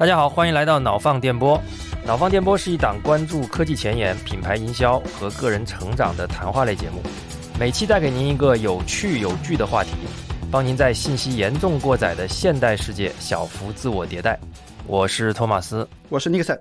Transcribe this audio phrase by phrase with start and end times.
[0.00, 1.62] 大家好，欢迎来到脑放电波。
[2.06, 7.02] 脑放电波是一档关注科技前沿、品牌营销和个人成长的谈话类节目，
[7.58, 9.90] 每期带给您一个有趣有据的话题，
[10.50, 14.40] 帮您在信息严重过载的现代世界小幅自我迭代。
[14.86, 16.58] 我是托马斯，我是尼克森。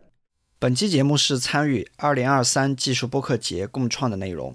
[0.60, 4.54] 本期节目是参与二零二三技术播客节共创的内容，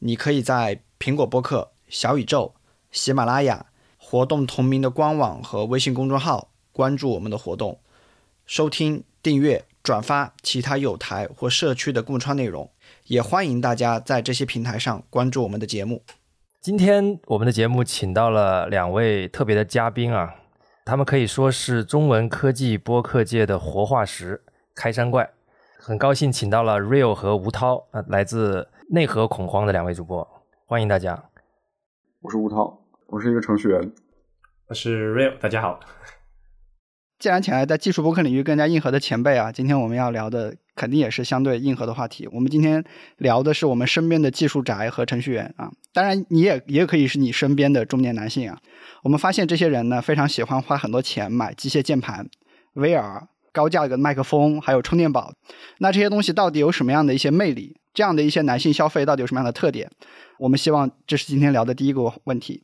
[0.00, 2.54] 你可以在苹果播客、小宇宙、
[2.90, 3.64] 喜马拉雅
[3.96, 7.80] 活动同名的官网和微信公众号关注我们的活动。
[8.48, 12.72] 收听、订阅、转发其他有台或社区的共创内容，
[13.04, 16.02] 也欢迎大家在这些平台上关注我们的节目。
[16.62, 20.34] 今天我们的节目请到了两位特别的嘉宾啊，
[20.86, 24.42] 他们可以说是中文科技播客界的活化石、
[24.74, 25.30] 开山怪。
[25.78, 30.26] 很高兴请到了 Real 和吴涛啊，来自内核恐慌的两位主播，
[30.64, 31.22] 欢迎大家。
[32.22, 33.92] 我是吴涛，我是一个程序员。
[34.68, 35.78] 我是 Real，大家好。
[37.18, 42.28] 既然请来在技术播客领域更加硬核的前辈啊，今天我们要聊的肯定也是相对硬核的话题。
[42.30, 42.84] 我们今天
[43.16, 48.60] 聊的是我们身边的技术宅和程序员啊，当然你也也可以是你身边的中年男性啊。
[49.02, 52.28] 我们发现这些人呢，非常喜欢花很多钱买机械键盘、
[52.76, 55.32] VR、高价格的麦克风，还有充电宝。
[55.78, 57.76] 那这些东西到底有什么样的一些魅力？
[57.92, 59.90] 这样的一些男性消费到底有什么样的特点？
[60.38, 62.62] 我们希望这是今天聊的第一个问题，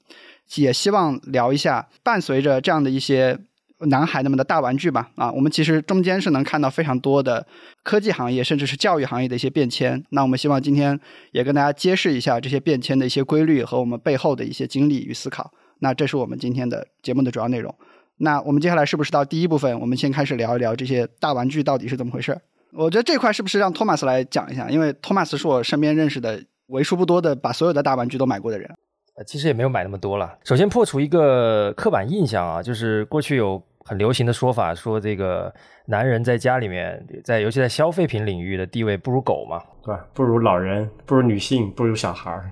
[0.55, 3.41] 也希望聊一下伴随着这样的一些。
[3.80, 7.47] 男孩子们的大玩具吧，啊，我们其实中间是能看到非常多的
[7.83, 10.03] 科技行业，甚至是教育行业的一些变迁。
[10.11, 10.98] 那我们希望今天
[11.33, 15.52] 也跟大家揭示一下这些变迁的一些规律和我们背后的一些经历与思考。
[15.80, 17.75] 那这是我们今天的节目的主要内容。
[18.19, 19.78] 那我们接下来是不是到第一部分？
[19.80, 22.41] 我们先开始聊一聊这些大玩具到底是怎么回事？
[22.72, 24.70] 我觉得这块是不是让托马斯来讲一下？
[24.70, 28.72] 因为托马斯是我身边认识的为数不多的把所有的大玩具都买过的人。
[29.17, 30.39] 呃，其实也没有买那么多了。
[30.45, 33.62] 首先破除一个刻板印象啊，就是过去有。
[33.87, 35.53] 很流行的说法，说这个
[35.89, 40.02] 男人在家里面，在尤其在消费品领域的地位不如狗嘛，对吧？
[40.14, 42.51] 不如老人，不如女性，不如小孩儿。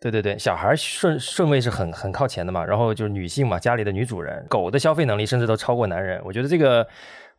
[0.00, 2.64] 对对对，小孩顺顺位是很很靠前的嘛。
[2.64, 6.20] 然后就是女性嘛，家里的女主人，狗的消费能力甚至都超过男人。
[6.24, 6.84] 我觉得这个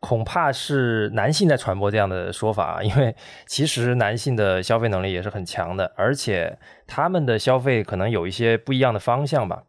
[0.01, 3.15] 恐怕是男性在传播这样的说法， 因为
[3.47, 9.63] 其实男性的消费能力也是很强的，而且他们的消费可能有一些不一样的方向吧。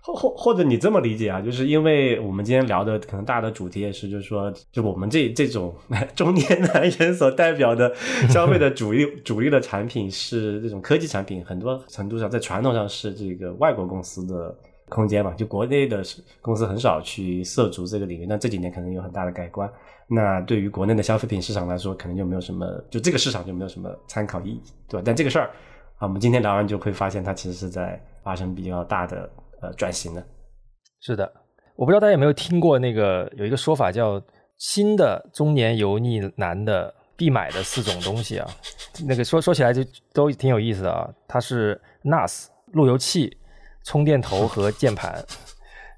[0.00, 5.74] 或或或者你这么理解啊，就是因为我们今天聊的可能大的主题也是，就是说，就我们这这种
[6.16, 7.94] 中年男人所代表的
[8.30, 14.56] 消费的主力 主力的产品是这种科技产品，很多程度上在传统上是这个外国公司的
[14.88, 16.02] 空间嘛，就国内的
[16.40, 18.26] 公司很少去涉足这个领域。
[18.26, 19.70] 那这几年可能有很大的改观，
[20.08, 25.02] 那对于国内的消费品市场来说，可能就没有什么，就这个市场就没有什么参考意义，对吧？
[25.04, 25.50] 但这个事儿
[25.98, 29.30] 啊，我们今天聊完就会发现，它其实是在发生比较大的。
[29.60, 30.24] 呃，转型的，
[31.00, 31.28] 是的，
[31.74, 34.22] 我不知道大家有没有听过那个有一个说法叫
[34.56, 38.46] “新的中年油腻男的必买的四种东西”啊，
[39.08, 39.82] 那个说说起来就
[40.12, 41.12] 都挺有意思的啊。
[41.26, 43.36] 它是 NAS、路由器、
[43.88, 45.24] 充电头 和键盘，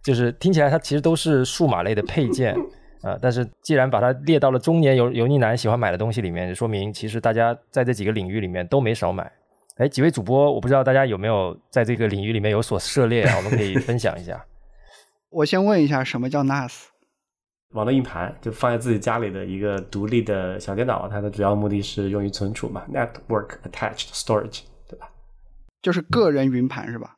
[0.05, 2.55] 就是听起来它其实都是数码类的配件
[3.03, 3.19] 啊。
[3.21, 9.31] 但是既然把它列到了中年油油腻男喜欢买的东西里面，就说明其实大家在这几个领域里面都没少买。
[9.79, 13.37] 哎，几位主播，我不知道大家有没有在这个领域里面有所涉猎啊？
[13.39, 14.45] 我们可以分享一下。
[15.31, 16.85] 我先问一下，什么叫 NAS？
[17.73, 25.09] 网络硬盘，就放在自己家里的一个独立的小电脑，它的主要目的是用于存储嘛，Network Attached Storage，对吧？
[25.81, 27.17] 就是个人云盘是吧？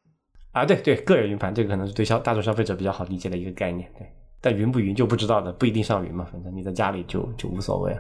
[0.53, 3.91] 啊，对对，个人云盘，这个可能是对消大众消费者比较好理解的一个概念。
[3.99, 4.07] 对，
[4.41, 7.97] 但云不云就不知道的，不一定上云嘛，反正你在家里就就无所谓。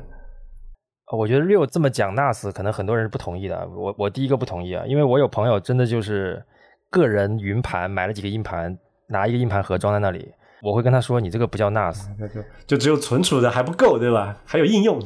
[1.12, 3.68] 我觉得 Real 这么讲 NAS，可能很多人是不同意的。
[3.68, 6.42] 我我第一个不同意啊，因为我有朋友真的就是
[6.90, 10.32] 个人云盘买了几个硬盘，拿一个硬盘盒装在那里，
[10.62, 14.38] 我会跟他说：“你这个不叫 NAS， 就就只有存储的还不够，对吧？
[14.44, 15.02] 还有应用。”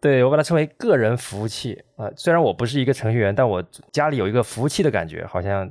[0.00, 2.10] 对我把它称为个人服务器啊。
[2.16, 5.70] 虽然我不是一个程序员，但我家里有一个服务器的感觉，好像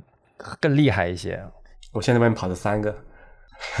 [0.60, 1.42] 更厉害一些。
[1.92, 2.90] 我现在外面跑着三个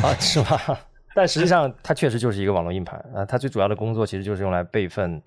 [0.02, 0.58] 啊，是吗？
[1.14, 3.24] 但实际上它确实就是一个网络硬盘啊。
[3.24, 5.22] 它最主要的工作其实就是用来备份。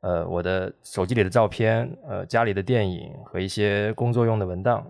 [0.00, 4.84] 呃，我的手机里的照片，呃，家里的电影和一些工作用的文档。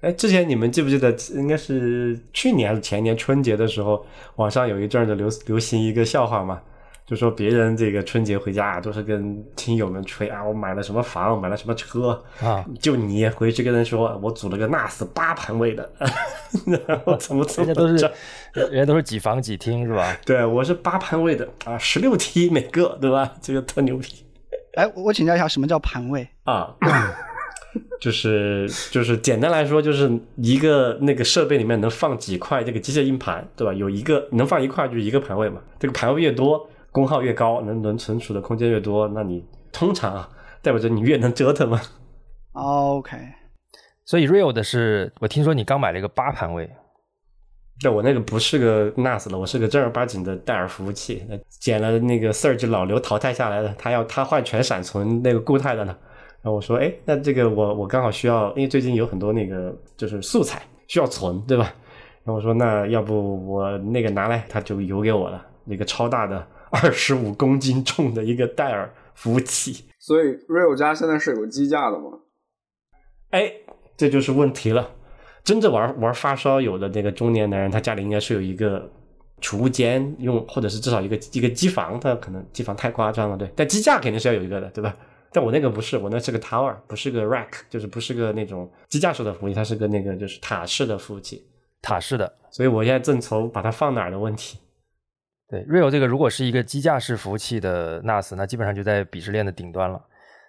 [0.00, 4.02] 哎，之前你们记不记得，应该是去年还是前年春节的时候，
[4.36, 6.62] 网上有一阵儿的流流行一个笑话嘛，
[7.06, 15.90] 就说别人这个春节回家啊，都是跟亲友们吹啊，我买了什么房，买了什么车啊，就你回去跟人说我组了个 NAS 八盘位的，
[16.88, 18.10] 然后怎么怎么，人家都是
[18.54, 20.16] 人家都是几房几厅是吧？
[20.24, 23.34] 对，我是八盘位的啊，十六 T 每个，对吧？
[23.42, 24.24] 这个特牛逼。
[24.76, 26.74] 哎，我请教一下，什么叫盘位啊？
[28.00, 33.72] 就是就是简单来说，就是一个那个设备里面能放几块这个机械硬盘，对吧？
[33.74, 35.60] 有一个能放一块就是一个盘位嘛。
[35.78, 40.28] 这个盘位越多，功耗越高，能能存储的空间越多，那你通常啊，
[40.62, 41.80] 代表着你越能折腾嘛。
[42.52, 43.16] OK，
[44.04, 46.70] 所以 Real 的是，我听说你刚买了一个八盘位，
[47.80, 55.96] 对我那个不是个 NAS 了，我是个正儿八经的戴尔服务器，那捡了那个 Surge 老刘淘汰下来的，他要他换全闪存那个固态的呢。
[56.42, 61.64] 然后我说，哎，那这个我我刚好需要，因为最近有很多那个就是素材需要存，对吧？
[62.22, 66.46] 然后我说，那要不我那个拿来，他就邮给我了，那个超大的
[66.82, 69.84] 二十五公斤重的一个戴尔服务器。
[69.98, 72.18] 所以 Real 家现在是有机架的吗？
[73.30, 73.52] 哎，
[73.96, 74.90] 这就是问题了。
[75.42, 78.90] 真正玩玩发烧友的那个中年男人，他家里应该是有一个
[79.40, 84.96] 储物间，用或者是至少一个一个机房，他可能机房太夸张了，对，但机架肯定是要有一个的，对吧？
[85.32, 91.44] 但我那个不是，我那是个 tower，不是个 rack，就是不是个那种机架式的服务器，它是个那个就是塔式的服务器，
[91.82, 92.32] 塔式的。
[92.50, 94.58] 所以我现在正愁把它放哪儿的问题。
[95.54, 100.02] 对，Real 这个如果是一个机架式服务器的 NAS，那基本上就在鄙视链的顶端了。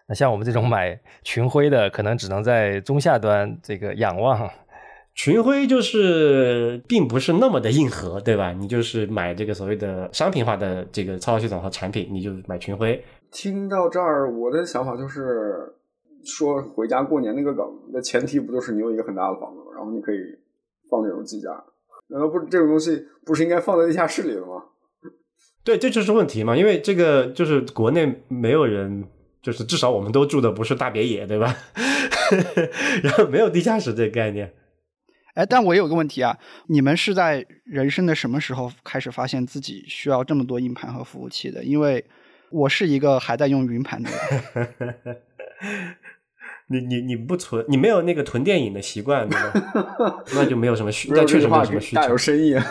[0.08, 4.50] 那像我们这种买群晖的，可能只能在中下端这个仰望。
[5.14, 8.52] 群晖就是并不是那么的硬核，对吧？
[8.52, 13.04] 你就是买这个所谓的商品化的这个操作系统和产品，你就买群晖。
[13.32, 15.72] 听到这儿，我的想法就是
[16.24, 17.64] 说回家过年那个梗，
[17.94, 20.18] 的前提不就是你有一个很大的房子，然后你可以
[20.90, 21.50] 放这种机架？
[22.08, 24.64] 难道不这种东西不是应该放在地下室里的吗？
[25.66, 29.04] 对，这就是问题嘛，因为这个就是国内没有人，
[29.42, 31.58] 就是至少我们都住的不是大别野，对吧？
[33.02, 34.54] 然后没有地下室这个概念。
[35.34, 41.64] 哎，但我有个问题啊，你们是在人生的什么时候开始发现自己需要这么多硬盘和服务器的？
[41.64, 42.06] 因为
[42.52, 45.18] 我是一个还在用云盘的人。
[46.70, 50.24] 你你你不存，你没有那个囤电影的习惯，对吧？
[50.36, 52.18] 那就没有什么需，那确实没有什么需求大有。
[52.18, 52.66] 深意啊！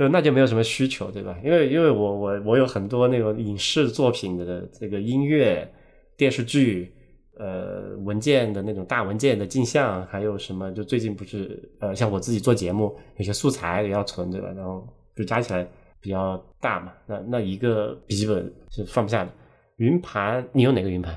[0.00, 1.38] 对，那就没有什么需求，对吧？
[1.44, 5.70] 因为因为我我我有很多那种影视作品的这个音乐、
[6.16, 6.90] 电视剧、
[7.38, 14.48] 呃文件的那种大文件的镜像，还有什么就最近不是呃像我自己做节目，有些素材也要存，对吧？
[14.56, 15.68] 然后就加起来
[16.00, 19.30] 比较大嘛，那那一个笔记本是放不下的。
[19.76, 21.14] 云盘，你用哪个云盘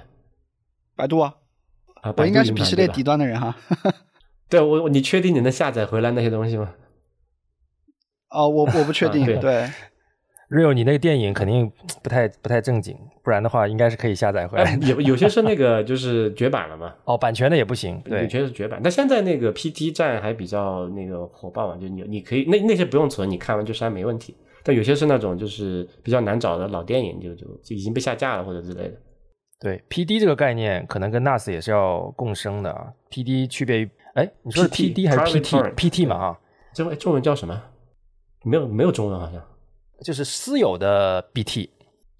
[0.98, 1.34] 百度啊，
[2.02, 2.10] 啊？
[2.10, 3.56] 我百度应该是鄙视链底端的人哈。
[4.50, 6.74] 对我，我你确定你能下载回来那些东西吗？
[8.34, 9.70] 哦，我我不确定，啊对对
[10.50, 11.72] Real，你那个电影肯定
[12.04, 18.00] 不太不太正经，不然的话应该是可以下载回来哎，有有些是那个就是绝版了嘛， 哦，版权的也不行。
[18.06, 18.80] 有对，些是绝版。
[18.84, 24.36] 但现在那个 PT 站还比较那个火爆嘛，就你你可以那那些不用存，你看完就删没问题。
[24.64, 28.94] 但有些是那种就是比较难找的老电影，就就就已经被下架了或者之类的。
[29.60, 32.88] 对，PD 这个概念可能跟 NAS 也是要共生的啊。
[33.10, 36.40] PD 区别于，哎，你说是 PD 还是 PT？PT 嘛啊，
[36.74, 37.60] 这位中文叫什么？
[38.44, 39.42] 没有没有中文好像，
[40.04, 41.70] 就是私有的 BT。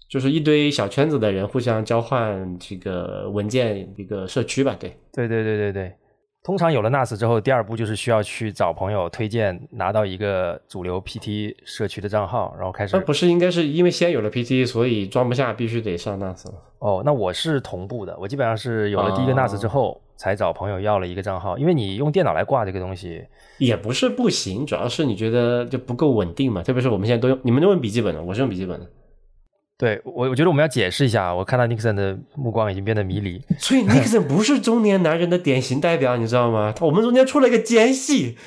[0.06, 4.96] 就是一堆小圈子的人互相交换这个文件一个社区吧，对。
[5.12, 5.96] 对对对对对，
[6.44, 13.02] 通常有了 NAS 之后，第二步就是需要去找朋友推荐，拿到一个主流 PT 社区的账号，然后开始那。
[13.02, 16.58] 不是应该是因为先有了 PT，所以装不下，必须得上 NAS 吗？
[16.80, 23.24] 哦，那我是同步的，我基本上是有了第一个哦 NAS 之后，才找朋友要了一个账号，因为你用电脑来挂这个东西，
[23.56, 26.62] 也不是不行，主要是你觉得就不够稳定嘛。
[26.62, 28.86] 特别是我们现在都用，你们都用笔记本的，我是用笔记本的。
[29.76, 33.42] 对我我觉得我们要解释一下，我看到 Nixon 的目光已经变得迷离。
[33.58, 36.72] 所以 Nixon 不是中年男人的典型代表，你知道吗？
[36.74, 38.38] 他我们中间出了一个奸细。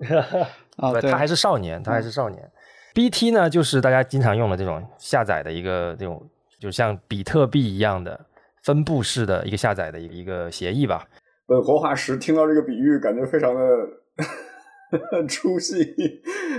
[0.76, 2.50] 啊，他还是少年，他还是少年。
[2.94, 6.20] BT 呢，就是大家经常用的这种下载的一个这种，
[6.58, 8.18] 就像比特币一样的
[8.64, 11.06] 分布式的一个下载的一个一个协议吧。
[11.46, 13.60] 本活化石听到这个比喻，感觉非常的
[15.28, 15.94] 出戏。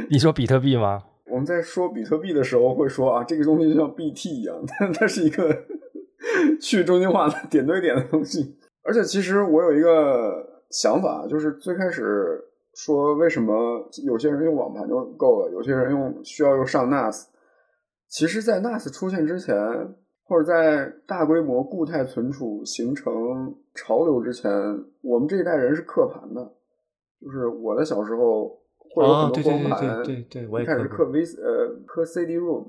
[0.09, 1.03] 你说比特币吗？
[1.29, 5.55] 我们在说比特币的时候会说啊，这个东西就像 BT 一样，但它是一个
[6.61, 8.57] 去中心化的点对点的东西。
[8.83, 12.43] 而且其实我有一个想法，就是最开始
[12.73, 17.25] 说为什么有些人用网盘就够了，有些人用需要用上 NAS。
[18.07, 19.55] 其实，在 NAS 出现之前，
[20.23, 24.51] 或者在大规模固态存储形成潮流之前，
[25.01, 26.53] 我们这一代人是刻盘的。
[27.21, 28.59] 就是我的小时候
[28.93, 32.67] 会有哦，很多光盘，对对对，我一开始刻 V 呃刻 CD ROM，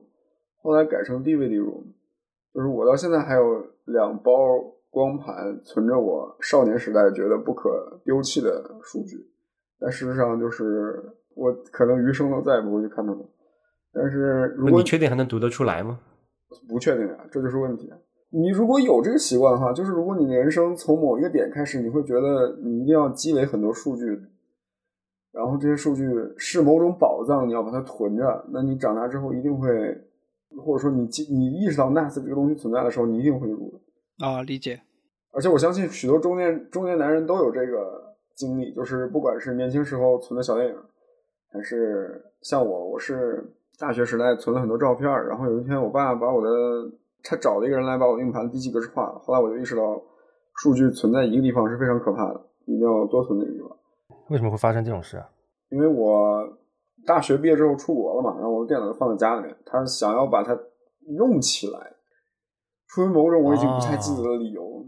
[0.62, 1.84] 后来改成 DVD ROM，
[2.54, 4.32] 就是我到现在还有两包
[4.90, 9.26] 光盘存着我少年时代觉得不可丢弃的数据，
[9.78, 11.02] 但事实上就是
[11.34, 13.24] 我可能余生都再也不会去看它们。
[13.92, 15.98] 但是如果你确定还能读得出来吗？
[16.68, 17.96] 不确定啊，这就是问题啊。
[18.30, 24.20] 你如果有这个习惯的话，就是如果你的人生从某一个点开始，你会觉得你一定要积累很多数据，
[25.32, 26.04] 然后这些数据
[26.36, 29.68] 是某种宝藏，你要把它囤着，那你长大之后一定会，
[30.64, 34.26] 或者说你你意识到 NAS 这个东西存在的时候，你一定会入的。
[34.26, 34.80] 啊，理解。
[35.32, 40.74] 而且我相信许多中年中年男人都有这个经历，就是不管是年轻时候存的小电影，
[41.52, 46.48] 还是像我，我是大学时代存了很多照片，然后有一天我爸把我的
[47.22, 50.02] 他找了一个人来把我硬盘低级格式化了，后来我就意识到
[50.56, 53.70] 数据存在一个地方是非常可怕的，一定要多存那个地方。
[54.30, 55.28] 为什么会发生这种事啊？
[55.70, 56.48] 因为我
[57.06, 59.56] 大学毕业之后出国了嘛，然后我的电脑就放在家里面。
[59.66, 60.56] 他想要把它
[61.18, 61.78] 用起来，
[62.88, 64.84] 出于某种我已经不太记得的理由，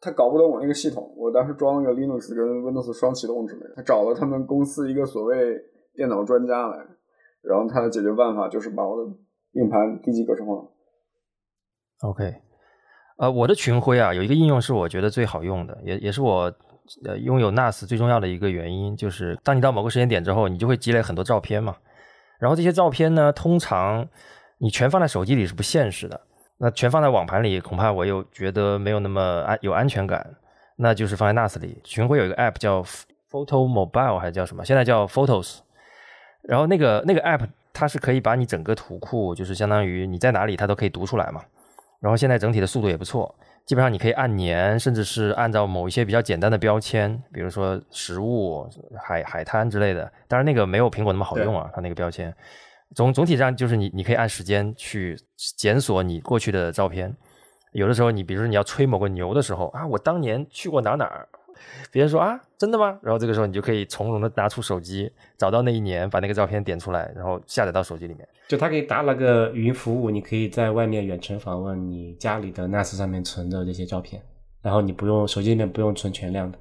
[0.00, 1.12] 他搞不懂我那个系统。
[1.16, 3.74] 我当时装了个 Linux 跟 Windows 双启动之类的。
[3.76, 5.58] 他找了他们公司一个所谓
[5.94, 6.76] 电脑专家来，
[7.42, 9.10] 然后他的解决办法就是把我的
[9.52, 10.54] 硬盘低级格式化。
[12.02, 12.34] OK，
[13.18, 16.52] 呃，我的群晖啊，有一个应用是我觉得最好用的，也也是我。
[17.04, 21.76] 呃，拥有 NAS 最重要的一个原因就是，当你到某个时间点之后，你就会积累很多照片嘛。
[22.38, 24.06] 然后这些照片呢，通常
[24.58, 26.20] 你全放在手机里是不现实的。
[26.58, 30.26] 那全放在网盘里，恐怕我又觉得没有那么安有安全感。
[30.76, 31.80] 那就是放在 NAS 里。
[31.84, 32.82] 群晖有一个 App 叫
[33.30, 34.64] Photo Mobile 还是叫什么？
[34.64, 35.58] 现在叫 Photos。
[36.42, 41.42] 然后那个那个 App 它是可以把你整个图库，就是相当于你在哪里它都可以读出来嘛。
[42.00, 43.34] 然后现在整体的速度也不错。
[43.66, 48.64] 基本上你可以按年，甚至是按照某一些比较简单的标签，比如说食物、
[48.96, 50.10] 海海滩之类的。
[50.28, 52.32] 当然那个没有苹果那么好用啊，它那个标签。
[52.94, 55.18] 总总体上就是你你可以按时间去
[55.56, 57.12] 检索你过去的照片。
[57.72, 61.28] 有的时候你比如说你要吹某个牛的时候啊，我当年去过哪哪儿。
[61.90, 62.98] 别人说啊，真的吗？
[63.02, 68.28] 然后这个时候你就可以从容的拿出手机，找到那一年，把那个照片点出来，然后下载到手机里面。
[68.48, 74.22] 就它可以搭那个语音服务，你可以在外面远程访问你家里的 NAS 上面存的这些照片，
[74.62, 76.58] 然后你不用手机里面不用存全量的。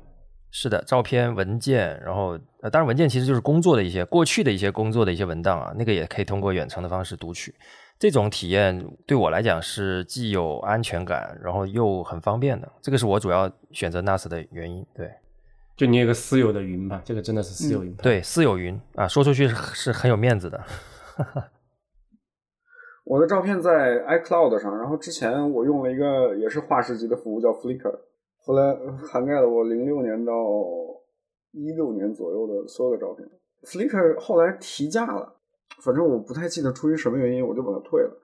[0.50, 7.54] 是的，照片、文件，然后呃，当然文件其实就是工作的一些过去的一些工作的一些文档啊，那个也可以通过远程的方式读取。
[7.98, 12.70] 这种体验对我来讲是既有安全感，然后又很方便的。
[12.82, 14.86] 这个是我主要选择 NAS 的原因。
[14.94, 15.10] 对，
[15.78, 17.96] 就你有个私有的云吧，这个真的是私有云。
[17.96, 20.62] 对，私有云啊，说出去是是很有面子的。
[23.06, 27.98] 我的照片在 iCloud 上，然后之前我用了一个也是画师级的服务叫 Flickr，
[28.40, 28.76] 后来
[29.08, 30.34] 涵盖了我零六年到
[31.52, 33.26] 一六年左右的所有的照片。
[33.64, 35.35] Flickr 后来提价了。
[35.82, 38.22] 反正我不太记得出于什么原因，我就把它退了。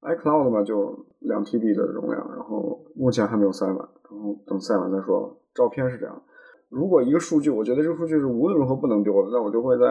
[0.00, 5.40] iCloud 嘛，就两 TB 的容量，然后目前还没有塞满，然后等塞满再说。
[5.54, 6.22] 照片是这样，
[6.68, 9.84] 如果一个数据，我觉得这个数据是无论如何不能丢的，那我就会在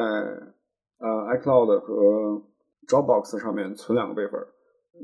[1.00, 2.42] 呃 iCloud 和
[2.88, 4.40] Dropbox 上面存两个备份。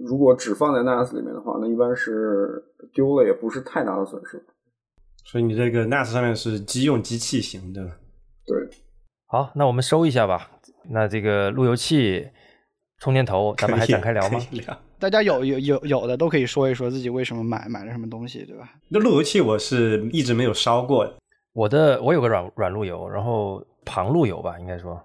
[0.05, 2.63] 如果只放在 NAS 里面的话，那一般是
[2.93, 4.41] 丢了也不是太大的损失。
[5.25, 7.83] 所以你这个 NAS 上面是机用机器型的。
[8.45, 8.69] 对。
[9.27, 10.49] 好，那我们收一下吧。
[10.89, 12.27] 那这个路由器、
[12.99, 14.39] 充电头，咱们还展开聊吗？
[14.99, 18.73] 大家有有有有的都可以说一说自己为什么买买了什么东西，对吧？
[18.87, 21.13] 那路由器我是一直没有烧过。
[21.51, 25.01] 我的我有个软软路由，然后旁路由吧，应该说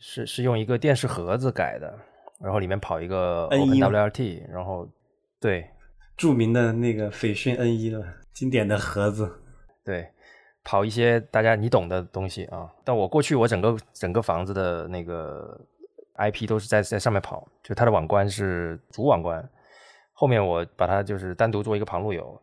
[0.00, 1.94] 是是用一个电视盒子改的，
[2.40, 4.88] 然后里面跑一个 OpenWRT，然后
[5.38, 5.66] 对
[6.16, 9.30] 著名的那个斐讯 N 一的经典的盒子，
[9.84, 10.08] 对。
[10.64, 15.58] 跑一些大家你懂的东西啊，但我过去我整个整个房子的那个
[16.16, 19.46] IP 都是在在上面跑，就它的网关是主网关，
[20.12, 22.40] 后面我把它就是单独做一个旁路由，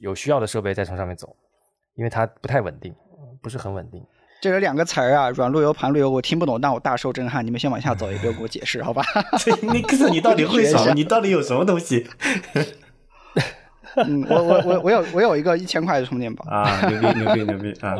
[0.00, 1.34] 有需要的设备再从上面走，
[1.94, 2.94] 因为它不太稳定，
[3.42, 4.04] 不是很稳定。
[4.40, 7.46] 这有两个词儿啊，软路由、盘路由，我听不懂，但我大受震撼。
[7.46, 9.00] 你们先往下走，也不用给我解释，好吧？
[9.72, 10.92] 你可是你到底会什么？
[10.94, 12.08] 你到底有什么东西？
[14.06, 17.96] 嗯，我我我我有我有一个一千块的充电宝啊，牛逼牛逼牛逼啊！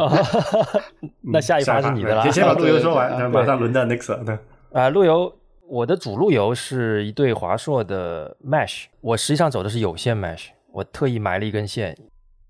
[1.20, 4.38] 那下一把是你的了，先把路由说完，马上轮到 Next 对
[4.72, 5.34] 啊，路由，
[5.68, 11.96] 我的主路由是一对华硕的 Mesh，我实际上走的是有线 Mesh，我特意埋了一根线。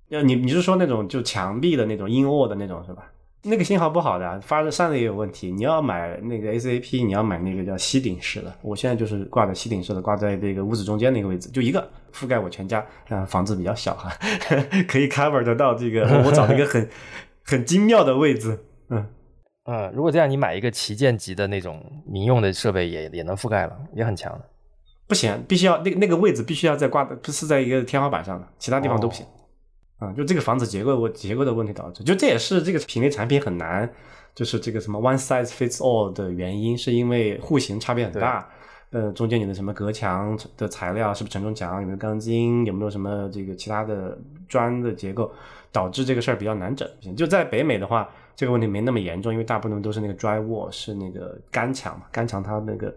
[0.08, 3.04] 要你你是说那种就墙壁的那种硬卧的那种是吧？
[3.44, 5.50] 那个信号不好的，发热散热也有问题。
[5.50, 8.54] 你要买那个 ACAP，你要买那个叫吸顶式的。
[8.62, 12.84] 我现在就是挂的吸顶式的，挂在这个屋子中间那个位置，就一个覆盖我全家。
[13.08, 14.10] 啊，房子比较小哈，
[14.86, 16.02] 可以 cover 得到这个。
[16.24, 16.88] 我找了一个很
[17.44, 18.58] 很精妙的位置。
[18.90, 19.06] 嗯
[19.64, 24.40] 嗯，如果这样，你买一个旗舰级的那种民用的设备，也也能覆盖了，也很强。
[25.08, 29.26] 不行，必须要那个那个位置必须要在挂的，不是在一个天花板上的，其他地方都不行。
[30.02, 33.88] 啊，就这个房子结构我结构的问题导致，就这也是这个品类产品很难，
[34.34, 38.48] 就是这个什么 one size fits all 的原因，是因为户型差别很大。
[38.90, 44.18] 呃，中间你的什么隔墙的材料是不是承重墙，有没有钢筋，有没有什么这个其他的
[44.48, 45.32] 砖的结构，
[45.70, 46.86] 导致这个事儿比较难整。
[47.16, 48.06] 就在北美的话，
[48.36, 52.94] 这个问题没那么严重，因为大部分都是那个 dry wall，是那个干墙嘛，干墙它那个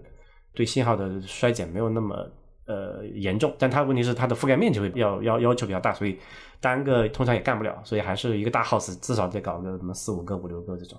[0.53, 2.27] 对信号的衰减没有那么
[2.65, 6.17] 呃严重，但它问题是它的覆盖面积会要要要求比较大，所以
[6.59, 10.97] 单个通常也干不了，所以还是一个大 house 至少得搞个什么四五个、五六个这种。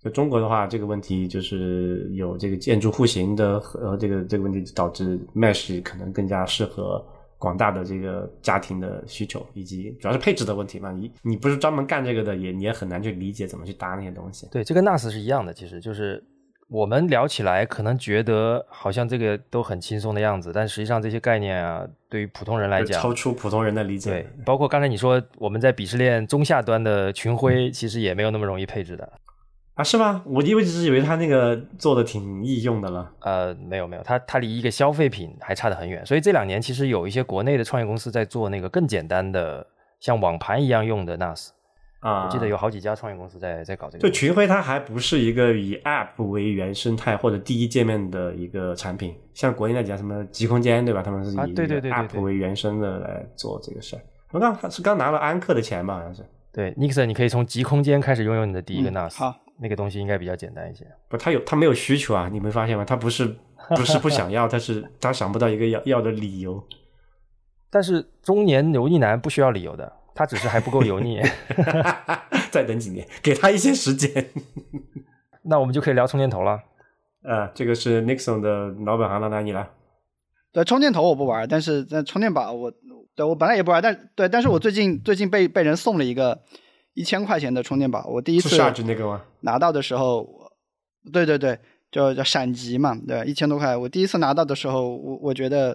[0.00, 7.00] 就中国的话，这个问题就是有这个建筑户型的和这个这个问题，导致 mesh 可能更加适合
[7.38, 10.90] 广大的这个家庭的需求，以及主要是配置的问题嘛。
[10.90, 14.48] 你你不是专门干这个的，也你也很难去理解怎么去搭那些东西。
[14.50, 16.20] 对，这跟 NAS 是一样的，其实就是
[16.72, 24.10] 我们聊起来可能觉得好像这个都很轻松的样子，但实际上这些概念啊，对于普通人来讲，超出普通人的理解。
[24.10, 29.06] 对，包括刚才你说我们在鄙视链中下端的群晖，其实也没有那么容易配置的。
[29.74, 30.22] 啊，是吗？
[30.24, 33.12] 我一直以为他那个做的挺易用的了。
[33.20, 36.04] 呃，没有没有，它它离一个消费品还差得很远。
[36.06, 39.66] 所以这两年其实有一些国内的创业公司在做那个更简单的，
[40.00, 41.50] 像网盘一样用的 NAS。
[42.02, 44.02] 啊，我记得有好几家创业公司在在搞这个。
[44.06, 51.00] 就群晖它还不是一个以 App 为原生态或者第一界面的一个产品，像国内那几家什么极空间，对吧？
[51.00, 54.02] 他们是以 App 为原生的来做这个事儿。
[54.32, 55.94] 我刚是刚拿了安克的钱吧？
[55.94, 56.22] 好像是。
[56.52, 59.16] 对，Nixon，你可以从极空间开始拥有你的第一个 NAS。
[59.16, 59.34] 好。
[59.60, 60.84] 那个东西应该比较简单一些。
[61.08, 62.84] 不，他有他没有需求啊，你没发现吗？
[62.84, 63.24] 他不是
[63.68, 66.60] 不是不想要，他是他想不到一个要要的理由。
[67.70, 71.20] 但是中年油腻男不需要理由的，他只是还不够油腻。
[72.50, 74.30] 再等几年，给他一些时间。
[75.44, 76.60] 那我们就可以聊充电头了。
[77.22, 79.68] 呃，这个是 Nixon 的老本行了，那你来。
[80.52, 82.72] 对，充电头我不玩，但是在充电宝我
[83.14, 86.42] 对我本来也不玩，但对，但是我最近最近被被人送了一个。
[86.94, 88.54] 一千块钱的充电宝，我第一次
[89.40, 90.28] 拿到的时候，
[91.10, 91.58] 对对对，
[91.90, 93.74] 就叫闪级嘛，对，一千多块。
[93.74, 95.74] 我第一次拿到的时候，我我觉得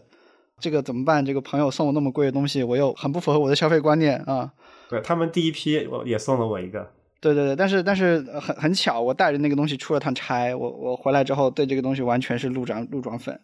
[0.60, 1.24] 这个怎么办？
[1.24, 4.52] 这个朋友送我那么贵的东西，我又很不符合我的消费观念啊。
[4.90, 6.92] 对他们第一批我也送了我一个。
[7.20, 13.40] 对对对，但是但是很很巧，我带着那个东西出了趟差，我我回来之后对这个东西完全是路转路转粉。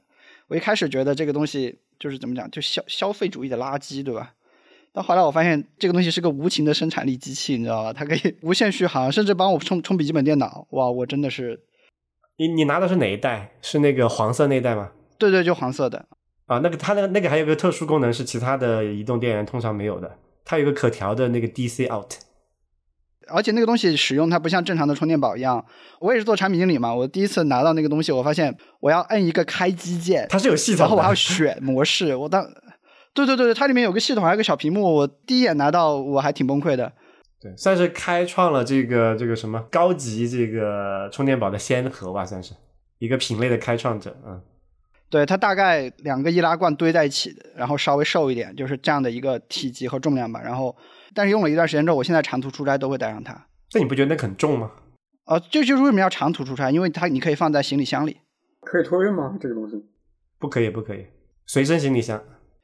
[0.48, 4.34] 我一开始觉得这个东西就是怎么讲，就消消费主义的垃圾，对吧？
[4.92, 7.92] 但后来我发现这个东西是个无情的生产力机器，你知道吧？
[7.92, 10.68] 它可以无限续航，甚至帮我充充笔记本电脑。
[10.72, 11.60] 哇，我真的是……
[12.38, 13.56] 你你拿的是哪一代？
[13.62, 14.92] 是那个黄色那一代吗？
[15.18, 16.06] 对对，就黄色的。
[16.46, 22.14] 啊，那个它那个那个还有个特殊功能是其他的移动电源通常没有的，它有个可调的那个 DC out。
[23.28, 25.66] 而且那个东西使用它不像正常的充电宝一样，
[26.02, 26.94] 我也是做产品经理嘛。
[26.94, 32.46] 我第一次拿到那个东西，我发现我要摁一个开机键，它是有系统，然后我还要选模式，我当。
[33.16, 34.92] 对对对对，它里面有个系统，还有个小屏幕。
[34.92, 36.92] 我第一眼拿到，我还挺崩溃的。
[37.40, 42.54] 对，算是开创了这个这个什么高级这个充电宝的先河吧，算是
[42.98, 44.18] 一个品类的开创者。
[44.26, 44.42] 嗯，
[45.14, 50.42] 对，它大概两个易拉罐堆在一起的，然后稍微瘦一点，就是这样的一个体积和重量吧。
[50.42, 50.76] 然后，
[51.14, 53.46] 但是用了一段时间之后，我现在长途出差都会带上它。
[53.76, 54.72] 那你不觉得那很重吗？
[55.26, 58.18] 哦，这就是为什么要长途出差，因为它你可以放在行李箱里。
[58.62, 59.38] 可以托运吗？
[59.40, 59.76] 这个东西？
[60.40, 61.06] 不可以，不可以，
[61.46, 62.20] 随身行李箱。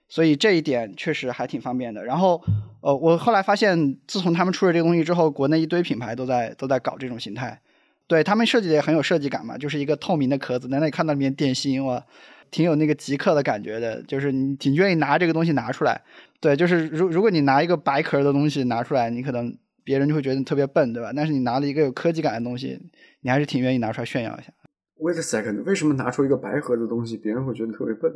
[0.07, 2.03] 所以这一点确实还挺方便的。
[2.03, 2.41] 然后，
[2.81, 7.61] 呃，我后来发现，自从他们出了这个东西之后，国内一堆品牌都在都在搞这种形态。
[8.09, 12.03] 对他们设计的也很有设计感嘛，就是一个透明的壳子，难道你看到里面电芯，哇，
[12.49, 14.01] 挺有那个极客的感觉的。
[14.03, 16.01] 就是你挺愿意拿这个东西拿出来。
[16.41, 21.13] 对，就是如如果你拿一个白壳的东西拿出来，你可能别人就会觉得你特别笨，对吧？
[21.15, 22.79] 但是你拿了一个有科技感的东西，
[23.21, 24.51] 你还是挺愿意拿出来炫耀一下。
[24.97, 28.11] Wait a second，为什么拿出一个白盒的东西，别人会觉得你特别笨？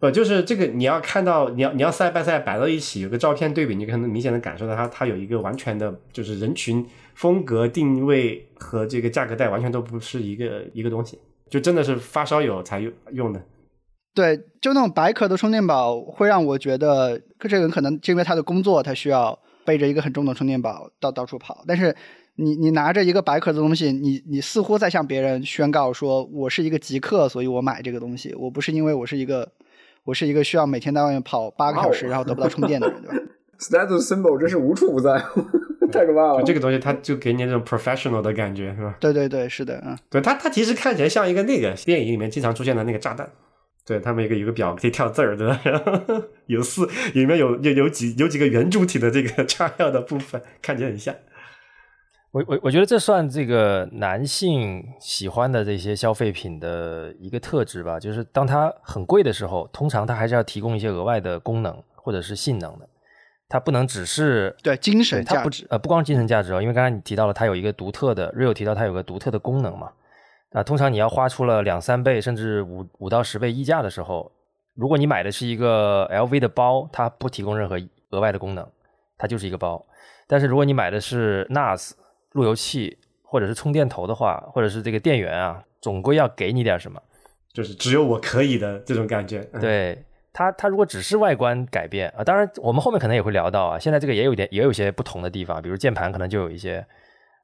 [0.00, 11.18] 不，就是这个，你要看到，你要你要赛拜赛摆到一起，有个照片对比，你可能明显的感受到它，它有一个完全的，就是人群风格定位和这个价格带完全都不是一个一个东西，
[11.50, 13.42] 就真的是发烧友才用用的。
[14.14, 21.64] 对，就那种白壳的充电宝，会让我觉得，这个人可能是因为他的工作，他需要背着一个很重的充电宝到到处跑。
[21.66, 21.92] 但是
[22.36, 29.50] 你你拿着一个白壳的东西，你你似乎在向别人宣告说，我是一个极客，所以我买这个东西，我不是因为我是一个。
[30.04, 33.24] 我是一个需要每天在外面跑八个小时，然后得不到充电的人，对吧？
[33.58, 35.18] Status symbol 真是无处不在，
[35.90, 36.42] 太可怕了。
[36.44, 38.94] 这个东西，它就给你那种 professional 的感觉，是吧？
[39.00, 39.96] 对对对，是的，嗯。
[40.10, 43.28] 对它，它其实看起来像一个那个电影里面经常出现的那个炸弹。
[43.84, 45.58] 对他们一个有个表可以跳字儿，对吧？
[46.44, 51.14] 有四里面有有有几有几个圆柱体的这个炸药的部分，看起来很像。
[52.38, 62.88] 我我我觉得这算这个男性喜欢的这些消费品的一个特质吧，就是当它很贵的时候，通常它还是要提供一些额外的功能或者是性能的，
[63.48, 69.90] 它不能只是对精神价值，呃，不光精神价值哦，因为刚才你提到了它有一个独特的，Real 提到它有个独特的功能嘛，
[70.52, 74.30] 啊，通常你要花出了两三倍甚至五五到十倍溢价的时候，
[74.76, 77.76] 如果你买的是一个 LV 的包，它不提供任何
[78.10, 78.64] 额外的功能，
[79.16, 79.84] 它就是一个包，
[80.28, 81.92] 但是如果你买的是 NAS。
[82.32, 87.00] 路由器或者是充电头的话，或者是这个电源啊，总归要给你点什么。
[87.52, 89.48] 就是只有我可以的这种感觉。
[89.52, 96.86] 嗯，对它，它如果只是外观改变啊，当然我们后面可能也会聊到啊，现在这个也有一点，也有些不同的地方，比如键盘可能就有一些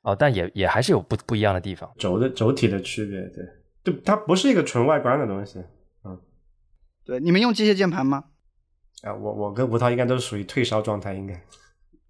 [0.02, 1.90] 哦，但也也还是有不不一样的地方。
[1.98, 3.44] 轴的轴体的区别，对，
[3.82, 5.58] 就它不是一个纯外观的东西。
[6.04, 6.20] 嗯
[7.04, 8.24] 对，你们用机械键盘吗？
[9.02, 11.42] 啊，我我跟吴涛应该都是属于退烧状态，应该。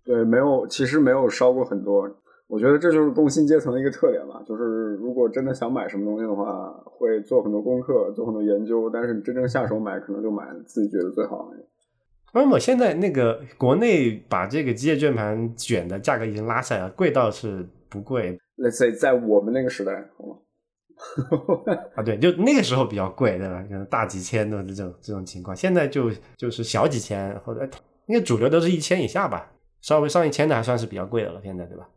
[0.04, 2.06] 对，没有，其实没有烧过很多。
[2.46, 11.68] 我觉得这就是工薪阶层的一个特点吧，就是如果真的想买什么东西的话，会做很多功课，做很多研究，但是你真正下手买，可能就买自己觉得最好的那个。
[12.34, 20.36] 那么现在那个国内把这个机械键盘卷的价格已经拉下来了，贵倒是不贵 Let's say 在我们那个时代，好吗？
[21.96, 23.64] 啊，对，就那个时候比较贵，对吧？
[23.68, 27.64] 可能大几千的这种这种情况，现在就就是小几千或者
[28.06, 31.88] 应该主流都是一千以下吧，稍微上一千的还算是比较贵的了，现在对吧？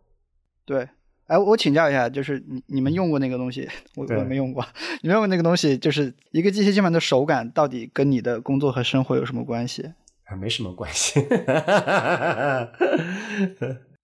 [0.67, 0.85] 对，
[1.27, 4.61] 哎，我请教一下，就是你你们用过那个东西，我我没用过。
[5.01, 9.93] 你们用过那个东西，就是一个机械键盘的手感，到底跟你的工作和生活有什么关系？
[10.25, 11.25] 啊，没什么关系。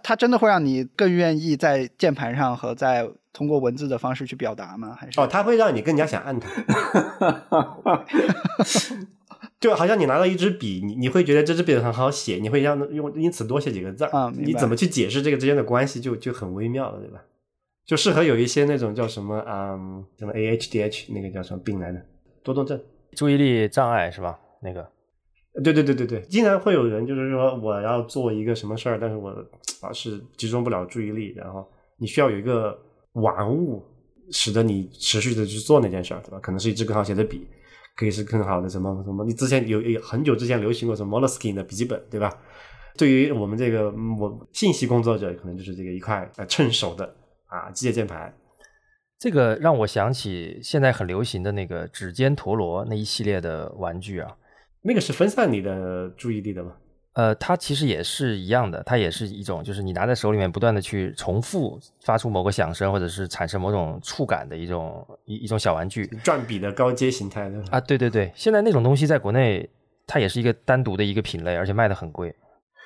[0.06, 4.96] 它真的会让你更愿意在键盘上和在通过文字的方式去表达吗？
[4.98, 6.50] 还是哦，它会让你更加想按它，
[9.64, 17.24] 就好像你拿到一支笔，你你会觉得这支笔很好写，你会让用因此多写几个字儿啊你怎么去解释这个之间的关系就就很微妙了，对吧？
[17.86, 22.06] 就适合有一些那种叫什么嗯什么 AHDH 那个叫什么病来的
[22.44, 22.78] 多动症。
[23.16, 24.38] 注意力障碍是吧？
[24.62, 24.86] 那个
[25.64, 29.34] 对对对对对，经常会有人就是说我要做一个什么事儿，但是我
[29.82, 31.66] 老是集中不了注意力，然后
[31.98, 32.78] 你需要有一个
[33.14, 33.82] 玩物，
[34.30, 36.40] 使得你持续的去做那件事儿，对吧？
[36.42, 37.48] 可能是一支更好写的笔，
[37.96, 42.32] 可以是更好的什么什么，你之前有有很久之前流行过什么 Moleskine 的笔记本，对吧？
[42.98, 47.16] 对于我们这个嗯我信息工作者，可能就是这个一块呃趁手的
[47.48, 48.32] 啊机械键盘，
[49.18, 54.38] 这个让我想起现在很流行的那个指尖陀螺那一系列的玩具啊，
[54.82, 56.74] 那个是分散你的注意力的嘛？
[57.14, 67.80] 呃，它其实也是一样的，它也是一种，就是你拿在手里面不断的去重复发出某个响声，或者是产生某种触感的一种一一种小玩具转笔的高阶形态的啊。
[67.80, 69.70] 对对对，现在那种东西在国内
[70.08, 72.36] 它也是一个单独的一个品类，而且卖的很贵。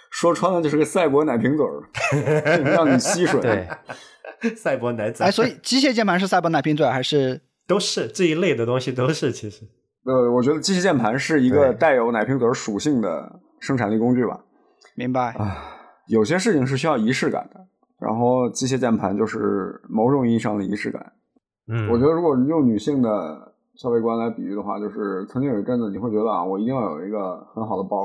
[0.09, 3.39] 说穿了就是个赛博奶瓶嘴儿，让你吸水。
[3.41, 3.67] 对，
[4.55, 7.41] 赛博奶嘴，哎，所以机械键盘是赛博奶瓶嘴还是？
[7.67, 9.65] 都是这一类的东西都是其实。
[10.05, 14.39] 呃，我觉得机械键盘是一个带有奶瓶嘴属性的生产力工具吧。
[14.95, 15.33] 明白？
[15.33, 15.57] 啊，
[16.07, 17.65] 有些事情是需要仪式感的，
[17.99, 21.13] 然后机械键盘就是某种意义上的仪式感。
[21.67, 27.97] 嗯，我觉得如果用女性的消费观来比喻的话，就是曾经有一阵子你会觉得啊，我一定要有一个很好的包，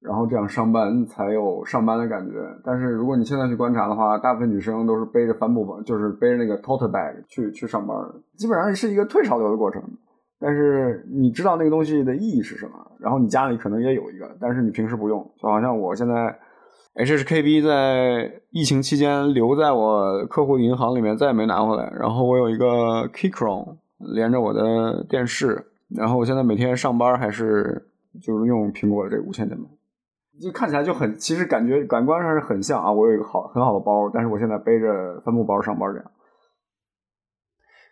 [0.00, 2.32] 然后这样上班才有上班的感觉。
[2.64, 9.82] 但是如果你现在去观察的话，大部分女生都是背着帆布包，就是背着那个 tote bag 去去上班的，基本上是一个退潮流的过程。
[10.38, 15.20] 但是你知道那个东西的意义是什么，然后你家里可能也有一个，但是你平时不用。
[15.40, 16.38] 就好像我现在
[16.94, 21.90] HHKB 在疫情期间留在我客户银行里面，再也没拿回来。
[21.98, 27.88] 然后我有一个 Keychron 连着我的电视，然后我现在每天上班还是
[28.20, 29.66] 就是用苹果的这个无线键盘，
[30.40, 32.92] 就看起来就很，其实感觉感官上是很像啊。
[32.92, 36.10] 我有一个好很好的包，但是我现在背着帆布包上班这样。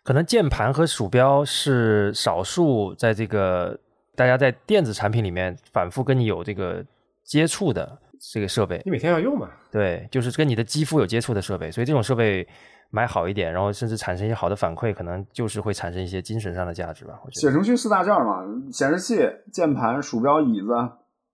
[0.05, 3.75] 可能键盘和鼠标是少数在这个
[4.15, 6.85] 大家在电子产品里面反复跟你有这个
[7.23, 7.97] 接触的
[8.31, 8.79] 这个设备。
[8.85, 9.49] 你每天要用嘛？
[9.71, 12.47] 对，就是跟你的肌肤有接触的设备，所以这种设备
[12.91, 17.19] 买好一点，然后甚至产生一些好的反馈，可能就是会产生一些精神上的价值吧。
[17.25, 17.41] 我觉得。
[17.41, 20.67] 写程序四大件嘛，显示器、键盘、鼠标、椅子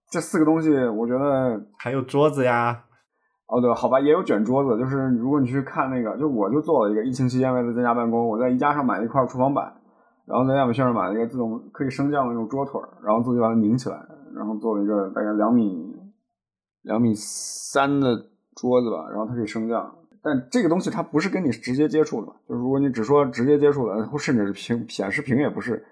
[0.09, 2.85] 这四个东西，我觉得还有桌子呀，
[3.51, 4.79] 哦，对，好吧，也有卷桌子。
[4.79, 9.73] 就是如果你去看那个，就我就做了一个疫情期间为了在家办公，我在宜家上买了一块厨房板，
[10.25, 13.97] 然后在亚马逊上买了一个自动可以升降的那种桌腿，然后自己把它拧起来，
[14.33, 15.93] 然后做了一个大概两米
[16.83, 18.15] 两米三的
[18.55, 19.95] 桌子吧，然后它可以升降。
[20.23, 25.83] 但这个东西它不是跟你直接接触的，就是如果你只说直接接触的，或甚至是屏显示屏也不是。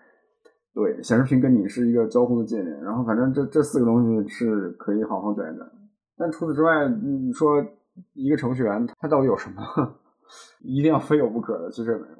[0.74, 5.66] 对，显示屏跟你是一个交互的界面，然后反正这这四个东西是可以好好卷一卷。
[6.20, 7.66] 但除此之外，你说
[8.14, 9.64] 一个程序员他到底有什么
[10.62, 11.72] 一定要非有不可的？
[11.72, 12.16] 其实也没有。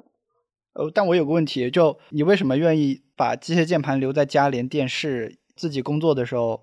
[0.72, 5.36] 呃，但我有个问题，就你为什么愿意把机械键盘留在家连电视？
[5.56, 6.62] 自己工作的时候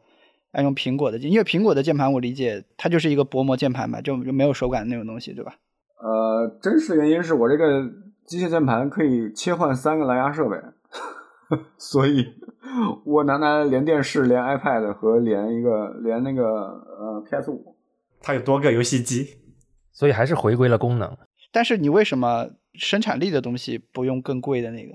[0.54, 5.54] 要用苹果的键，因为苹果的键盘我理解它就是一个薄膜键盘嘛，就就没有手感那种东西，对吧？
[6.02, 7.88] 呃，真实的原因是我这个
[8.26, 10.58] 机械键盘可以切换三个蓝牙设备，
[11.78, 12.26] 所以
[13.06, 17.76] 我拿来连电视、连 iPad 和连一个连那个呃 PS 五。
[18.20, 19.28] 它有多个游戏机，
[19.94, 21.18] 所以还是回归了功能。
[21.52, 24.94] 但是你为什么生产力的东西不用更贵的那个？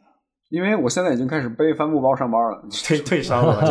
[0.51, 3.71] 因为我现在已经开始背帆布包上班了，退退烧了，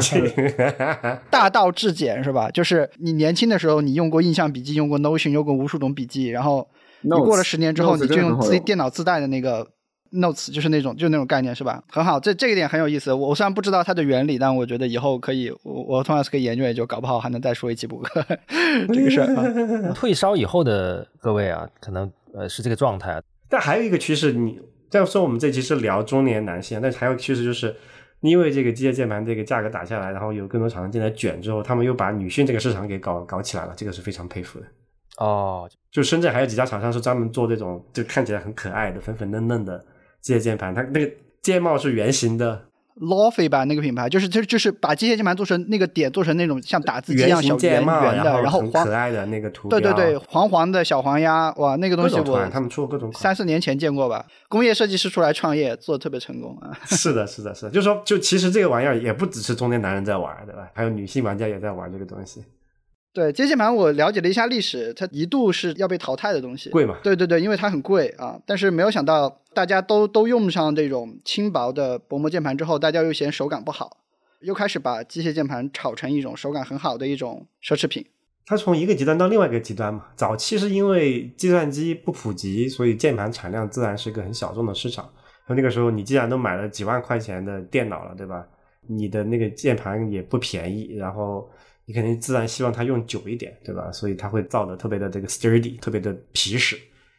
[1.30, 2.50] 大道至简是吧？
[2.50, 6.67] 就是你年轻的时候，你用过印象笔记，用过 Notion，用过无数种笔记，然后
[7.02, 9.67] 你过了十年之后，你就用自己电脑自带的那个
[10.13, 11.84] Notes，就是那种就那种概念是吧？
[11.89, 13.13] 很好，这这一点很有意思。
[13.13, 18.26] 我虽然不知道它的原理，但我觉得以后可以，我我同样是可以研究研究，搞不好还能再说一期补课
[18.93, 19.93] 这个事儿。
[19.95, 23.21] 退烧以后的各位啊，可能呃是这个状态。
[23.50, 24.60] 但还有一个趋势，你。
[24.89, 27.74] 再说我们这期是聊中年男性，但是还有趋势就是，
[28.19, 34.65] 因为这个机械键盘这个价格打下来，然后有更多厂商进来卷之后，他们又把女性这个市场给搞搞起来了，这个是非常佩服的。
[35.15, 39.82] 哦，就深圳还有几家厂商是专门做这种就看起来很可爱的粉粉嫩嫩的
[40.22, 42.68] 机械键盘，它那个键帽是圆形的。
[43.00, 54.24] Lofi 吧，那个品牌就是就就是把机械键盘做成那个点做成那种像打字机一样小圆圆的，然后很可爱的那个图对对对，黄黄的小黄鸭，哇，那个东西我他们出过各种三四年前见过吧？
[54.50, 56.78] 工业设计师出来创业做的特别成功啊！
[56.86, 60.70] 是的，是的，是的，就是说，就其实这个玩意儿也不只是中年男人在玩，对吧？
[60.74, 62.44] 还有女性玩家也在玩这个东西。
[63.13, 66.97] 对，机械键盘我了解了一下历史，它一度是要被淘汰的东西，贵嘛？
[67.04, 69.38] 对对对，因为它很贵啊，但是没有想到。
[69.54, 73.97] 大家都都用上这种轻薄的薄膜键盘之后，大家又嫌手感不好，
[74.39, 78.06] 又开始把机械键盘炒成一种手感很好的一种奢侈品。
[78.45, 80.06] 它从一个极端到另外一个极端嘛。
[80.15, 85.10] 早期是因为计算机不普及，所以键盘产量自然是一个很小众的市场。
[85.50, 88.47] 那个时候你既然都买了几万块钱的电脑了，对吧？
[88.88, 91.50] 你的那个键盘也不便宜，然后
[91.86, 93.91] 你肯定自然希望它用久一点，对吧？
[93.91, 96.78] 所以它会造的特别的这个 sturdy，特别的皮实。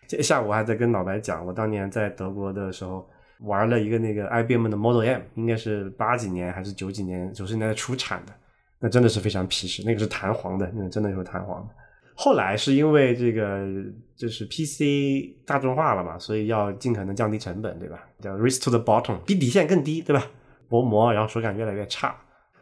[0.09, 3.09] 这下午还在跟老白讲，我当年在德国的时候
[3.41, 8.33] 玩了一个那个 IBM 的 Model M，应该是八几年还是九几年九十年代出产的，
[8.79, 11.67] 那真的是非常皮实，那个是弹簧的，那个真的有弹簧。
[12.15, 13.67] 后来是因为这个
[14.15, 18.07] 就是 PC 大众化了嘛，所以要尽可能降低成本，对吧？
[18.21, 20.23] 叫 r i s k to the bottom，比底线更低，对吧？
[20.69, 22.15] 薄膜，然后手感越来越差。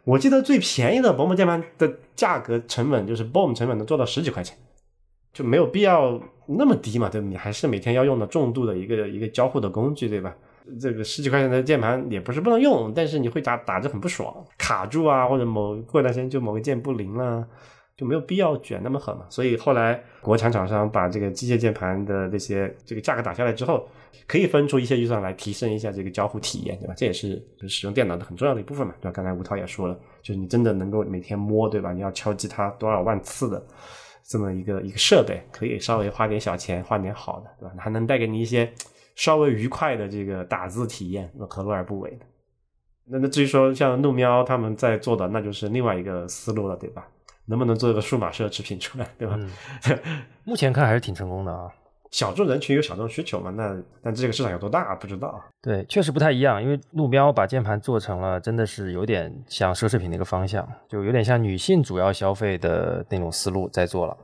[0.03, 4.57] 我记得最便宜的薄膜键盘的价格成本就是 BOM 成本能做到十几块钱。
[5.33, 7.21] 就没有必要那么低嘛，对？
[7.21, 10.35] 你还是每天要用的重度的一个一个交互的工具，对吧？
[10.77, 17.47] 这个十几块钱的键盘也不是不能用，但是你会打打着很不爽，卡住啊，或者某过段时间就某个键不灵了，
[18.01, 19.23] 就没有必要卷那么狠嘛。
[19.29, 23.87] 所以后来国产厂商把这个机械键盘的这些这个价格打下来之后，
[24.25, 26.95] 可以分出一些预算来提升一下这个交互体验，对吧？
[26.97, 29.11] 这也是使用电脑的很重要的一部分嘛，对吧？
[29.11, 31.93] 刚才吴涛也说了，就是你真的能够每天摸，对吧？
[31.93, 33.63] 你要敲击它多少万次的。
[34.23, 37.75] 这么一个一个设备，可以稍微花点小钱换点好的，对吧？
[37.77, 38.71] 还能带给你一些
[39.15, 42.19] 稍微愉快的这个打字体验，那何乐而不为呢？
[43.07, 47.05] 那那至于说像怒喵他们在做的，那就是另外一个思路了，对吧？
[47.45, 49.39] 能不能做一个数码奢侈品出来，对吧？
[50.43, 51.69] 目前看还是挺成功的啊。
[52.11, 53.51] 小众人群有小众需求嘛？
[53.51, 53.73] 那
[54.03, 55.41] 但这个市场有多大不知道。
[55.61, 64.17] 对，确实不太一样，因为路标把键盘做成了，真的是有点像奢侈品那个方向，就有点像女性主要消费的那种思路在做了。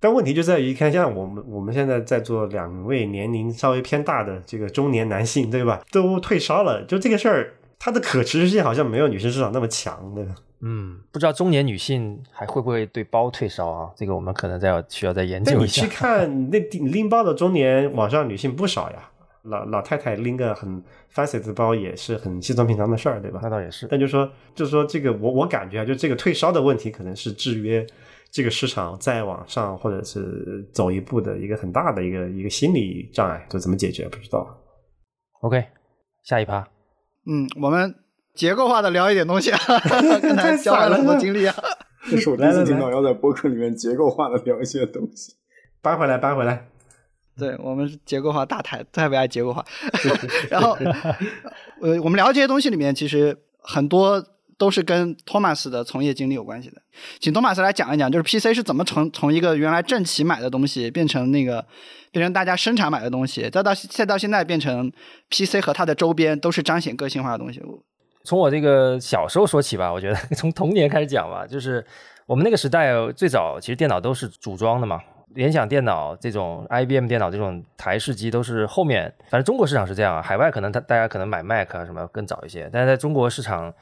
[0.00, 5.82] 但问题就在于，看像我们我们现在在做两位年龄稍微偏大的这个中年男性，对吧？
[5.92, 10.34] 都退烧了，就这个事儿，它的可持续性好像没有女性市场那么强，对吧？
[10.60, 13.90] 嗯，不知道中年女性还会不会对包退烧啊？
[13.94, 15.82] 这个我们可能再要需要再研究一下。
[15.82, 19.10] 你去看 那拎包的中年网上女性不少呀，
[19.42, 20.82] 老老太太拎个很
[21.14, 23.40] fancy 的包也是很稀松平常的事儿，对吧？
[23.42, 23.86] 那倒也是。
[23.88, 27.86] 但就说就说这个，我我感觉啊，就这个退烧的问题，可能是制约
[28.30, 34.46] 这个市场再往上或者是走一步的一个很大的一个一个心理障碍，就怎么解决不知道。
[35.42, 35.62] OK，
[36.24, 36.66] 下一趴。
[37.26, 37.94] 嗯，我们。
[38.36, 39.58] 结构化的聊一点东西啊，
[40.20, 41.54] 刚才交换了很多经历啊。
[42.08, 45.34] 这是我第一次听到要在博客里面结构化的聊一些东西。
[45.82, 46.68] 搬回来，搬回来。
[47.38, 49.64] 对我们是结构化大台，特别爱结构化。
[50.48, 50.76] 然后，
[51.82, 54.24] 呃，我们聊这些东西里面，其实很多
[54.56, 56.80] 都是跟托马斯的从业经历有关系的。
[57.20, 61.66] 请托马斯来讲一讲，就是 PC 是怎么从从一个原来正企买的东西，变成那个
[62.10, 64.90] 变成大家生产买的东西，再到再到现在变成
[65.30, 67.60] PC 和它的周边都是彰显个性化的东西。
[68.26, 71.82] 从我这个小时候说起吧，我觉得 从童年开始讲吧，就是
[72.26, 75.00] 我们那个时代最早其实电脑都是组装的嘛，
[75.34, 83.72] 联想电脑这种 IBM 电脑这种台式机都是后面，反正中国市场是这样，海外可能他大家可能买 Mac 啊什么更早一些，但是在中国市场，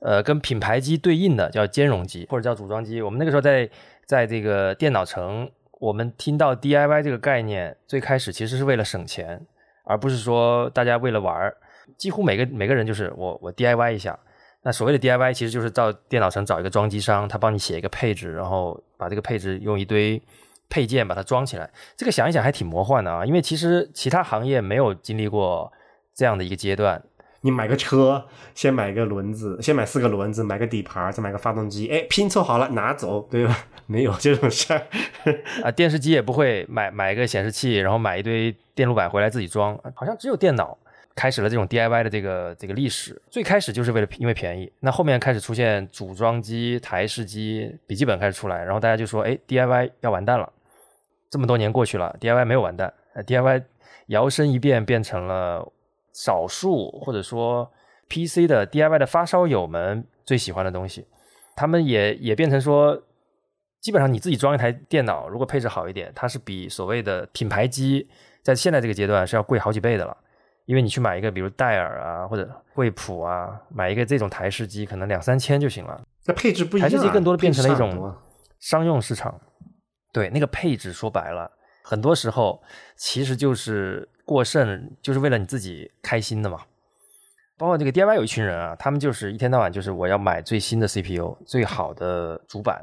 [0.00, 3.00] 呃，跟品牌机对应的叫兼容机或者叫组装机。
[3.00, 3.70] 我们那个时候在
[4.04, 9.40] 在这个电脑城，我们听到 DIY 这个概念，最开始其实是为了省钱，
[9.84, 11.56] 而不是说大家为了玩儿。
[11.96, 14.18] 几乎每个每个人就是我我 DIY 一下，
[14.62, 20.20] 那所谓的 DIY 其实就是到电脑城找一个装机商，他帮你写一个配置，然后把这个配置用一堆
[20.68, 21.70] 配件把它装起来。
[21.96, 25.72] 这个想一想还挺魔幻的啊，因为其实其他行业没有经历过
[26.14, 27.02] 这样的一个阶段。
[27.42, 33.54] 你买个车，先买个轮子，先买四个轮子，买个底盘，再买个发动机，哎，拼凑好了拿走，对吧？
[33.86, 34.86] 没有这种事儿
[35.62, 35.70] 啊。
[35.70, 40.78] 电视机也不会买买一个显示器，然后买一堆电路板回来自己装，好像只有电脑
[41.14, 43.20] 开始了这种 DIY 的这个这个历史。
[43.30, 50.52] 最开始就是为了因为便宜，那后面开始出现组装机、台式机、笔记本开始出来，然后大家就说，哎，DIY 要完蛋了。
[51.30, 52.92] 这么多年过去了，DIY 没有完蛋
[53.26, 53.64] ，DIY
[54.08, 55.70] 摇身一变变成了。
[56.16, 57.68] 少数或者说
[58.08, 61.04] PC 的 DIY 的发烧友们最喜欢的东西，
[61.56, 63.02] 他们也也变成说，
[63.80, 68.08] 基本上你自己装一台电脑，如果配置好一点，它是比所谓的品牌机
[68.42, 70.16] 在现在这个阶段是要贵好几倍的了。
[70.66, 76.00] 因为你去买一个比如戴尔啊或者惠普啊，买一个这种台式机，可能两三千就行了。
[76.26, 78.14] 那配置不一样，台式机更多的变成了一种
[78.60, 79.40] 商用市场。
[80.12, 81.50] 对，那个配置说白了，
[81.82, 82.62] 很多时候
[82.96, 84.08] 其实就是。
[84.26, 86.58] 过剩就是为了你自己开心的嘛，
[87.58, 92.82] 包括这个 DIY 有一群人啊，他们就是一天到晚就是我要买最新的 CPU、最好的主板、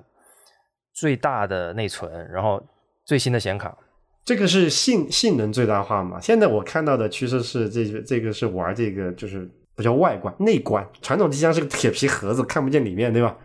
[0.93, 2.61] 最大的内存，然后
[3.05, 3.75] 最新的显卡。
[4.23, 6.19] 这个是性性能最大化嘛？
[6.19, 13.37] 现在我看到的趋势是这个这个是玩这个就是不叫外观内观，传统机箱是个铁皮盒子，看不见里面，对吧？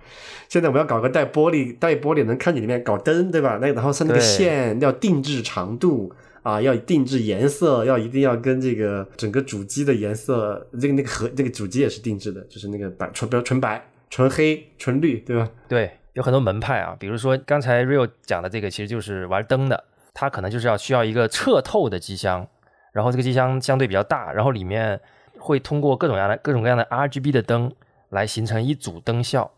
[0.49, 3.59] 现在我们要搞个带玻璃带玻璃能看见里面，搞灯，对吧？
[3.61, 6.13] 那然后是那个线要定制长度。
[6.47, 15.51] 啊，要定制颜色，要一定要跟这个整个主机的颜色，这个那个盒，那个主机也是定制的，就是那个白纯，比如纯白、纯黑、纯绿，对吧？
[15.67, 19.83] 对，有很多门派啊，比如说刚才 Rio 讲的这个，其实就是玩灯的，
[20.19, 22.49] 它可能就是要需要一个彻透的机箱，
[22.93, 24.99] 然后这个机箱相对比较大，然后里面
[25.39, 27.71] 会通过各种各样的各种各样的 RGB 的灯
[28.09, 29.51] 来形成一组灯效，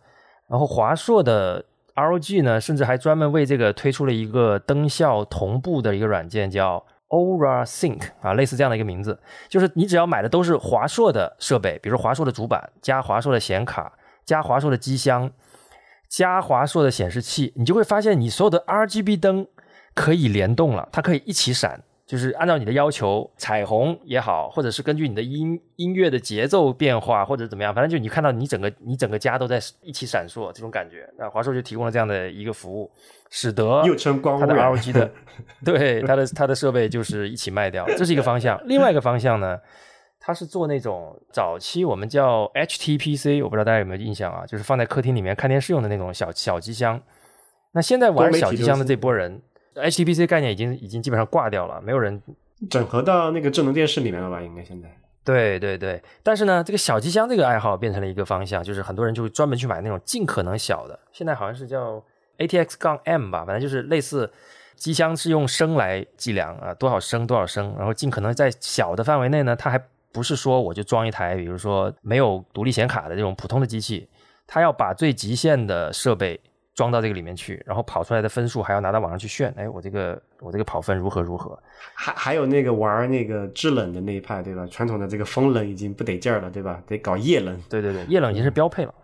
[0.49, 1.65] 然后华硕的。
[1.99, 9.19] ROG 呢，甚至还专门为这个推出了一个灯效同步的一个软件，叫 Aura Sync 啊，类似这样的一个名字。
[9.49, 13.93] 就是你只要买的都是华硕的设备，比如华硕的主板加华硕的显卡
[14.25, 15.29] 加华硕的机箱
[16.09, 19.49] 加华硕的显示器，你就会发现你所有的 RGB 灯
[19.99, 21.83] 可以联动了，它可以一起闪。
[22.07, 31.07] 就是按照你的要求，彩虹也好，或者是根据你的音音乐的节奏变化，或者怎么样，反正就你看到你整个你整个家都在一起闪烁这种感觉。
[31.19, 32.91] 那华硕就提供了这样的一个服务，
[33.29, 35.13] 使得又称光它的 ROG 的
[35.63, 38.59] 对它的它的设备就是一起卖掉，这是一个方向。
[38.67, 39.59] 另外一个方向呢，
[40.19, 46.99] 它是做那种早期我们叫 HTPC，我不知道大家有没有印象啊，就是放在客厅里面看电视用的那种小小机箱。
[47.73, 49.43] 那现在玩小机箱的这波人。
[49.79, 52.21] HTPC 概念已经已经基本上挂掉了，没有人
[52.69, 54.41] 整合到那个智能电视里面了吧？
[54.41, 54.89] 应该现在。
[55.25, 60.99] 对对对，但是呢，这个小机箱这个爱好变成了一个方向，就是很多人就会专门去买那种尽可能小的。
[61.13, 62.03] 现在好像是叫
[62.39, 64.31] ATX 杠 M 吧，反正就是类似
[64.75, 69.79] 机箱是用升来计量啊，多少升多少升，然后尽可能在小的范围内呢，它还
[70.13, 74.09] 不是说我就装一台，比如说没有独立显卡的这种普通的机器，
[74.47, 76.41] 它要把最极限的设备。
[76.79, 79.53] 装到这个里面去，然后跑出来的分数还要拿到网上去炫。
[79.57, 81.59] 哎，我这个我这个跑分如何如何？
[81.93, 84.65] 还还有那个玩那个制冷的那一派，对吧？
[84.71, 86.81] 传统的这个风冷已经不得劲儿了，对吧？
[86.87, 87.61] 得搞液冷。
[87.69, 88.95] 对对对，液冷已经是标配了。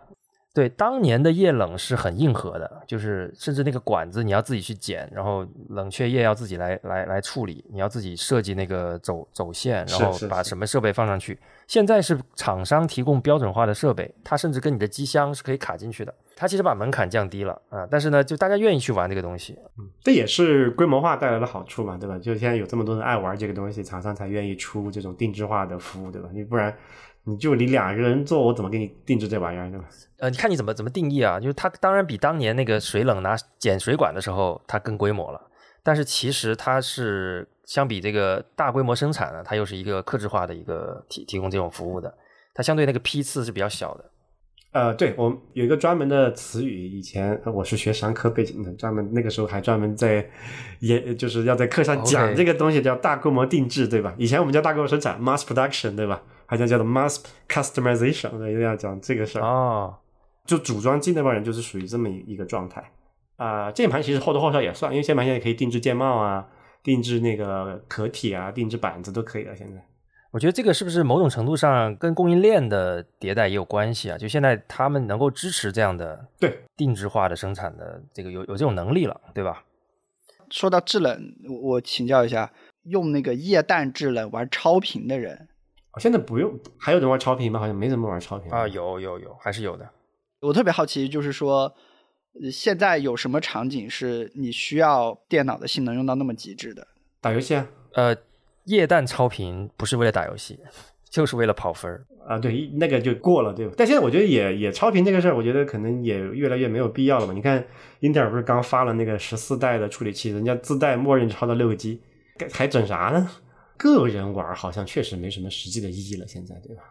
[0.53, 11.37] 对，当年的液冷是很硬核的，就是甚至那个管子你要自己去剪，然后冷却液要自己来来来处理，你要自己设计那个走走线，然后把什么设备放上去。
[11.67, 16.13] 现在是厂商提供标准化的设备，它甚至跟你的机箱是可以卡进去的。
[16.35, 22.17] 它其实把门槛降低了啊，但是呢，就大家愿意去玩这个东西，嗯，这也是规模化带来的好处嘛，对吧？
[22.19, 26.29] 就现在有这么多人爱玩这个东西，厂商才愿意出这种定制化的服务，对吧？
[26.33, 26.75] 你不然。
[27.27, 29.85] 你就你两个人做，我怎么给你定制这玩意儿，对吧？
[30.19, 31.39] 呃，你看你怎么怎么定义啊？
[31.39, 35.41] 就是它当然比当年那个水冷拿剪水管的时候它更规模了，
[35.81, 42.15] 但是其实它是相比这个大规模生产呢，它又是一个克制化的一个提提供这种服务的，
[42.53, 44.05] 它相对那个批次是比较小的。
[44.75, 50.29] 呃，对我有一个专门的词语，以前我是学商科背景的，专门那个时候还专门在
[50.79, 54.13] 也就是要在课上讲这个东西，叫大规模定制，对吧？
[54.17, 56.21] 以前我们叫大规模生产 （mass production），对吧？
[56.45, 59.95] 好像叫做 mass customization，一定要讲这个事儿哦。
[60.45, 62.83] 就组装机那帮人就是属于这么一个状态
[63.37, 63.71] 啊。
[63.71, 66.45] 键盘其实或多或少也算，因为键盘现在可以定制键帽啊，
[66.83, 69.55] 定制那个壳体啊，定制板子都可以了。
[69.55, 69.81] 现在
[70.35, 74.17] 我觉得这个是不是某种程度上跟供应链的迭代也有关系啊？
[74.17, 79.63] 就现在他们能够支持这样的对定制化的生产的这个有有这种能力了，对吧？
[80.49, 82.51] 说到制冷，我我请教一下，
[82.83, 85.47] 用那个液氮制冷玩超频的人。
[85.99, 87.57] 现在不用，还有人玩超频吗？
[87.61, 88.67] 好像没怎么玩超频啊。
[88.67, 89.89] 有有有，还是有的。
[90.41, 91.73] 我特别好奇，就是说，
[92.43, 96.85] 呃现在有什么场景是你需要电脑的性能用到那么极致的？
[97.21, 98.17] 打游戏啊，呃，
[98.65, 100.59] 液氮超频不是为了打游戏，
[101.09, 102.05] 就是为了跑分儿。
[102.27, 103.73] 啊，对，那个就过了，对吧？
[103.77, 107.33] 但现在我觉得也也超频这个事儿，我觉得可能也越来越没有必要了嘛。
[107.33, 107.63] 你看，
[107.99, 112.01] 英特尔不是刚发了那个十四代的处理器，人家自带默认超到六个 G，
[112.39, 113.29] 还还整啥呢？
[113.77, 116.81] 个人玩好像确实没什么实际的意义了，现在对吧？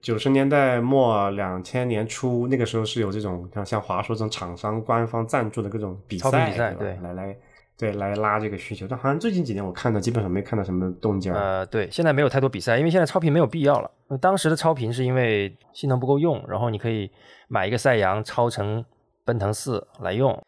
[0.00, 7.00] 九十年代末、两千年初那个时候是有这种像像华硕这种厂商官方赞助的各种比赛，比赛对吧？
[7.00, 7.36] 对来来
[7.78, 11.38] 对来拉这个需求，但好像最近几年我看到基本上没看到什么动静儿。
[11.38, 13.90] 呃，对，现在没有太多比赛，因为现在超频没有必要了。
[14.08, 17.10] 那当时的超频是因为性能不够用，然后你可以
[17.48, 18.84] 买一个赛扬超成
[19.24, 20.40] 奔腾四来用。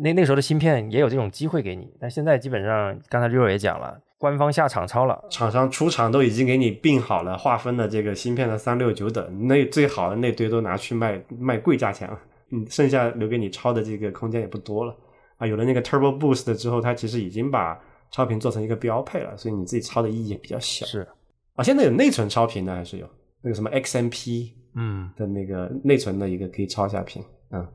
[0.00, 12.18] 那那时候的芯片也有这种机会给你，但现在基本上，刚才 Rio 也讲了，官方下场超了，厂商出厂都已经给你并好了划分了这个芯片的三六九等，那最好的那堆都拿去卖卖贵价钱了，
[12.50, 14.94] 嗯，剩下留给你超的这个空间也不多了
[15.36, 15.46] 啊。
[15.46, 17.80] 有了那个 Turbo Boost 之后，它其实已经把
[18.10, 21.06] 超频做成一个标配了，所以你自己抄的意义也比较小是，
[21.54, 21.62] 啊。
[21.62, 23.08] 现在有内存超频的还是有
[23.42, 27.66] 那个什么 XMP 嗯，的那个内存的一个可以超一下频，嗯，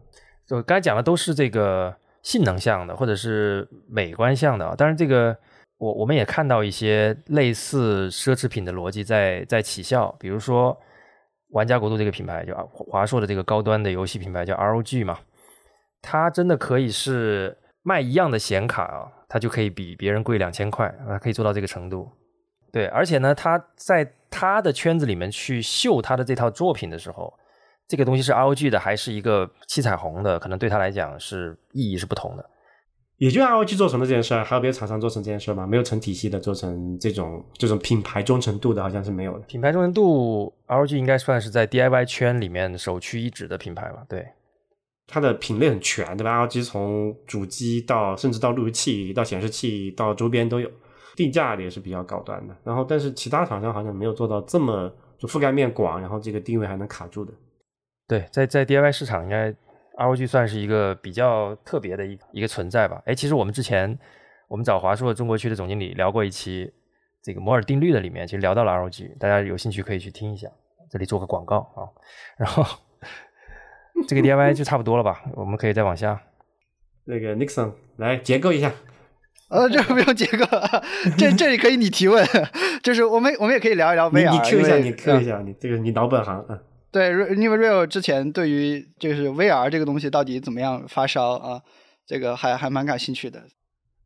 [0.45, 4.75] 就刚才讲的都是这个性能项的，或者是美观项的啊。
[4.75, 5.35] 当然，这个
[5.77, 10.77] 我我们也看到一些类似奢侈品的逻辑在在起效，比如说
[11.49, 15.17] 玩家国度这个品牌，就华硕的这个高端的游戏品牌叫 ROG 嘛，
[16.01, 22.09] 它真的可以是卖一样的显卡啊，它就可以比别人贵两千块，它可以做到这个程度。
[22.71, 27.33] 对，而且呢，他在他的圈子里面去秀他的这套作品的时候，
[27.87, 32.49] 这个东西是 ROG 的还是一个七彩虹的，可能对他来讲是意义是不同的。
[33.17, 35.67] 也就 ROG 做成了这件事儿，还有别的厂商做成这件事儿吗？
[35.67, 39.45] 没有成体系的做成这种这种品牌忠诚度的，好像是没有的。
[39.45, 44.03] 品牌忠诚度，ROG 应该算是在 DIY 圈里面首屈一指的品牌了。
[44.07, 44.25] 对，
[45.11, 50.71] 它的品类很全，对吧？ROG 从主机到甚至到路由器、到显示器到周边都有，
[51.17, 52.55] 定价也是比较高端的。
[52.63, 54.89] 然后，但是其他厂商好像没有做到这么
[55.19, 57.33] 就覆盖面广，然后这个定位还能卡住的。
[58.07, 59.53] 对，在在 DIY 市场，应该
[59.97, 63.01] ROG 算是一个比较特别的一一个存在吧。
[63.05, 63.99] 哎，其实我们之前
[64.47, 66.71] 我们找华硕中国区的总经理聊过一期
[67.21, 70.47] 这个摩尔定律的里面，其实聊到了 ROG，大家有兴趣可以去听一下。
[70.89, 71.87] 这里做个广告啊，
[72.37, 72.65] 然后
[74.07, 75.21] 这个 DIY 就差不多了吧？
[75.35, 76.19] 我们可以再往下。
[77.05, 78.71] 那个 Nixon 来结构一下，
[79.49, 80.45] 呃，这个 不用结构，
[81.17, 82.25] 这这里可以你提问，
[82.83, 86.59] 就是我们我们也可以聊一聊你 VR，你 Q 一下，你 Q 一下，你这个你老本行啊。
[86.91, 91.61] 对，因为 Real 之前对于就是 VR 这个东西到底怎么样发烧啊，
[92.05, 93.39] 这个还还蛮感兴趣的。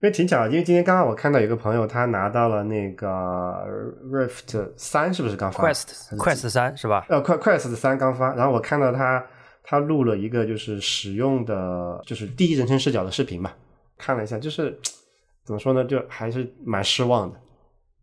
[0.01, 3.65] 因为挺巧的，因为今天刚刚我看到有个朋友他拿到了那个
[4.11, 7.05] Rift 三，是不是刚发 Quest Quest 三是吧？
[7.09, 9.25] 呃快 Quest 三刚发，然后我看到他
[9.65, 13.51] 他录了一个就是使用的就是第一人称视角的视频嘛，
[13.97, 14.79] 看了一下，就是
[15.43, 17.39] 怎么说呢，就还是蛮失望的。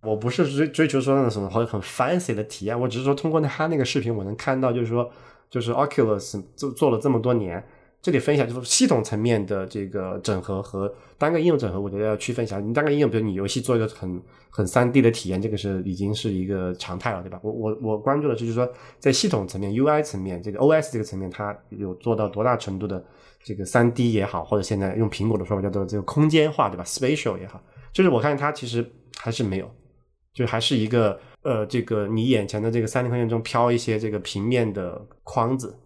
[0.03, 5.09] 我不是追追求说那种什么很很 fancy 的体验，我只是说通过他那个视频，我能看到就是说，
[5.49, 7.65] 就是 Oculus 做做了这么多年，
[8.03, 12.59] 这里分享就是系统层面的这个整合和单个应用整合，我觉得要区分一下。
[12.59, 17.38] 你单个应用，比如你游戏做一个很很三 D 的体验，这个是已经是一个常态了，对吧？
[17.44, 23.03] 我我我关注的是就是说，在系统层面 UI 层面，这个 OS 这个层面，它有做到多大程度的
[23.40, 28.84] 这个三 D 也好，或者现在用苹果的说法叫做这个空间化，对吧？Spatial 也好，就是我看它其实
[29.16, 29.70] 还是没有。
[30.34, 35.76] 就还是一个呃，这个你眼前的这个三 D 空间中飘一些这个平面的框子，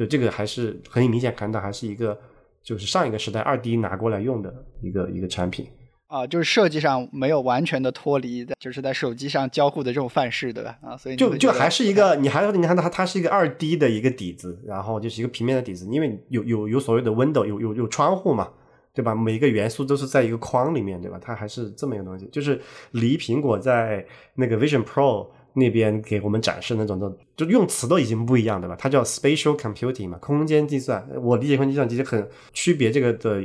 [0.00, 2.18] 对这个还是很明显看到还是一个
[2.62, 5.66] 就是上一个时代二 D 拿过来用的一个一个产品。
[6.06, 10.78] 啊，就是设计上没有完全的脱离，就是在手机上交互的这种范式，对吧？
[10.82, 18.48] 啊，所以就就还是一个，你还你看到它它是一个二 D 的一个底子，然后就是一个平面的底子，因为有有有所谓的 window 有有有窗户嘛，
[18.94, 19.14] 对吧？
[19.14, 21.20] 每一个元素都是在一个框里面，对吧？
[21.22, 22.60] 它还是这么一个东西，就是
[22.92, 28.76] 离苹果在那个 Vision Pro 那边给我们展示那种的，就用词都已经不一样，对吧？
[28.78, 31.06] 它叫 spatial computing 嘛，空间计算。
[31.22, 33.42] 我理解空间计算其实很区别这个的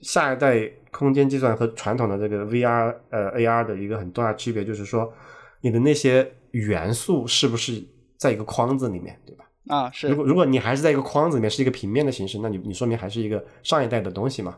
[0.00, 5.12] 下一代空间计算和传统的这个 VR 呃 AR 的一个很大的区别，就是说
[5.60, 7.82] 你的那些元素是不是
[8.16, 9.44] 在一个框子里面，对吧？
[9.68, 14.56] 啊，是如果如果你还是在一个框子里面，是一个平面的形式，那你你说明还是一个上一代的东西嘛。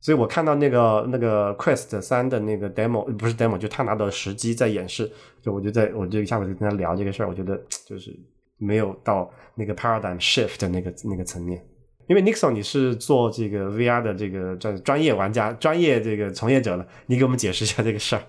[0.00, 5.10] 所以我看到那个那个 Quest 三的那个 demo 不是 demo，就他拿到实机在演示，
[5.42, 8.16] 就我就在我就下午就跟他聊这个事儿，我觉得 就是
[8.58, 11.62] 没有到那个 paradigm shift 那个那个层面。
[12.06, 18.22] 因为 Nixon 你是做这个 VR 的这个专专业玩家、专业这个从业者了，你给我们解释一下这个事儿。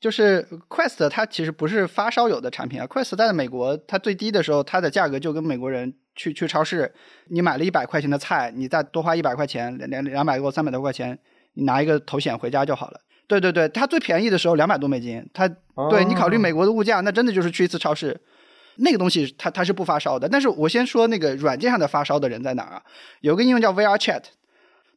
[0.00, 6.90] 就是 Quest 它其实不是发烧友的产品啊，Quest 在美国它最低的时候，它的价格就跟美国人去去超市，
[7.28, 11.16] 你买了一百块钱的菜，你再多花一百块钱，两两两百多、三百多块钱，
[11.54, 13.00] 你拿一个头显回家就好了。
[13.28, 15.46] 对对对，它最便宜的时候两百多美金，它
[15.90, 18.18] 对你考虑美国的物价，那真的就是去一次超市。
[18.76, 22.82] 那个东西它它是不发烧的，但是我先说那个软件上的发烧的人在哪儿啊？
[23.22, 24.22] 有个应用叫 VR Chat，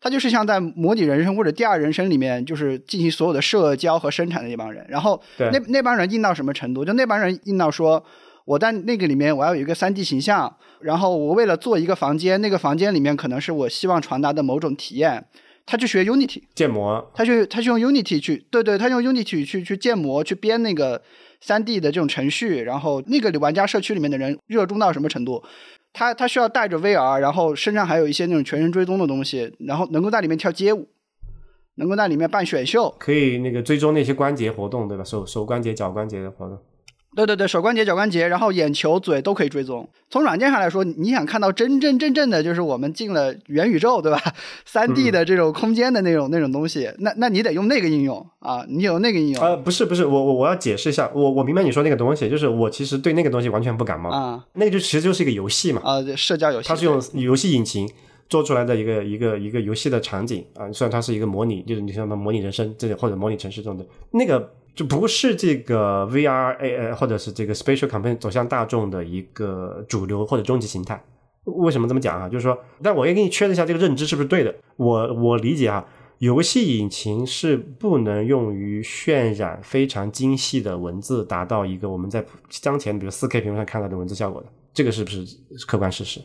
[0.02, 4.86] 它就是像在模拟人生或者第二人生里面，就是进行所有的社交和生产的那帮人。
[4.90, 6.84] 然后那那帮人硬到什么程度？
[6.84, 8.06] 就那帮人硬到说，
[8.50, 15.24] 我在那个里面我要有一个三 D 形象，然后我为了做一个房间，那个房间里面可能是我希望传达的某种体验，
[15.68, 21.00] 他去学 Unity，建模，他去他去用 Unity 去，对对，他用 Unity 去去建模，去编那个
[21.40, 25.44] 三 D 的这种程序，然后那个玩家社区里面的人热衷到什么程度？
[25.94, 30.90] 他他需要带着 VR，然后身上还有一些那种全身追踪的东西，然后能够在里面跳街舞，
[31.76, 35.04] 能够在里面办选秀，可以那个追踪那些关节活动，对吧？
[35.04, 36.58] 手手关节、脚关节的活动。
[37.16, 39.90] 对对对，手关节、脚关节，然后眼球、嘴都可以追踪。
[40.10, 44.22] 从软件上来说，你想看到真真正正的，就是我们进了元宇宙，对吧？
[44.66, 57.90] 三 D 的这种空间的那种那种东西，那那你得用那个应用啊，你有那个应用呃，不是不是，我我我要解释一下，我我明白你说那个东西，就是我其实对那个东西完全不感冒，啊那个就其实就是一个游戏嘛，啊，社交游戏，它是用游戏引擎
[58.30, 71.04] 做出来的一个一个一个游戏的场景啊，虽然它是一个模拟，就是你像它模拟人生这种或者模拟城市这种的，那个就不是这个 VR A 呃或者是这个 spatial computing 走向大众的一个主流或者终极形态。
[71.44, 72.30] 为什么这么讲啊？
[72.30, 74.56] 就是说，但我也给你确认一下这个认知是不是对的。
[74.78, 75.86] 我我理解啊，
[76.20, 82.26] 游戏引擎是不能用于渲染非常精细的文字，达到一个我们在
[82.64, 84.48] 当前比如 4K 屏幕上看到的文字效果的。
[84.74, 85.26] 这个是不是
[85.68, 86.22] 客观事实？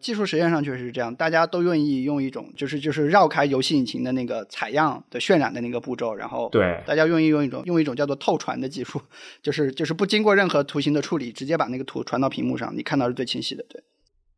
[0.00, 9.00] 技术实验上确实是这样，大家都愿意用一种就是就是绕开游戏引擎的那个采样的渲染的那个步骤，然后对大家愿意用一种用一种叫做透传的技术，
[9.42, 13.64] 就是就是不经过任何图形的处理，直接把那个图传到屏幕上，你看到是最清晰的。
[13.68, 13.82] 对，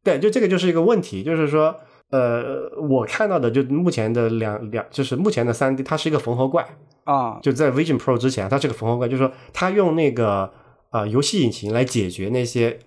[0.02, 1.76] 对，就这个就是一个问题，就是说，
[2.10, 6.66] 呃，我看到的就目前的两两，就是目前的三 D，它是一个缝合怪，
[7.04, 10.52] 啊，就在 Vision Pro 之前，它是个缝合怪，就是说它用那个
[10.88, 12.78] 啊、呃游戏引擎来解决那些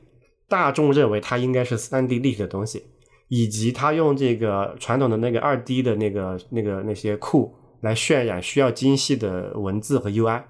[0.48, 2.84] 大众认为它应该是三 D 立体的东西，
[3.28, 10.44] 以及它用这个传统的那个二 D 的那个那个那些库来渲染需要精细的文字和 UI，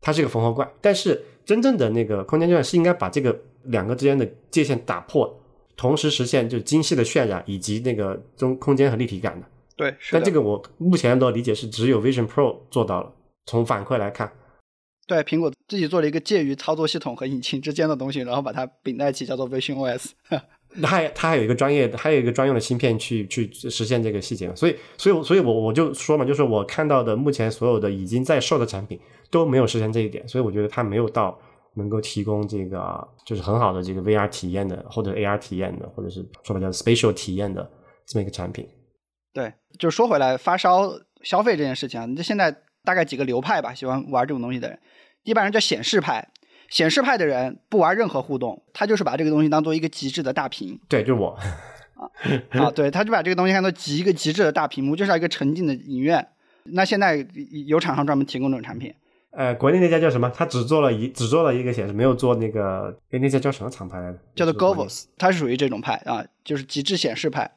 [0.00, 0.70] 它是个缝合怪。
[0.80, 5.40] 但是真正的那个空间计算是应该把这个两个之间的界限打破，
[5.76, 9.46] 同时实现就精细的渲染以及那个中空间和立体感的。
[9.76, 13.12] 对，是的但这个我目前的理解是只有 Vision Pro 做到了。
[13.46, 14.32] 从反馈来看，
[15.06, 20.10] 对苹果自己做了一个介于操作系统和引擎之间的东西，然后把它并在一起，叫做 Vision OS。
[20.82, 24.54] 它还它还有一个专业的，还有一个专用的芯片去去实现这个细节嘛。
[24.56, 28.98] 所以，所以，所以我我就说嘛，就是我看到的目前所有的已经在售的产品
[29.30, 31.38] 都没有实现这一点，所以我觉得它没有到
[31.74, 37.70] 能够提供这个就是很好的这个 VR 体验的，或者 AR 体验的，或者是说白叫 spatial 体验的
[38.06, 38.66] 这么一个产品。
[39.32, 40.90] 对，就说回来，发烧
[41.22, 42.50] 消费这件事情啊，你这现在
[42.84, 44.78] 大概几个流派吧，喜欢玩这种东西的人，
[45.22, 46.28] 一般人叫显示派，
[46.68, 51.38] 显示派的人不玩任何互动，他就是把这个东西当做一个极致的大屏对，就是我。
[52.50, 56.26] 啊，对，他就把这个东西看作极一个极致的大屏幕，就是一个沉浸的影院。
[56.64, 57.26] 那现在
[57.66, 58.92] 有厂商专门提供这种产品，
[59.30, 60.28] 呃，国内那家叫什么？
[60.30, 64.18] 他只做了一只做了一个显示，没有做那个，哎，那家叫什么厂牌来着？
[64.34, 67.50] 叫做 Govos，它是属于这种派啊，就是极致显示派。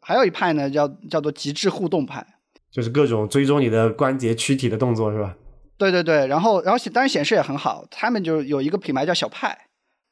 [0.00, 2.24] 还有一派呢，叫叫做极致互动派。
[2.70, 5.36] 就是各种追踪你的关节躯体的动作是吧？
[5.76, 9.56] 对对对，然后然后显当然显示也很好，他们就有一个品牌叫小派，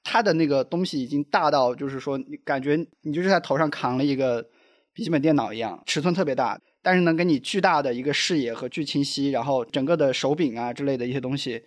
[0.03, 4.43] 它的那个东西已经大到就是说你感觉你就是在头上扛了一个
[4.95, 11.63] 笔记本电脑一样，尺寸特别大，但是能给你巨大的一个视野和巨清晰，然后整个的手柄啊之类的一些东西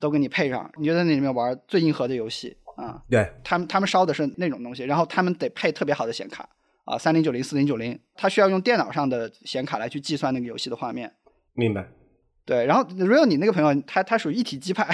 [0.00, 3.00] 都给你配上，你就在那里面玩最硬核的游戏啊。
[3.08, 6.48] 对，他们他们烧的是那种东西，然后他们得配特别好的显卡
[6.84, 11.12] 啊，三零九零、四零九零，它需要用电脑上的显卡来去计算那个游戏的画面。
[11.54, 11.86] 明白。
[12.46, 14.86] 对，然后 real 你那个朋友，他他属于一体机派，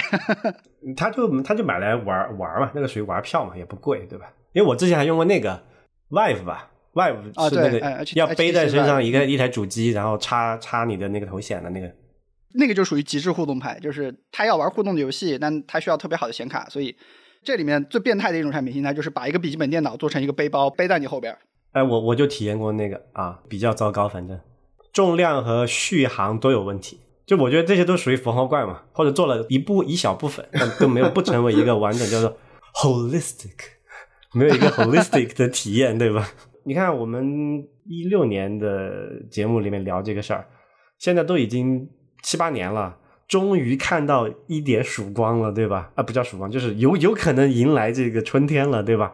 [0.95, 4.31] 他就他就买来玩玩嘛，那个属于玩票嘛，也不贵，对吧？
[4.53, 5.61] 因为我之前还用过那个
[6.09, 11.93] Vive 吧，Vive 啊是那个要背在身上一个一台主机，然后插插你的那个头显的那个。
[12.53, 16.95] 那个就属于极致互动派，就是他要玩互动的游戏，但他需要特别好的显卡，所以
[17.43, 21.37] 这里面最变态的一种产品形态就是把一个笔记本电脑做成一个背包，背在你后边
[21.73, 21.79] 儿。
[21.79, 24.39] 哎，我我就体验过那个啊，比较糟糕，反正
[24.91, 26.99] 重量和续航都有问题。
[27.25, 32.37] 就我觉得这些都属于符号怪嘛，或者做了一部一小部分，但都没有不成为一个完整叫做
[32.75, 33.55] holistic，
[34.33, 36.29] 没有一个 holistic 的体验，对吧？
[36.65, 40.45] 你看我们一六年的节目里面聊这个事儿，
[40.97, 41.89] 现在都已经
[42.21, 42.97] 七八年了，
[43.29, 45.89] 终于看到一点曙光了，对吧？
[45.95, 49.13] 啊，不叫曙光，就是有有可能迎来这个春天了，对吧？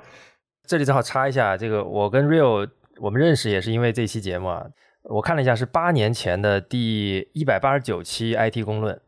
[0.68, 4.68] 这里正好插一下，这个我跟 Real 我们认识也是因为这期节目啊。
[5.04, 9.00] 我看了一下，是八年前的第一百八十九期 IT 公论，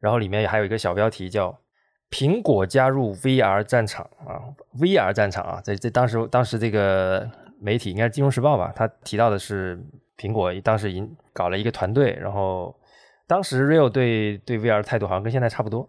[0.00, 1.56] 然后里面还有一个小标题叫
[2.10, 4.42] “苹果加入 VR 战场”啊
[4.80, 9.80] ，VR 战场啊，这这当时当时这个媒体应该是《金融时报》吧，他提到的是
[10.18, 12.74] 苹果当时已经搞了一个团队，然后
[13.28, 15.88] 当时 Real 对对 VR 态度好像跟现在差不多，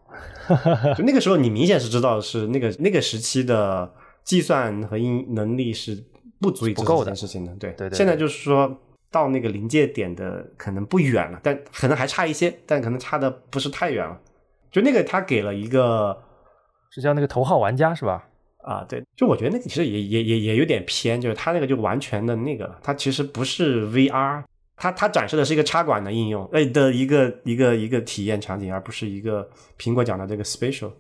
[0.96, 3.92] 就那个时候你明显是知道是那个那个时期的
[4.26, 6.04] 计算和应能力是
[6.42, 8.78] 不足以不够的事情的，对对对，现在就是说。
[9.12, 14.20] 到那个临界点的可能不远了，但可能还差一些，但可能差的不是太远了。
[14.70, 16.22] 就那个他给了一个，
[16.90, 18.28] 是叫那个头号玩家是吧？
[18.62, 24.44] 啊，对，就我觉得那个其实也也也也有点偏，就是他那个就完全的那个，他其实不是 VR，
[24.76, 29.50] 他他展示的是一个插管的应用，哎的一个一个一个体验场景，而不是一个
[29.80, 30.92] 苹果讲的这个 spatial。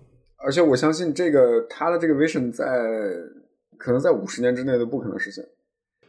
[0.45, 2.65] 而且我相信这个他的这个 vision 在
[3.77, 5.43] 可能在五十年之内都不可能实现。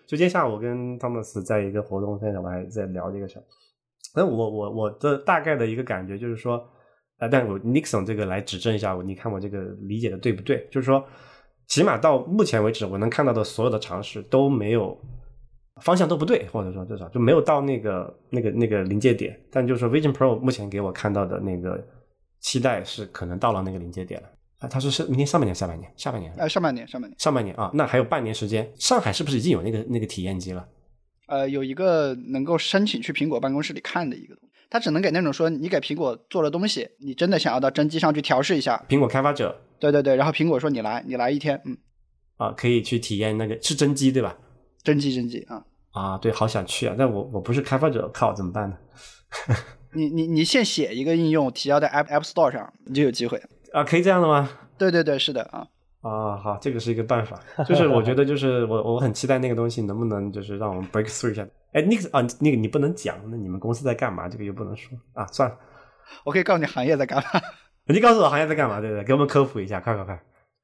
[0.07, 3.43] 就今天下午我跟汤姆斯在一个活动现场，我还在聊这个事儿。
[4.14, 6.57] 那我我我的大概的一个感觉就是说，
[7.18, 10.68] 啊，但我 Nixon 这个来指正一下，你看我这个理解的对不对？
[10.70, 11.05] 就是说，
[11.66, 14.97] 起码到目前为止，我能看到的所有的尝试都没有
[15.82, 19.39] 方向都不对，或者说至少就没有到那个那个那个临界点。
[19.51, 21.84] 但就是说，Vision Pro 目前给我看到的那个
[22.47, 24.29] 期待是可能到了那个临界点了。
[24.59, 26.33] 啊，他说是明年上半年、下半年、下半年？
[26.39, 28.73] 呃，上半年、上半年、上半年啊，那还有半年时间。
[28.79, 30.65] 上海是不是已经有那个那个体验机了？
[31.27, 38.81] 呃，有一个能够申请去苹果办公室里看的一个东西，他只能给那种说你给苹果做了东西，你真的想要到真机上去调试一下。
[38.89, 41.77] 苹果开发者，对对对，然后苹果说你来，你来一天，嗯，
[42.37, 44.39] 啊，可以去体验那个是真机对吧？
[44.85, 48.77] 真机真机啊啊，对，好想去啊，但我我不是开发者，靠，怎么办呢？
[49.97, 53.43] 你你你现写一个应用提交在 App App Store 上，你就有机会。
[53.73, 54.49] 啊，可以这样的吗？
[54.79, 55.67] 对对对，是的啊。
[56.03, 57.41] 啊，好，这个是一个办法。
[57.67, 61.45] 就是我觉得，就是我我很期待那个东西能不能就是让我们 break through 一下。
[61.73, 64.29] 哎，那个啊，那个你不能讲，那你们公司在干嘛？
[64.29, 65.57] 这个又不能说啊，算了。
[66.25, 67.25] 我可以告诉你行业在干嘛。
[67.89, 68.81] 你告诉我行业在干嘛？
[68.81, 69.03] 对不对？
[69.05, 70.21] 给我们科普一下，快快快。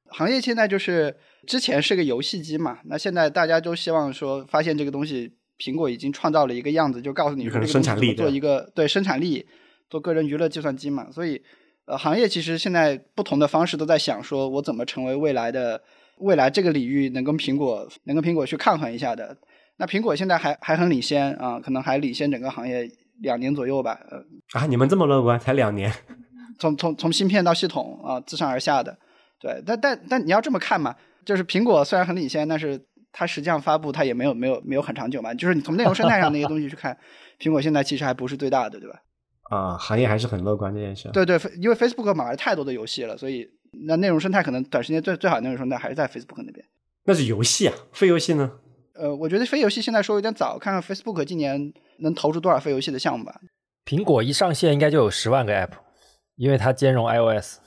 [0.07, 1.15] 行业现在就是
[1.47, 9.45] 之前是个游戏机嘛，那现在大家都希望说，发现这个东西，苹果已经创造了一个样子，就告诉你说这个生产力做一个对生产力
[9.89, 11.41] 做个人娱乐计算机嘛，所以。
[11.85, 15.83] 呃，行业其实现在不同的方式都在想，说我怎么成为未来的
[16.19, 19.35] 未来这个领域能跟苹果能跟苹果去抗衡一下的。
[19.75, 22.89] 那苹果现在还还很领先啊，可能还领先整个行业
[23.19, 23.99] 两年左右吧。
[24.09, 24.23] 呃
[24.53, 25.91] 啊，你们这么乐观，才两年？
[26.57, 28.97] 从从从芯片到系统啊，自上而下的。
[29.41, 30.95] 对，但但但你要这么看嘛，
[31.25, 32.81] 就是苹果虽然很领先，但是
[33.13, 35.33] 它实际上发布它也没有没有没有很长久嘛。
[35.33, 36.97] 就是你从内容生态上那些东西去看，
[37.39, 39.01] 苹果现在其实还不是最大的，对吧？
[39.49, 41.09] 啊，行业还是很乐观这件事。
[41.13, 43.47] 对对，因为 Facebook 买了太多的游戏了，所以
[43.87, 46.65] 那内容生态可能短时间最最好的内容生态还是在 Facebook 那边。
[47.05, 48.51] 那是游戏啊，非游戏呢？
[48.95, 53.39] 呃，我觉得非游戏现在说有点早，看看 Facebook 今年能投出多少非游戏的项目吧。
[53.85, 55.71] 苹果一上线应该就有十万个 App，
[56.35, 57.59] 因为它兼容 iOS。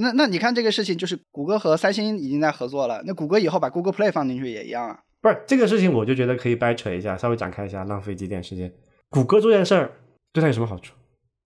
[0.00, 5.00] 那那你看这个事情，就是谷歌和三星已经在合作了，那谷歌以后把 Google Play 放进去也一样啊。
[5.20, 8.72] 不是这个事情，我就觉得可以掰扯一下，稍微展开一下，浪费几点时间。
[9.10, 9.92] 谷歌做件事儿。
[10.32, 10.94] 对他有什么好处？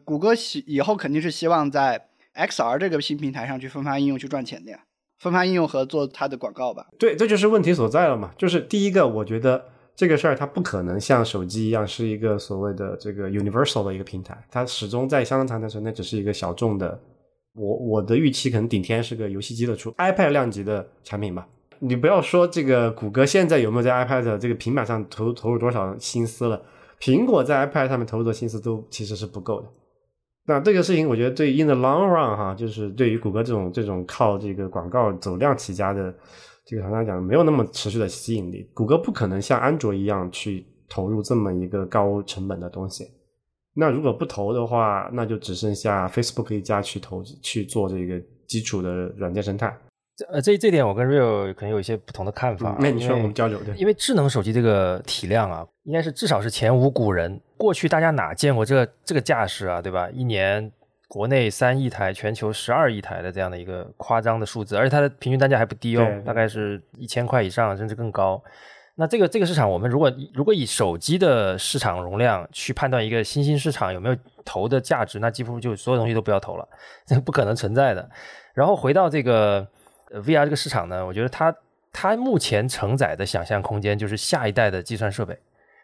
[0.05, 4.79] 谷歌希以后肯定是希望在 XR 这个新平台上去分发应用去赚钱的呀，
[5.19, 6.87] 分发应用和做它的广告吧。
[6.99, 8.33] 对，这就是问题所在了嘛。
[8.37, 9.65] 就是第一个，我觉得
[9.97, 17.01] 这个事儿它不可能像手机一样是一个所谓的这个 universal 的一个平台，它始终在相当长的时间内只是一个小众的。
[17.55, 21.47] 我我的预期可能顶天是个游戏机的出 iPad 量级的产品吧。
[21.81, 26.61] 你不要说这个谷歌现在有没有在 iPad 这个平板上投投入多少心思了。
[27.01, 29.69] 苹果在 iPad 上面投入的心思都其实是不够的。
[30.47, 36.15] 那这个事情，我觉得对 in the long run 哈，就是对于谷歌这种这种靠这个广告走量起家的
[36.65, 38.69] 这个厂商讲，没有那么持续的吸引力。
[38.75, 43.05] 谷歌不可能像安卓一样去投入这么一个高成本的东西。
[43.75, 49.77] 那如果不投的话，那就只剩下 Facebook 一家去投去做这个基础的软件生态。
[50.17, 52.77] 这呃，这这点我跟 Real 可能有一些不同的看法。
[52.79, 53.75] 那你说我们交流对？
[53.75, 57.41] 因为智能手机这个体量啊，应该是至少是前无古人。
[57.57, 60.09] 过去大家哪见过这这个架势啊，对吧？
[60.11, 60.71] 一年
[61.09, 68.41] 国内三亿台，全球十二亿台的这样的一个夸张的数字，而且它的平均单价还不低哦，大概是一千块以上，甚至更高。
[68.97, 76.69] 那这个这个市场，我们如果如果以手机的市场容量去判断一个新兴市场有没有投的价值，那几乎就所有东西都不要投了，
[77.07, 78.09] 这不可能存在的。
[78.55, 79.67] 然后回到这个。
[80.13, 81.53] VR 这个市场呢，我觉得它
[81.91, 85.37] 它目前承载的想象空间就是下一代的计算设备，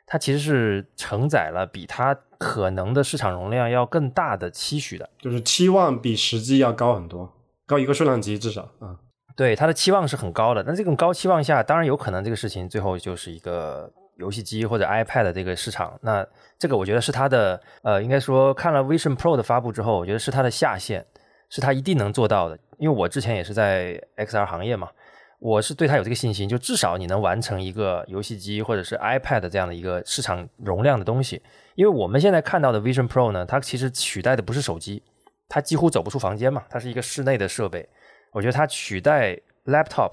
[0.07, 7.33] 它其实是承载了比它可能的市场容量要更大的期许的，就是期望比实际要高很多，
[7.67, 9.01] 高一个数量级至少啊。
[9.41, 15.99] 对他的期望是很高的，那这种高期望下，当然有可能这个事情最后就是一个游戏机或者 iPad 这个市场。
[16.03, 16.23] 那
[16.59, 21.03] 这个我觉得是它的呃，应该说看了 Vision Pro 的发布之后，我觉得是它的下限，
[21.49, 22.59] 是它一定能做到的。
[22.77, 24.91] 因为我之前也是在 XR 行业嘛，
[25.39, 31.41] 我是对它有这个信心，就至少你能完成一个游戏机或者是 iPad 这样的一个市场容量的东西。
[31.77, 35.03] 因为我们现在看到的 Vision Pro 呢，它其实取代的不是手机，
[35.49, 37.89] 它几乎走不出房间嘛，它是一个室内的设备。
[38.33, 40.13] 我觉得它取代 laptop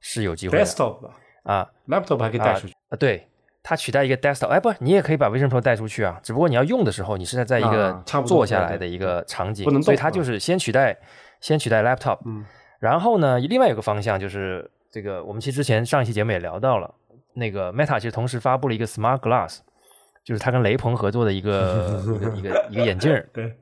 [0.00, 0.64] 是有机会的。
[0.64, 1.10] desktop 吧
[1.44, 2.74] 啊，laptop 还可以带出去。
[2.88, 3.28] 啊，对，
[3.62, 10.96] 它取代一个 desktop，哎，不，你也可以把 Vision Pro 带出去啊，只不过你要用的时候，你是在在一个坐下来的一个场景，不能动所以它就是先取代
[11.40, 12.44] 先取代 laptop，嗯，
[12.78, 16.94] 然后呢，另外有个方向就是这个，我们其实之前上一期节目也聊到了，
[17.34, 19.58] 那个 Meta 其实同时发布了一个 Smart Glass，
[20.24, 23.28] 就是它跟雷朋合作的一个 一个一个一个眼镜儿。
[23.32, 23.56] 对，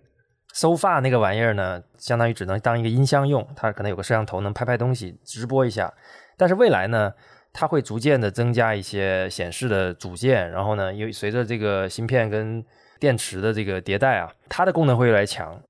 [0.57, 5.93] SoFa 那个玩意儿呢，相当于只能当一个音箱用，它可能有个摄像头能拍拍东西，直播一下。
[6.39, 7.13] 但是未来呢，
[7.53, 12.65] 它会逐渐的增加一些显示的组件，然后呢，因为随着这个芯片跟
[12.99, 15.61] 电池的这个迭代啊，它的功能会越来越强。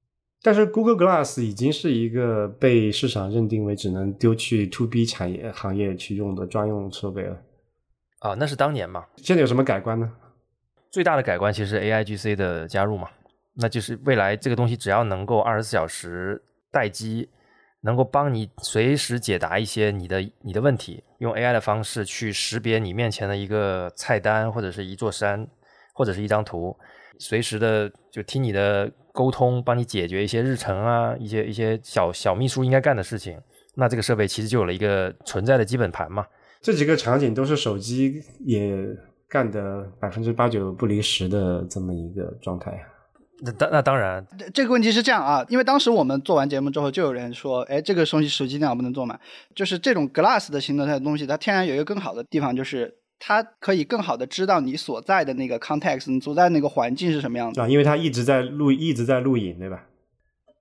[0.41, 7.37] 但是 Google Glass 已经是一个被市场认定为只能丢去 To B 产业行业去用的专用设备了。
[8.21, 10.13] 啊，那是当年嘛，现在有什么改观呢？
[10.93, 13.09] 最大的改观其实是 AIGC 的加入嘛，
[13.59, 17.29] 那就是未来这个东西只要能够二十四小时待机，
[17.81, 25.47] 能够帮你随时解答一些你的你的问题，用 AI 的方式去识别你面前的一个菜单或者是一座山
[25.95, 26.77] 或者是一张图，
[27.19, 33.41] 随时的就听你的沟通，帮你解决一些日程啊一些一些小小秘书应该干的事情。
[33.75, 36.27] 那这个设备其实就有了一个存在的基本盘嘛。
[36.61, 38.87] 这几个场景都是手机也
[39.29, 42.85] 干的百分之八九不离十的这么一个状态。
[43.41, 49.19] 那当那当然，这这个问题是这样啊，因为当时我们做完节目之后，就有人说，哎，这个东西手机电脑不能做嘛？
[49.55, 57.61] 就是这种 Glass 的形态的东西，它天然有一个更好的地方，就是它可以更好的知道你所在的那个 context，你所在那个环境是什么样子。
[57.61, 59.85] 啊，因为它一直在录，一直在录影，对吧？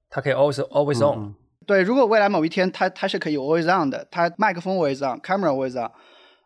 [0.09, 5.91] 它可以 always always on，、嗯对，如果未来某一天它它是可以 always on 的，它麦克风 always on，camera always on，呃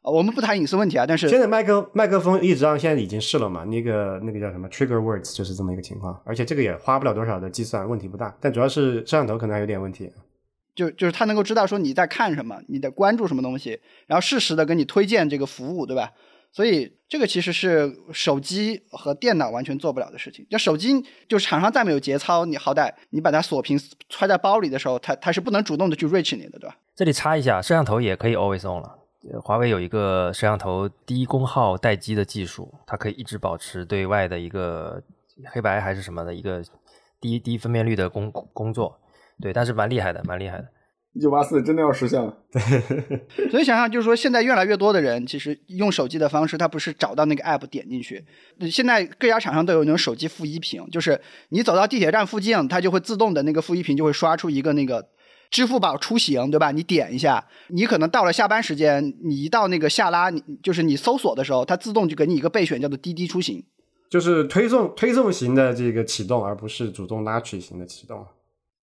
[0.01, 8.35] 我们不谈隐私问题啊，但是现在麦克麦克风一直让现在已经试了嘛，那个那个叫什么 trigger words 就是这么一个情况，而且这个也花不了多少的计算，问题不大。
[8.39, 10.11] 但主要是摄像头可能还有点问题。
[10.73, 16.11] 就就是它能够知道说你在看什么，你在关注什么东西，然后适时的给你推荐这个服务，对吧？
[16.51, 20.47] 所以这个其实是手机和电脑完全做不了的事情。
[20.49, 23.77] 就手机，就是厂商再没有节操，你好歹你把它锁屏
[24.07, 26.77] 揣在包里的时候，它它是不能主动的去 reach 你的，对吧？
[26.95, 28.98] 这里插一下，摄像头也可以 always on 了。
[29.31, 35.01] 呃华为有一个摄像头低功耗待机的技术，它可以一直保持对外的一个
[35.51, 36.63] 黑白还是什么的一个
[37.19, 38.99] 低低分辨率的工工作。
[39.41, 40.67] 对，但是蛮厉害的，蛮厉害的。
[41.13, 42.31] 一九八四真的要实现了。
[43.35, 48.23] 对所以想想就是说，现在越来越多的人其实用手机的方式，他不是找到那个 app 点进去。
[48.69, 55.09] 现在各家厂商都有那种手机负一屏，就是你走到地铁站附近，它就会自动的那个负一屏就会刷出一个那个
[55.49, 56.71] 支付宝出行，对吧？
[56.71, 63.63] 你点一下，你可能到了下班时间，你一到那个下拉，你就是你搜索的时候，它自动就给你一个备选，叫做滴滴出行。
[64.09, 68.25] 就是推送推送型的这个启动，而不是主动拉取型的启动。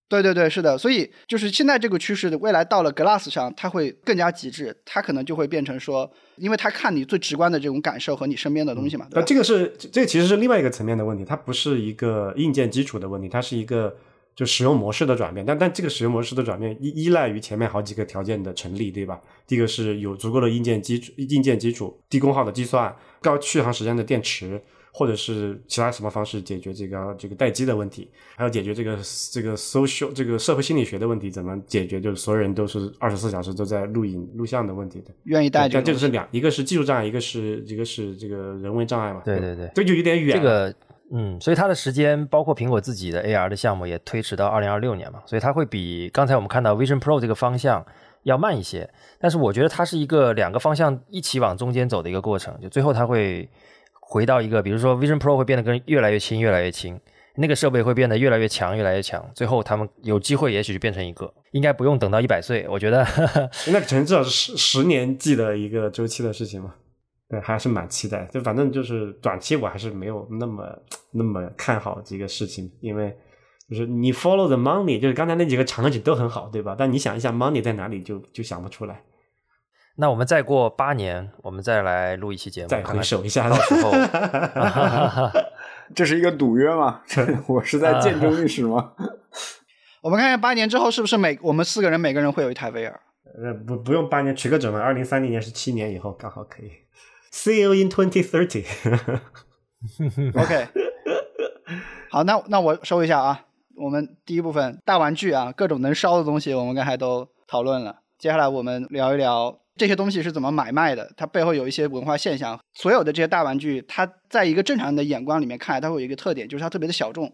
[0.09, 9.05] 对对对，是的，所以就是现在这个趋势的未来到了 Glass 上，它会更加极致，它可能就会变成说，因为它看你最直观的这种感受和你身边的东西嘛？
[9.11, 13.93] 那这个是这个其实是另外一个层面的问题，它不是一个硬件基础的问题，它是一个
[14.37, 15.45] 就使用模式的转变。
[15.45, 19.19] 但但这个使用模式的转变依依赖于前面好几个条件的成立，对吧？
[19.45, 24.61] 第一个是有足够的硬件基础，硬件基础，低功耗的计算，高续航时间的电池。
[24.89, 28.97] 或者是其他什么方式解决这个这个待机的问题，还要解决这个
[29.31, 32.01] 这个 social 这个社会心理学的问题，怎么解决？
[32.01, 35.13] 就是所有人都是二十四小时都在录影录像的问题的。
[35.25, 39.21] 愿意带但这个是两，一个是技术障碍，一个是一个是这个人为障碍嘛。
[39.23, 40.35] 对对对这就有点远。
[40.35, 40.73] 这个
[41.09, 47.85] 嗯，所以它的时间包括苹果自己的 AR 的项目也推迟到二零二六年嘛，所以它会比刚才我们看到 Vision Pro 这个方向
[48.23, 48.89] 要慢一些。
[49.17, 53.49] 但是我觉得它是一个两个方向一起往中间走的一个过程，就最后它会
[54.01, 56.99] 回到一个，比如说 Vision Pro 会变得跟越来越轻，越来越轻，
[57.35, 63.07] 那个设备会变得越来越强，越来越强，最后他们有机会也许就变成一个，应该不用等到一百岁，我觉得
[63.71, 66.73] 那可能至少是十十年计的一个周期的事情嘛。
[67.29, 68.25] 对，还是蛮期待。
[68.31, 70.63] 就反正就是短期我还是没有那么
[71.11, 73.15] 那么看好这个事情，因为
[73.69, 76.75] 就是你 follow the money，就是刚才那几个场景都很好，对吧？
[76.77, 79.03] 但你想一下 money 在哪里就，就想不出来。
[79.99, 83.91] 那我们再过八年，我们再来录一期节目，再回首一下，到时候
[85.95, 87.01] 这是一个赌约吗？
[87.47, 88.93] 我是在见证历史吗？
[90.01, 92.93] 我们看看八年之后是不是每我们四个人每个人会有一台 VR？
[93.43, 96.71] 呃，不不用八年，取个整嘛，二零三零年是七年以后，刚好可以。
[97.31, 98.65] See you in twenty thirty。
[100.33, 100.67] OK，
[102.09, 103.45] 好，那那我收一下啊。
[103.75, 107.97] 我们第一部分大玩具啊，各种能烧的东西，我们刚才都讨论了。
[108.17, 112.59] 接下来我们聊一聊这些东西是怎么买卖的，它背后有一些文化现象。
[112.73, 117.31] 所有的这些大玩具，它在一个正常人的眼光里面看来，它会有一个特点，就是它特别的小众，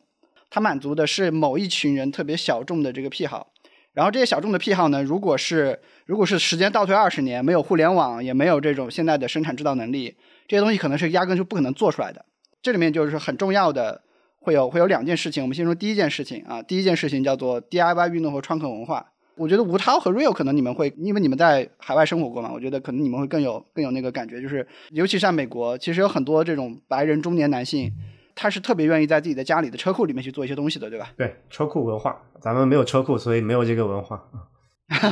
[0.50, 3.53] 它满足的是某一群人特别小众的这个癖好。
[3.94, 10.18] 然后这些小众的癖好呢，如果是如果是时间倒退二十年，没有互联网，也没有这种现在的生产制造能力，
[10.48, 12.26] 这些东西可能是压根就不可能做出来的。
[12.62, 14.02] 这里面就是很重要的，
[14.40, 15.44] 会有会有两件事情。
[15.44, 19.12] 我们先说第一件事情啊，第一件事情叫做 DIY 运动和创客文化。
[19.36, 27.92] 我觉得吴涛和 Real 可能你们会，因为你们在海外生活过嘛，我觉得可能你们会更有更有那个感觉，就是尤其是在美国，其实有很多这种白人中年男性，
[28.36, 31.12] 他是特别愿意在自己的家里的车库里面去做一些东西的，对吧？
[31.18, 34.24] 对，车库文化，咱们没有车库，所以没有这个文化。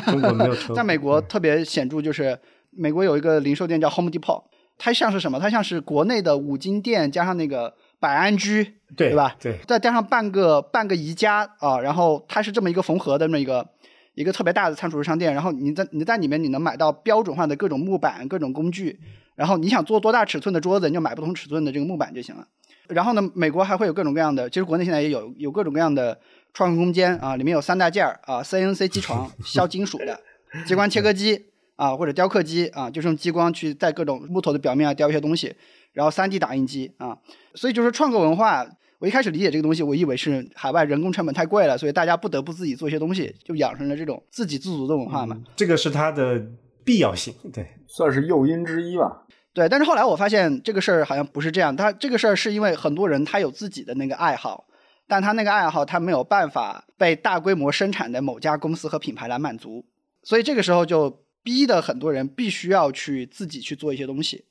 [0.06, 0.74] 中国没有车库。
[0.76, 2.38] 在美国特别显著，就是
[2.70, 4.44] 美国有一个零售店叫 Home Depot，
[4.78, 5.40] 它像是什么？
[5.40, 8.64] 它像是国内的五金店加上那个百安居，
[8.96, 9.36] 对对吧？
[9.40, 13.68] 对，再加上半个半个宜家啊，然后它是这么一个缝合的那么一个
[14.14, 19.00] 一个特别大的仓储式商店，然后你在你在里面你能买到标准化的各种木板、各种工具，
[19.36, 22.46] 然后你想做多大尺寸的桌子，你就买不同尺寸的这个木板就行了。
[22.92, 26.20] 然后呢，美国还会有各种各样的，其实国内现在也有有各种各样的
[26.54, 30.20] 创客空间啊，里面有三大件儿啊，CNC 机床 削金属的，
[30.66, 35.56] 激光切割机啊或者雕刻机啊，就是用激光去在各种木头的表面啊雕一些东西，
[35.94, 37.18] 然后 3D 打印机啊，
[37.56, 38.66] 所以就是创客文化。
[39.00, 45.36] 我一开始理解这个东西，我以为是海外人工成本太贵了，所以大家不得不自己做一些东西，就养成了这种自给自足的文化嘛。
[45.56, 46.40] 这个是它的
[46.86, 49.24] 必要性，对，算是诱因之一吧。
[49.54, 54.66] 对，但是后来我发现这个事儿好像不是这样，他这个事儿是因为很多人他有自己的那个爱好，
[55.08, 59.84] 但他那个爱好他没有办法被大规模生产的某家公司和品牌来满足，
[60.24, 64.46] 所以这个时候就逼的很多人必须要去自己去做一些东西。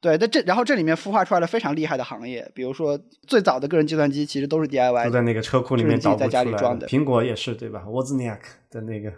[0.00, 6.86] 对，那这然后这里面孵化出来了非常厉害的行业，比如说最早的个人计算机其实都是 DIY，都在那个车库里面自己在家里装的。
[6.86, 9.12] 苹果也是对吧？Wozniak 的那个，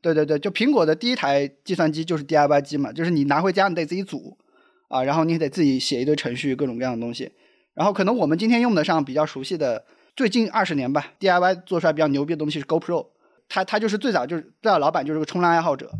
[0.00, 4.38] 对对对，就苹果的第一台计算机就是 DIY 机嘛，就是你拿回家你得自己组
[4.92, 7.32] 啊，然后你得自己写一堆程序，各种各样的东西。
[7.74, 9.84] 然后可能我们今天用得上比较熟悉的，
[10.14, 13.06] 最近二十年吧，DIY 做出来比较牛逼的东西是 GoPro，
[13.48, 15.90] 他他就是最早就是最早老板就是个冲浪爱好者，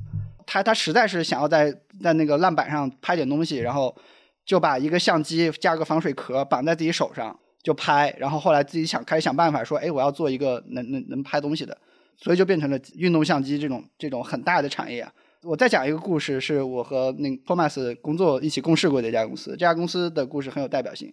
[0.46, 3.96] 他他实在是想要在在那个浪板上拍点东西，然后。
[4.44, 11.78] 就把一个相机加个防水壳绑在自己手上就拍，然后后来自己想开始想办法说，哎，我要做一个能能能拍东西的，
[12.16, 15.06] 所以就变成了运动相机这种这种很大的产业。
[15.44, 21.12] 我再讲一个故事，是我和那 Thomas 工作一起共事过的一家公司，这家公司的故事很有代表性。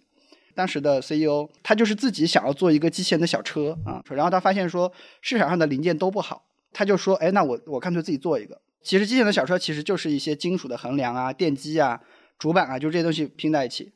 [0.54, 8.60] 当时的 CEO 他就是自己想要做一个机器人的小车啊，然后他发现说市场上的零件都不好，他就说，哎，那我我干脆自己做一个。
[8.82, 12.00] 其实机器人的小车其实就是一些金属的横梁啊、电机啊。
[12.38, 13.92] 主板啊，就这些东西拼在一起，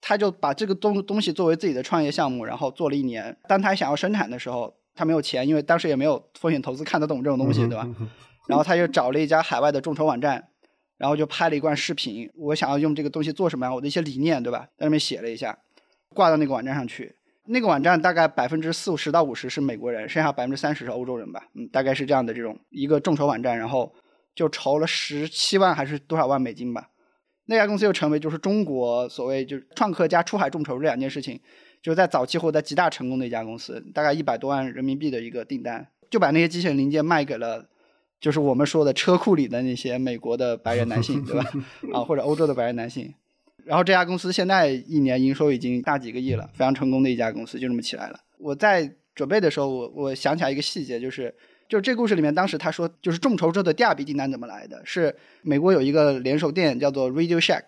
[0.00, 3.36] 他就把这个东东西作为自己的创业项目，然后做了一年。
[3.46, 7.86] 当他想要生产的时候，他没有钱，因为当时也没有风险投资看得懂这种东西，对吧？
[8.48, 10.48] 然后他就找了一家海外的众筹网站，
[10.98, 12.30] 然后就拍了一段视频。
[12.34, 13.74] 我想要用这个东西做什么呀？
[13.74, 14.68] 我的一些理念，对吧？
[14.76, 15.58] 在上面写了一下，
[16.14, 17.16] 挂到那个网站上去。
[17.46, 21.48] 那个网站大概百分之四五十到五十是美国人，剩下百分之三十是欧洲人吧？
[21.54, 23.92] 嗯，大概是这样的这种一个众筹网站，然后
[24.34, 26.88] 就筹了十七万还是多少万美金吧。
[27.46, 31.40] 那家公司又成为就是中国所谓就是创客加出海众筹这两件事情，
[31.82, 37.68] 就在早期获得极大成功的一家公司，大概一百多万人民币的一个订单，就把那些机器人零件卖给了，
[38.22, 41.44] 就是我们说的车库里的那些美国的白人男性，对吧？
[41.92, 43.12] 啊，或者欧洲的白人男性。
[43.66, 48.20] 然后这家公司现在一年营收已经大几个亿了，非常成功的一家公司，就这么起来了。
[48.38, 51.34] 我在准备的时候，我我想起来一个细节，就是。
[51.68, 54.82] 就是这故事里面，当时他说，就是众筹之后的第二笔订单怎么来的？
[54.84, 57.62] 是美国有一个连锁店叫做 Radio Shack，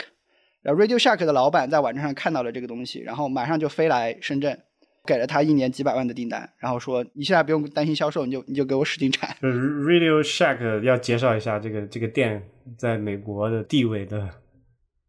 [0.60, 4.60] 然后 Radio Shack 的老板在网站上看到了这个东西，然后马上就飞来深圳，
[5.06, 9.36] 给了他一年几百万的订单，然后说你现在不用担心销售，你就你就给我使劲产。
[9.40, 12.42] Radio Shack 要介绍一下这个这个店
[12.78, 14.30] 在美国的地位的。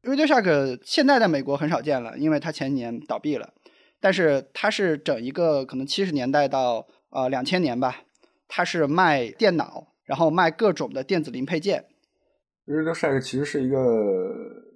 [0.04, 3.54] Radio Shack 现在在美国很少见了，因为它前年倒闭了，
[4.00, 8.02] 但是它是整一个可能七十年代到呃两千年吧。
[8.48, 11.84] 它是卖电脑，然后卖各种的电子零配件。
[12.68, 13.78] Radio Shack 其实是一个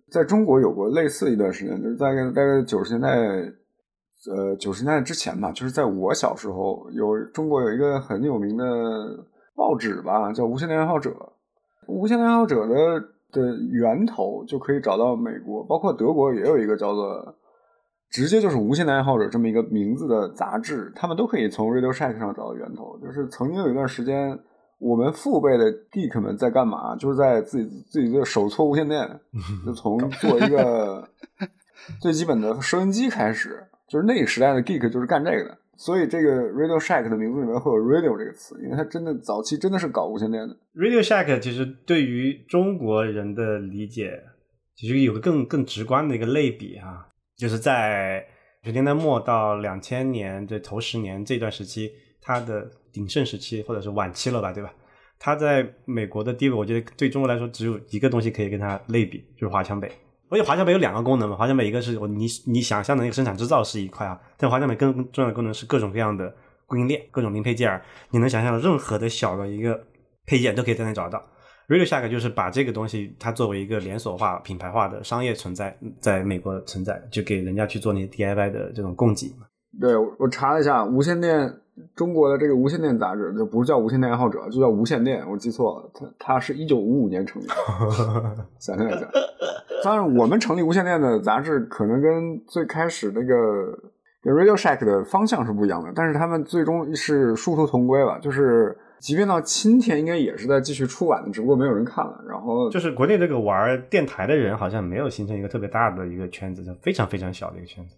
[0.09, 3.09] 在中国有过类似一段时间，就是大概大概九十年代，
[4.28, 8.65] 呃九十年代之前吧，就是在我小时候，有中国有一个很有名的
[9.55, 11.09] 报纸吧，叫《无线电爱好者》。
[11.88, 12.99] 无线电爱好者的
[13.32, 17.36] 的源头就可以找到美国，包括德国也有一个叫做。
[18.11, 22.97] 直接就是无线的爱好者这么一个名字的杂志，他们都可以从 Radio Shack 上找到源头。
[22.97, 24.36] 就是曾经有一段时间，
[24.80, 26.95] 我们父辈的 geek 们在干嘛？
[26.95, 29.07] 就是在自己自己的手搓无线电，
[29.63, 31.07] 就从 做一个
[32.01, 35.57] 最基本的收音机开始，就是那个时代的 geek 就是干这个的。
[35.75, 40.53] 所以这个 Radio Shack 的名字里面会有 radio 这个词，因为它真的早期真的是搞无线电的。
[40.75, 44.21] Radio Shack 其实对于中国人的理解，
[44.75, 48.25] 其实有个更更直观的一个类比啊，就是在
[48.61, 51.89] 九十年代末到两千年这头十年这段时期，
[52.21, 54.73] 它的鼎盛时期或者是晚期了吧，对吧？
[55.17, 59.89] 它在美国的地位，我觉得对中国来说只有一个东西可以跟它类比，就是华强北。
[60.30, 66.34] 而且华强北有两个功能嘛，华强北一个是我你你想象的那个生产制造是一块啊，但华强北更重要的功能是各种各样的
[66.65, 69.80] 供应链、各种零配件儿，你能想象任何的小的一个
[70.25, 71.19] 配件都可以在那找到。
[71.67, 79.45] real shock 就是把这个东西，它作为一个连锁化、品牌化的商业存在，在美国存在，就给人家去做那些 DIY 的这种供给嘛。
[79.80, 81.53] 对，我我查了一下，无线电
[81.95, 87.53] 中国的这个无线电杂志就不是叫无线电爱好者，就叫无线电，我记错了，它它是一九五五年成立的，
[88.59, 89.09] 想象一下。
[89.84, 93.34] 当然，我们成立无线电的杂志，可能跟最开始那个
[94.24, 102.22] Radio Shack 的方向是不一样的，但是他们最终是殊途同归了，就是即便到今天，应该也是在继续出版的，只不过没有人看了。
[102.28, 107.95] 然后就是国内这个玩电台的人，好像没有形成一个特别大的一个圈子，就非常非常小的一个圈子。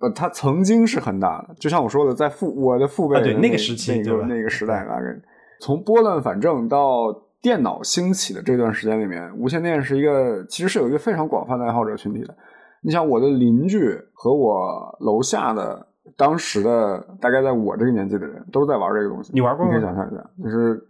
[0.00, 4.84] 呃，它曾经是很大的，就像我说的，在父我的父辈啊对那个时期那个那个时代？
[4.84, 5.20] 大概
[5.60, 12.34] 从拨乱反正到电脑兴起的这段时间里面，无线电是一个其实是有一个非常广泛的爱好者群体的。
[12.80, 15.84] 你想，我的邻居和我楼下的
[16.16, 20.80] 当时的大概在我这个年纪的人都在玩这个东西，你玩过吗你可以想象一下，就是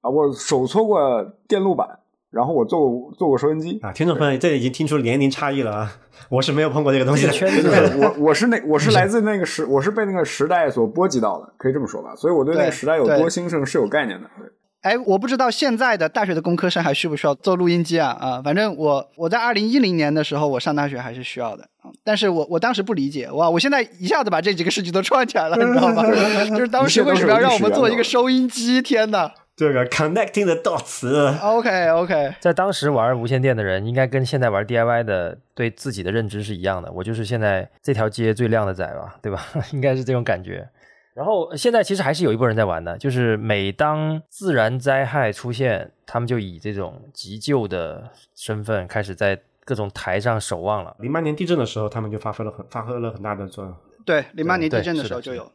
[0.00, 1.86] 啊，我手搓过电路板，
[2.30, 5.96] 然后我做过做过收音机啊，听众朋友，这已经听出年龄差异了啊！
[6.28, 7.32] 我是没有碰过这个东西的。
[7.32, 12.14] 圈子对，我我是那我是来自那个时， 我是被那个时代所波及到的，可以这么说吧。
[12.14, 14.28] 所以我对那个时代有多兴盛是有概念的。
[14.36, 14.46] 对，
[14.82, 18.10] 哎，我不知道现在的大学的工科生还需不需要做录音机啊？
[18.20, 21.88] 啊，反正我我在二零一零年的时候，我上大学还是需要的啊。
[22.04, 26.02] 但是我我当时不理解，哇，我现在一下子把这几个事情都串起来了，你知道吗？
[26.50, 28.82] 就是当时为什么要让我们做一个收音机？
[28.82, 36.92] 天哪这个 connecting the dots，！OK OK，在当时玩无线电的人，应该跟现在玩 DIY 的对自己的认知是一样的。
[36.92, 39.44] 我就是现在这条街最靓的仔吧，对吧？
[39.74, 40.68] 应该是这种感觉。
[41.12, 50.94] 然后现在其实还是有一波人在玩的，就是每当自然灾害出现，他们就以这种急救的身份开始在各种台上守望了。
[51.00, 53.74] 零八年地震的时候，他们就发挥了很发挥了很大的作用。
[54.06, 55.50] 对，零八年地震的时候就有。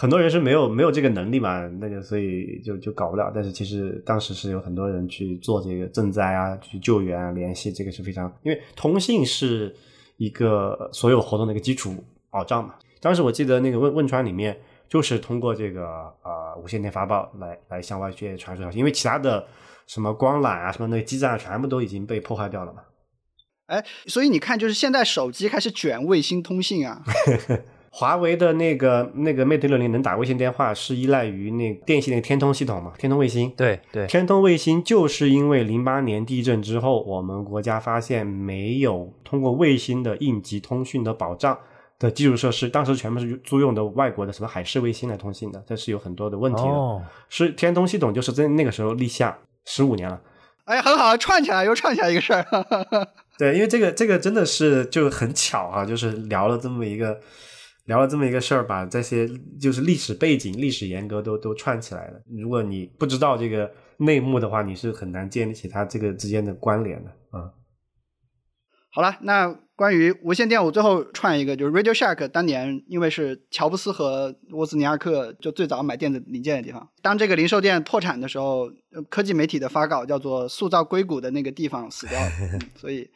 [0.00, 3.32] 很多人是没有没有这个能力嘛，那个所以就就搞不了。
[3.34, 9.74] 但是其实当时是有很多人去做这个赈灾啊，去救援啊，联系，这个是非常，因为通信是
[10.16, 11.96] 一个所有活动的一个基础
[12.30, 12.76] 保障嘛。
[13.00, 14.56] 当时我记得那个汶汶川里面
[14.88, 15.84] 就是通过这个
[16.22, 19.44] 呃无线电发报来来向外界传输消息，因为其他的
[19.88, 22.82] 什么光缆啊、什么那个基站啊，全部都已经被破坏掉了嘛。
[23.66, 27.02] 哎，所以你看，就是现在手机开始卷卫星通信啊。
[27.90, 32.92] 华为的那个那个 Mate 六零能打卫星电话，是依赖于那个电信那个天通系统嘛？
[32.98, 33.52] 天通卫星。
[33.56, 41.58] 对对，天通卫星就是因为零八年地震之后，我们国家发现没有通过卫星的应急通讯的保障
[41.98, 46.68] 的基础设施，当时全部是租用的外国的什么海事卫星来通信的，这是有很多的问题的。
[46.68, 50.20] 哦，是天通系统就是在那个时候立项，十五年了。
[50.66, 52.44] 哎， 很好，串起来又串起来一个事儿。
[53.38, 57.18] 对，因为这个这个真的是就很巧啊，就是聊了这么一个
[57.88, 59.26] 聊了这么一个事儿，把这些
[59.58, 62.20] 就是历史背景、历史沿革都都串起来了。
[62.38, 67.50] 如果你不知道这个内幕的话，你是很难建立起它这个之间的关联的啊。
[68.92, 78.70] 好了，那关于无线电，我最后串一个，就是 Radio Shack 当年因为是乔布斯和沃兹尼亚克就最早买电子零件的地方，当这个零售店破产的时候，
[79.08, 82.30] 科技媒体的发稿叫做“塑造硅谷的那个地方死掉了”，
[82.76, 83.08] 所以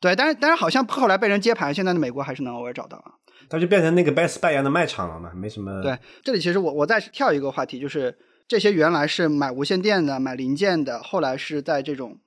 [0.00, 3.12] 对，但是但是好像后来被人接盘，现在的美国还是能偶尔找到啊。
[3.48, 5.82] 它就变成那个 Best Buy 一样的卖场了嘛，没什么。
[5.82, 8.16] 对，这里其实我我再跳一个话题，就是
[8.48, 12.18] 这些原来是买无线电的、买零件的，后来是在这种，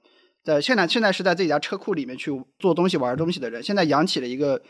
[0.44, 4.62] 在现在现在是在自己家车库里面去做东西、玩东西的人，现在养起了一个，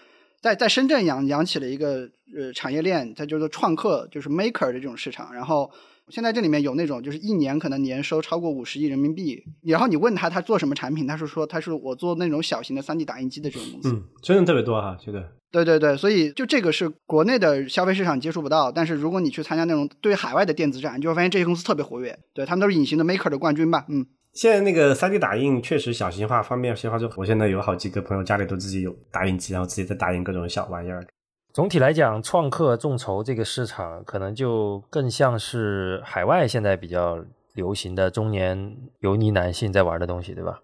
[0.42, 5.72] 在在深圳养养起了一个呃产业链，它就是创客，就是 maker 的这种市场，然后。
[6.10, 13.90] 现在这里面有那种就是一年可能年收超过五十亿人民币，然后你问他他做什么产品，他是说他是我做那种小型的 3D 打印机的这种公司。
[13.90, 15.24] 嗯，真的特别多哈，这个。
[15.52, 24.06] 对对对，所以就这个是国内的消费市场接触不到，但是如果你去参加那种对海外的电子展，你就会发现这些公司特别活跃，对他们都是隐形的 maker 的冠军吧，嗯。
[24.34, 31.04] 现在那个 3D 打印确实小型化、方便细化之后，我现在有好几个朋友家里都自己有打印机，然后自己在打印各种小玩意儿。
[31.52, 40.62] 总体来讲，创客众筹这个市场可能就更像是海外现在比较流行的中年油腻男性在玩的东西，对吧？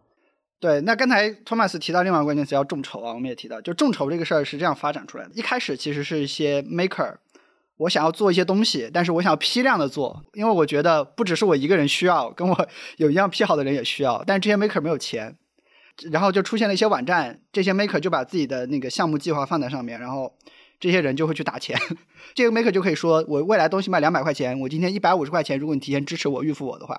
[0.60, 5.32] 对，那刚才托马斯提到另外一个关键词叫众筹啊，我们也提到，就众筹这个事儿是这样发展出来的。
[5.34, 7.16] 一开始其实是一些 maker，
[7.78, 12.68] 我想要做一些东西，但是我想要批量的做，因为我觉得不只是我一个人需要，跟我
[12.98, 15.36] 有一样癖好的人也需要，但是这些 maker 没有钱，
[16.12, 20.34] 然后就出现了一些网站，这些 maker 就把自己的那个项目计划放在上面，然后
[20.86, 21.76] 这些人就会去打钱，
[22.36, 26.96] 这个 maker 就可以说，我未来东西卖两百块钱，我今天一百五十块钱，如果你提前支持我预付我的话。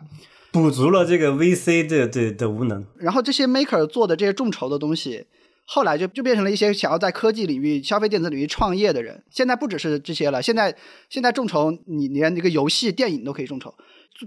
[0.50, 5.26] 补足了这个 VC 的的的无能，然后这些 maker 做的这些众筹的东西，
[5.64, 9.22] 后来就就变成了一些想要在科技领域、消费电子领域创业的人。
[9.30, 10.74] 现在不只是这些了，现在
[11.08, 13.72] 现在众筹，你连一个游戏、电影都可以众筹，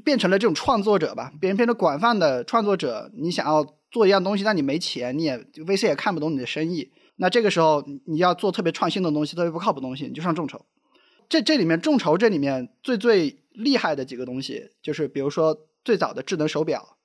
[0.06, 3.12] 变成了这种创作者吧，别人变成广泛的创作者。
[3.18, 6.90] 你想要做一样东西，但你没钱，你也 VC 也看不懂你的生意。
[7.20, 10.66] 那这个时候你要做特别创新的东西，特别不靠谱东西，你就上众筹。
[11.30, 15.58] 这这里面众筹这里面最最厉害的几个东西，就是比如说。
[15.82, 16.98] 最早的智能手表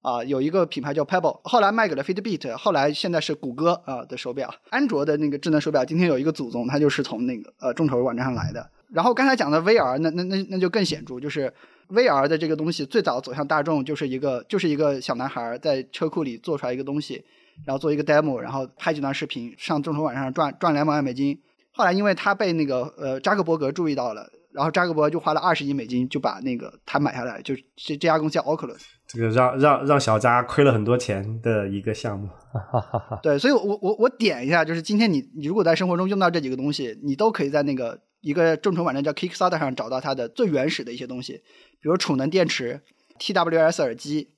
[0.00, 4.52] 啊，有一个品牌叫 Pebble，后来卖给了 Fitbit，后来现在是谷歌啊的手表。
[4.70, 8.70] 安卓的那个智能手表，今天有一个祖宗，它就是从那个呃众筹网站上来的。
[8.88, 11.52] 然后刚才讲的 VR，那那那那就更显著，就是
[11.90, 17.22] VR 的这个东西最早走向大众，就是一个就是一个小男孩在车库里做出来一个东西，
[17.66, 21.40] 然后做一个 demo，然后拍几段视频上众筹网站上赚赚两百万美金。
[21.72, 24.30] 后来因为他被那个呃扎克伯格注意到了。
[24.54, 32.28] 然后扎克伯就花了二十亿美金就把那个他买下来，就这这家公司叫 Oculus，这个让让让小扎亏了很多钱的一个项目。
[33.22, 41.40] 对，所以我我我点一下，就是今天你你如果在生活中用到这几个东西，你都可以在那个一个众筹网站叫 Kickstarter 上找到它的最原始的一些东西，
[41.80, 42.82] 比如储能电池、
[43.18, 44.34] TWS 耳机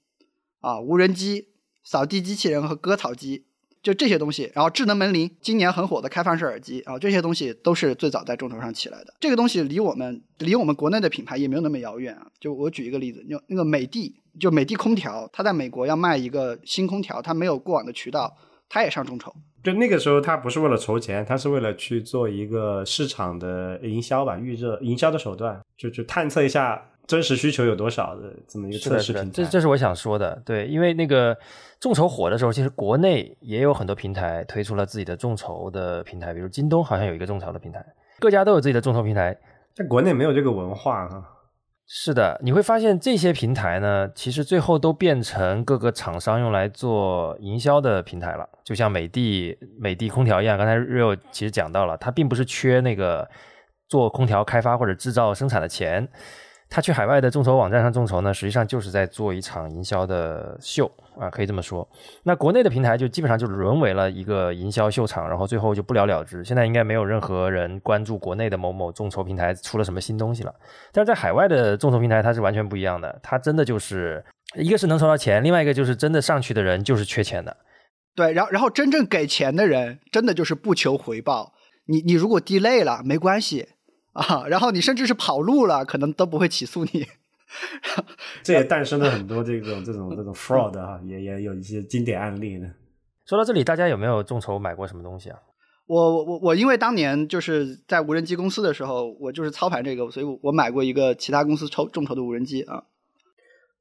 [0.61, 1.49] 啊、无人机、
[1.85, 3.45] 扫地机器人和割草机。
[3.83, 9.13] 就这些东西，然后智能门铃，今年很火的开放式耳机啊，这些东西都是最早在众筹上起来的。
[9.21, 12.27] 这个东西离我们离我们国内的品牌也没有那么遥远啊。
[12.41, 18.35] 就我举一个例子，就那个美的，就美的空调，它在美国要卖一个新空调，它没有过往的渠道，
[18.69, 19.33] 它也上众筹。
[19.63, 26.91] 就那个时候，他不是为了筹钱，他是为了去做一个市场的营销吧，预热营销的手段，就去探测一下。
[27.07, 29.31] 真实需求有多少的这么一个测试平台？
[29.31, 30.41] 这这是我想说的。
[30.43, 31.37] 对，因为那个
[31.79, 37.85] 众筹火的时候，其实国内也有很多平台推出了自己的众筹的平台，比如京东好像有一个众筹的平台，
[38.21, 39.39] 各家都有自己的众筹平台。
[39.75, 41.23] 在国内没有这个文化哈。
[41.87, 48.49] 是的，你会发现这些平台呢，其实最后都变成各个厂商用来做营销的平台了。
[48.65, 53.29] 就像美的美的空调一样，刚才 Rio 其实讲到了，它并不是缺那个
[53.89, 56.09] 做空调开发或者制造生产的钱。
[56.75, 61.89] 他去海外的众筹网站上众筹呢，实际上就是在做一场营销的秀啊，可以这么说。
[62.25, 66.43] 那国内的平台就基本上就沦为了一个营销秀场，然后最后就不了了之。
[66.43, 70.53] 现在应该没有任何人关注国内的某某众筹平台出了什么新东西了。
[70.91, 74.25] 但是在海外的众筹平台，它是完全不一样的，它真的就是
[74.57, 77.57] 一个是能筹到钱，另外一个就是真的上去的人就是缺钱的。
[78.17, 81.53] 对，然后然后真正给钱的人，真的就是不求回报。
[81.87, 83.69] 你你如果 delay 了没关系。
[84.15, 87.07] 啊，然后你甚至是跑路了，可能都不会起诉你。
[88.43, 92.69] 这也诞生了很多这种这种这种 fraud 哈，也也有一些经典案例呢。
[93.27, 95.39] 说到这里，大家有没有众筹买过什么东西啊？
[95.87, 102.85] 我我我因为当年就是在无人机公司的时候，我就是操盘这个，所以我买过一个其他公司抽众筹的无人机啊。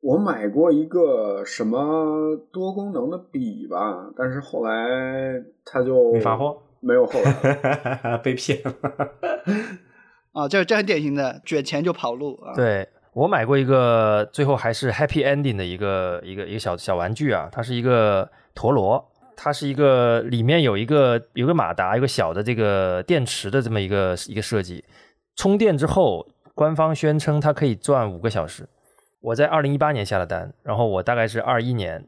[0.02, 8.74] 我买过一个什么多功能的笔吧，但是后来他就没发货，没有后来 被骗了。
[10.34, 12.54] 啊，这这很典型的卷钱就跑路啊！
[12.56, 24.84] 对我买过一个，最后还是 happy ending 的一个一个一个小小玩具啊，它是一个陀螺，它是一个里面有一个有个马达，有个小的这个电池的这么一个一个设计，
[25.36, 28.68] 充电之后，官方宣称它可以转五个小时。
[29.22, 32.04] 我在二零一八年下了单，然后我大概是二一年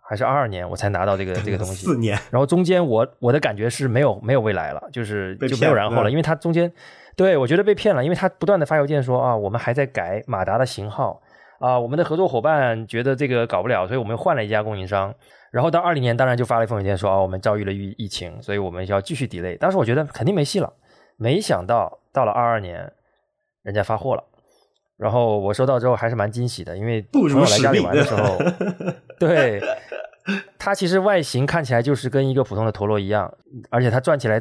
[0.00, 2.18] 还是二二年我才拿到这个 这个东西，四年。
[2.32, 6.72] 然后中间我我的感觉是没有没有未来了，就是就没有然后了，因为它中间。
[7.18, 11.20] 对，我觉得被骗了，因为他不断的发邮件说啊，我们还在改马达的型号
[11.58, 15.12] 啊，我们的合作伙伴觉得这个搞不了，所以我们换了一家供应商。
[15.50, 19.58] 然后到二零年，当然就发了一封邮件说啊，我们遭遇了疫疫情，所以我们要继续 delay。
[19.58, 20.72] 当时我觉得肯定没戏了，
[21.16, 22.92] 没想到到了二二年，
[23.64, 24.22] 人家发货了。
[24.96, 28.38] 然后我收到之后还是蛮惊喜的，因为朋友来家里玩的时候，
[29.18, 29.60] 对，
[30.56, 33.32] 它其实外形看起来就是跟一个普通的陀螺一样，
[33.70, 34.40] 而且它转起来。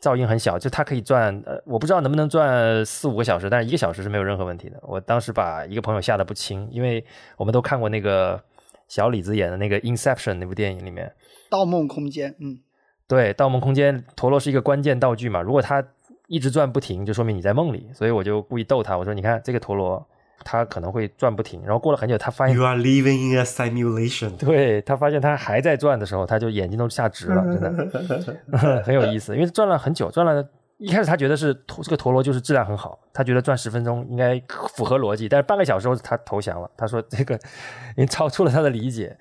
[0.00, 4.78] 噪音很小，就它可以转，呃，我不知道能不能转四五个小时，但是一个小时是没有任何问题的。
[4.82, 7.04] 我当时把一个朋友吓得不轻，因为
[7.36, 8.40] 我们都看过那个
[8.86, 11.06] 小李子演的那个《Inception》那部电影里面，
[11.50, 12.30] 《盗梦空间》。
[12.38, 12.58] 嗯，
[13.06, 15.84] 对，《盗梦空间》陀螺是一个关键道具嘛，如果它
[16.28, 17.90] 一直转不停，就说明你在梦里。
[17.92, 20.06] 所以我就故意逗他，我说：“你看这个陀螺
[20.44, 21.60] 他可能会转不停。
[21.62, 24.36] 然后过了很久，他发现 You are living in a simulation。
[24.38, 29.34] 对他发现他还在转的时候，他就眼睛都吓直了， 真的 很有意思。
[29.34, 30.46] 因为转了很久，转了
[30.78, 34.40] 一开始他觉得是陀这个陀螺就是质量很好，他觉得转十分钟应该
[34.74, 39.16] 符合逻辑，但是半个小时后他投降了，他说这个已经超出了他的理解。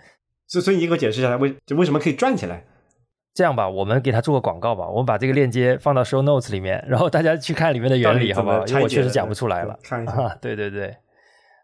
[0.48, 2.64] 所所以你给我解释一下，为就为什么可以转起来？
[3.34, 8.66] 这样吧，我们给他做个广告吧，我们把这个链接放到 show notes 里面，然后大家去看里面的原理，好不好？
[8.66, 9.78] 因为我确实讲不出来了。
[9.84, 10.96] 看一下，对对对，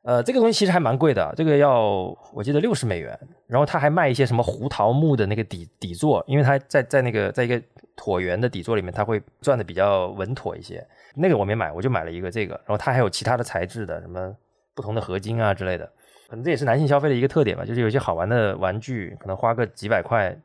[0.04, 3.18] 呃，这个东西其实还蛮贵的，这个要我记得六十美元，
[3.48, 7.62] 然后他还卖一些什么胡桃木的那个底底座，因为它在在那个在一个
[7.96, 10.86] 椭圆的底座里面，它会转的比较稳妥一些。
[11.16, 14.36] 那个我没买，我就买了一个这个，然后它还有其他的材质的，什么
[14.76, 15.86] 不同的合金啊之类的，
[16.28, 20.38] 可能这也是男性消费的一个特点吧，就是有些好玩的玩具，可能花个几百块。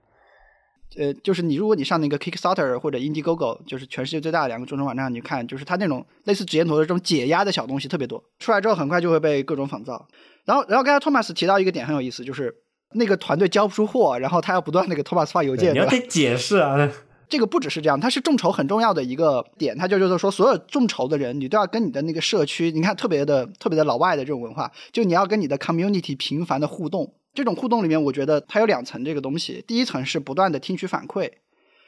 [0.96, 10.08] 呃，就是你，如果你上那个 Kickstarter 或者 Indiegogo，就是全世界最大的两个众筹网站，你看，就是它那种类似纸烟头的这种解压的小东西特别多，出来之后很快就会被各种仿造。
[10.44, 12.54] 然后，然后刚才托马斯提到一个点很有意思，就是
[12.94, 16.90] 那个团队交不出货，然后他要不断那个托马斯发邮件，你要得解释啊。
[17.28, 27.12] 这个不只是这样，它是众筹很重要的一个点，它就就是说，所有众筹的人，你都要跟你的那个社区，你看特别的特别的老外的这种文化，就你要跟你的 community 频繁的互动。
[27.34, 29.64] 这种互动里面，我觉得它有两层这个东西。
[29.66, 31.30] 第一层是不断的听取反馈，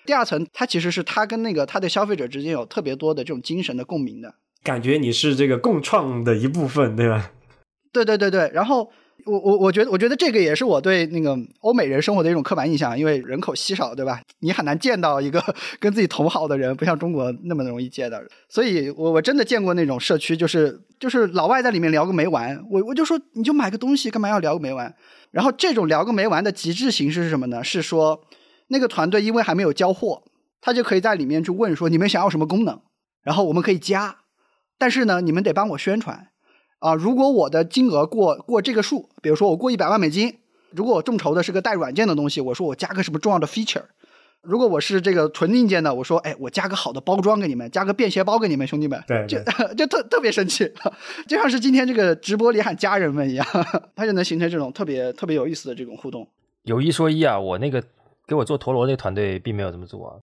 [0.04, 4.98] 第二层它其实是它跟那个它的消费者之间有特别多的这种精神的共鸣的感觉。
[4.98, 7.32] 你是这个共创的一部分，对吧？
[7.92, 8.50] 对对对对。
[8.54, 8.92] 然后
[9.26, 14.20] 我我我觉得我觉得这个也是我对那个欧美人生活的一种刻板印象，因为人口稀少，对吧？
[14.40, 15.42] 你很难见到一个
[15.78, 18.18] 跟自己同好的人，不像中国那么容易见到。
[18.48, 22.62] 所以我我真的见过那种社区，就是就是老外在里面聊个没完。
[22.70, 24.94] 我我就说你就买个东西，干嘛要聊个没完？
[25.30, 27.62] 然后这种聊个没完的极致形式是什么呢？
[27.62, 28.20] 是说
[28.68, 30.22] 那个团队因为还没有交货，
[30.60, 32.80] 他就可以在里面去问说你们想要什么功能，
[33.22, 34.16] 然后我们可以加，
[34.78, 36.28] 但是呢你们得帮我宣传
[36.80, 36.94] 啊。
[36.94, 40.36] 如果我的金额过过这个数，比如说我过一百万美金，
[40.72, 43.84] 如果我众筹的是个带软件的东西，我说我加个什么重要的 feature。
[44.42, 49.38] 如果我是这个纯硬件的，我说，哎，我加个好的包装给你们，加个便携包给你们，兄弟们，对，就
[49.74, 50.66] 就特特别生气，
[51.28, 53.46] 就像是今天这个直播里喊家人们一样，
[53.94, 56.26] 它就能形成这种特别特别有意思的这种互动。
[56.62, 57.84] 有一说一啊，我那个
[58.26, 60.16] 给我做陀螺那个团队并没有这么做啊，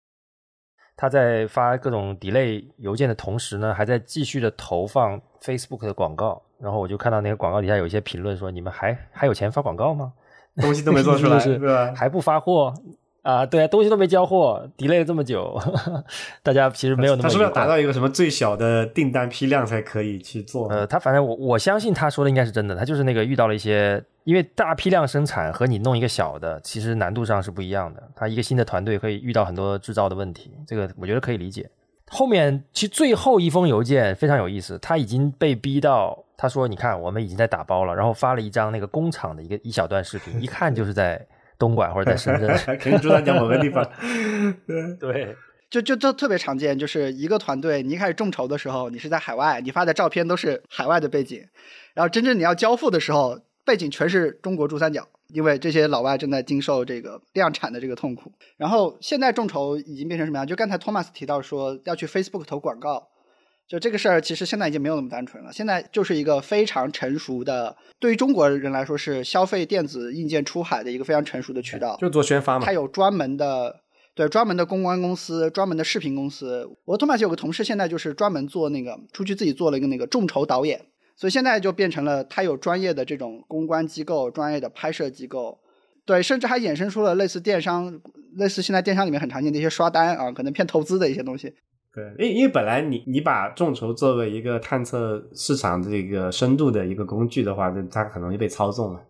[0.96, 10.12] 他在发各种 delay 邮件的同时呢，还在继续的投放 Facebook 的广告，然后我就看到那个广告底下有一些评论说，你们还还有钱发广告吗？
[10.60, 11.92] 东西都没做出来， 是吧？
[11.94, 12.74] 还不发货？
[13.22, 15.60] 啊，对啊，东西都没交货，delay 了这么久，
[16.42, 17.22] 大家其实没有那么。
[17.24, 20.66] 他是不是要达到一个什么最小的订单批量才可以去做？
[20.68, 28.02] 呃，他反正我我相信他说的应该是真的，他就是那个遇到了一些，因为大批量生产和你弄一个小的，其实难度上是不一样的。
[28.16, 31.68] 他一个新的团队可以遇到很多制造的问题，这个我觉得可以理解。
[32.10, 41.28] 后面其实最后一封邮件非常有意思，他已经被逼到，他说：“你看，我们已经在打包了。”然后发了一张那个工厂的一个一小段视频，一看就是在。
[41.60, 42.48] 东莞或者在深圳，
[42.78, 43.84] 肯定珠三角某个地方。
[45.00, 45.34] 对，
[45.68, 51.44] 就就就特别常见，就是一个团队，你一开始众筹的时候，你是在海外，你发的照片都是海外的背景，
[51.94, 58.30] 然后真正你要交付的时候，背景全是中国珠三角，因为这些老外正在经受这个量产的这个痛苦。
[58.56, 60.46] 然后现在众筹已经变成什么样？
[60.46, 63.08] 就刚才托马斯提到说要去 Facebook 投广告。
[63.68, 65.52] 就这个事儿，其实现在已经没有那么单纯了。
[65.52, 71.96] 现在就是一个非常成熟的，对于中国人来说是消费电子硬件出海的一个非常成熟的渠道。
[72.00, 72.64] 就做宣发嘛。
[72.64, 73.80] 它有专门的，
[74.14, 76.66] 对专门的公关公司，专门的视频公司。
[76.86, 80.86] 我托马斯有个同事，现在就是专门做那个，出去自己做了一个那个众筹导演。
[81.14, 85.58] 所以现在就变成了他有专业的这种公关机构、专业的拍摄机构，
[86.06, 88.00] 对，甚至还衍生出了类似电商，
[88.36, 91.52] 类似现在电商里面很常见的一些刷单啊，可能骗投资的一些东西。
[91.94, 99.00] 对，因因为本来你你把众筹作为一个探测市场这个深度的一个工具的话，那它很容易被操纵了，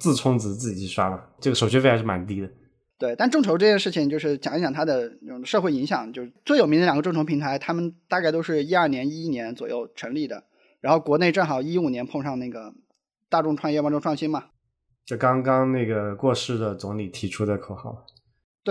[0.00, 2.50] 自充值自己去刷嘛，这个手续费还是蛮低的。
[2.98, 10.42] 对，但众筹这件事情就是讲一讲它的那种社会影响，就是最有名的两个众筹平台，他们大概都是一二年、一一年左右成立的，
[10.80, 12.74] 然后国内正好一五年碰上那个
[13.30, 14.46] 大众创业万众创新嘛，
[15.06, 18.04] 就刚刚那个过世的总理提出的口号。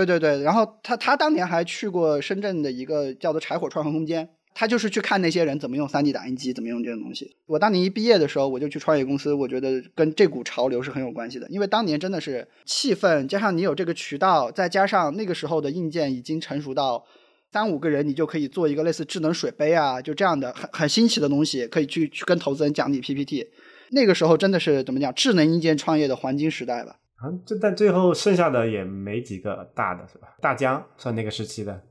[0.06, 7.36] 对对对，然后他他当年还去过深圳的一个叫做柴火创客空间，他就是去看那些人怎么用 3D 打印机，怎么用这种东西。
[7.48, 17.04] 我当年一毕业的时候，我就去创业公司，我觉得跟这股潮流是很有关系的，因为当年真的是气氛，加上你有这个渠道，再加上那个时候的硬件已经成熟到
[17.52, 23.48] 三五个人你就可以做一个类似智能水杯啊，就这样的很很新奇的东西，可以去去跟投资人讲你 PPT。
[23.92, 26.98] 那个时候真的是怎么讲，智能硬件创业的黄金时代吧。
[27.18, 30.36] 啊，这但最后剩下的也没几个大的，是吧？
[30.42, 31.82] 大疆算那个时期的，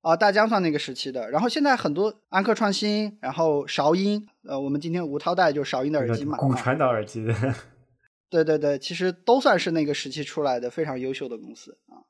[0.00, 1.30] 啊，大疆算那个时期的。
[1.30, 7.34] 然后现在很多安克创新，然后韶音，呃，我们今天吴涛戴就是韶音的耳机嘛，骨传导耳机的。
[8.30, 12.00] 对对对，其实都算是那个时期出来的非常优秀的公司啊。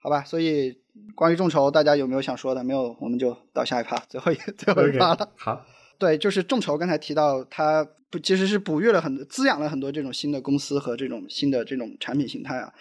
[0.00, 0.80] 好吧，所以
[1.16, 2.62] 关于众筹，大家有没有想说的？
[2.62, 5.28] 没有，我们就到下一趴，最后一最后一趴了。
[5.36, 5.66] 好，
[5.98, 12.72] 对，就是众筹，刚才提到它不其实是哺育了很多、滋养了很多这种新的公司和这种新的这种产品形态啊。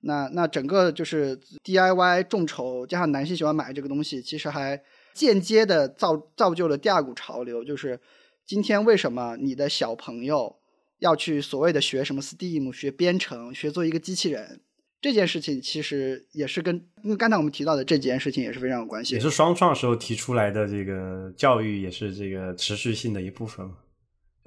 [0.00, 4.80] 那那整个就是 DIY 众筹加上男性喜欢买这个东西，其实还
[5.14, 7.98] 间接的造造就了第二股潮流，就是
[8.44, 10.56] 今天为什么你的小朋友
[11.00, 14.60] 要去所谓的学什么 Steam、学编程、学做一个机器人？
[15.00, 23.68] 这件事情其实也是跟，因为刚才我们提到的这几件事情也是非常有关系，也是双创时候提出来的这个教育，也是这个持续性的一部分。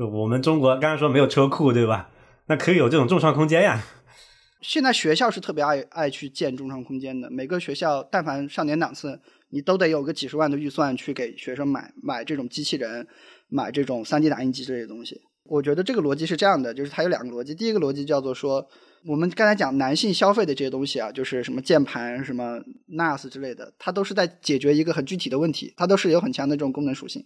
[0.05, 2.09] 我们中国刚才说没有车库，对吧？
[2.47, 3.83] 那可以有这种众创空间呀。
[4.61, 9.19] 现在学校是特别爱爱去建众创空间的，每个学校但凡上点档次，
[9.49, 13.07] 你都得有个几十万的预算去给学生买买这种机器人，
[13.49, 15.21] 买这种三 D 打印机之类的东西。
[15.43, 18.67] 我觉得这个逻辑是这样的，就是它有两个逻辑，第一个逻辑叫做说。
[19.05, 22.59] 我们刚才讲男性消费的这些东西啊，就是什么键盘、什么
[22.89, 27.25] NAS 之类的，它都是在解决一个很具体的问题，它都是有很强的这种功能属性。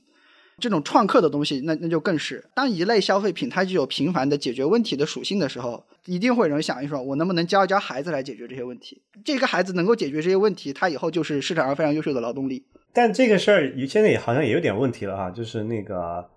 [0.60, 2.44] 这种创客的东西，那那就更是。
[2.54, 9.02] 当一类消费品它具有频繁的解决问题的属性的时候，一定会有人想一说，我能不能教一教孩子来解决这些问题？
[9.26, 12.66] 这个孩子能够解决这些问题，他以后就是市场上非常优秀的劳动力。
[12.94, 16.30] 但这个事儿现在也好像也有点问题了哈，就是那个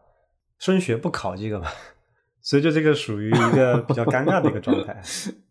[0.58, 1.72] 升学不考这个吧。
[2.42, 5.02] 所以就这个属于一个比较尴尬的一个状态。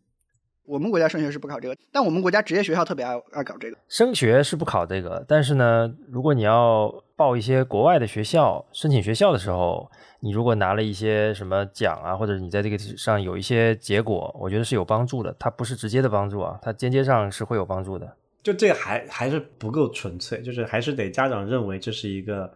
[0.65, 3.77] 我们国家升学是不考这个，但我们国家职业学校特别爱爱搞这个。
[3.87, 9.89] 升学是不考这个，但是呢，如果你要报一些国外的学校，申请学校的时候，
[10.21, 15.35] 你如果拿了一些什么奖啊，或者你在这个上有一些结果，我觉得是有帮助的。
[15.39, 18.15] 它不是直接的帮助啊，它间接上是会有帮助的。
[18.41, 22.51] 就这个还还是不够纯粹，就是还是得家长认为这是一个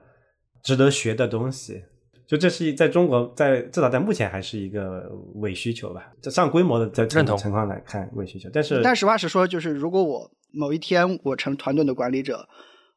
[0.63, 1.83] 值得学的东西。
[2.29, 6.13] 就这是在中国，在至少在目前还是一个伪需求吧。
[6.21, 8.47] 上规模的在认同情况来看，伪需求。
[8.53, 12.47] 但是，但实话实说，就是如果我某一天我成团队的管理者，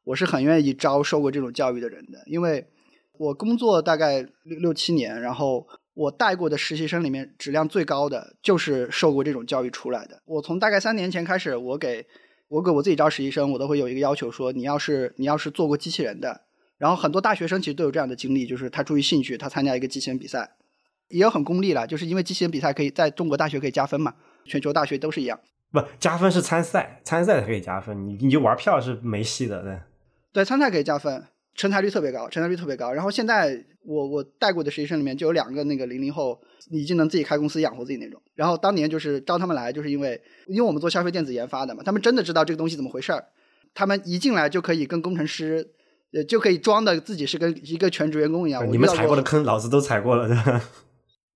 [0.03, 2.67] 我是很愿意招受过这种教育的人的，因为
[3.17, 5.65] 我工作大概六六七年，然后
[5.95, 10.21] 我带过的实习生里面质量最高的就是受过这种教育出来的。
[10.25, 12.05] 我从大概三年前开始，我给
[12.49, 16.41] 我给我自己招实习生，我都会有一个要求，说你要是你要是做过机器人的。
[16.83, 20.57] 然后很多大学生其实都有这样的经历，就是他出于兴趣，他参加一个机器人比赛，
[21.07, 25.39] 也有很功利了，就是因为机器人比赛可以在中国大学可以加分嘛，全球大学都是一样。
[25.71, 29.79] 不加分是参赛，参赛才可以加分，你你就玩票是没戏的，对。
[30.33, 31.23] 对，参赛可以加分，
[31.55, 32.91] 成才率特别高，成才率特别高。
[32.91, 36.37] 然后现在我我带过的实习生里面就有两个那个零零后，
[36.69, 38.21] 已经能自己开公司养活自己那种。
[38.35, 43.23] 然后当年就是招他们来，就是因为因为我们做消费电子研发的嘛，他们真的知道这个东西怎么回事儿，
[43.73, 45.69] 他们一进来就可以跟工程师。
[46.13, 48.71] 呃，就可以装的自己是跟一个全职员工一样。
[48.71, 50.35] 你们踩过的坑，老子都踩过了，对？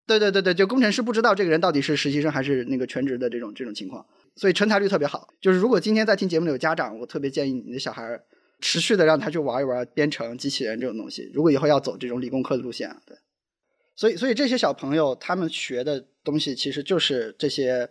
[0.05, 4.05] 对对对对，就工程师不知道这个人到底是实习生还是那个全职的这种这种情况，
[4.35, 5.27] 所以成才率特别好。
[5.41, 8.17] 就是如果今天在听节目的有家长，我特别建议你的小孩
[8.61, 11.29] 持续的让他去玩一玩编程、机器人这种东西。
[11.33, 13.17] 如果以后要走这种理工科的路线，对。
[13.95, 17.89] 所以所以这些小朋友他们学的东西其实就是这些，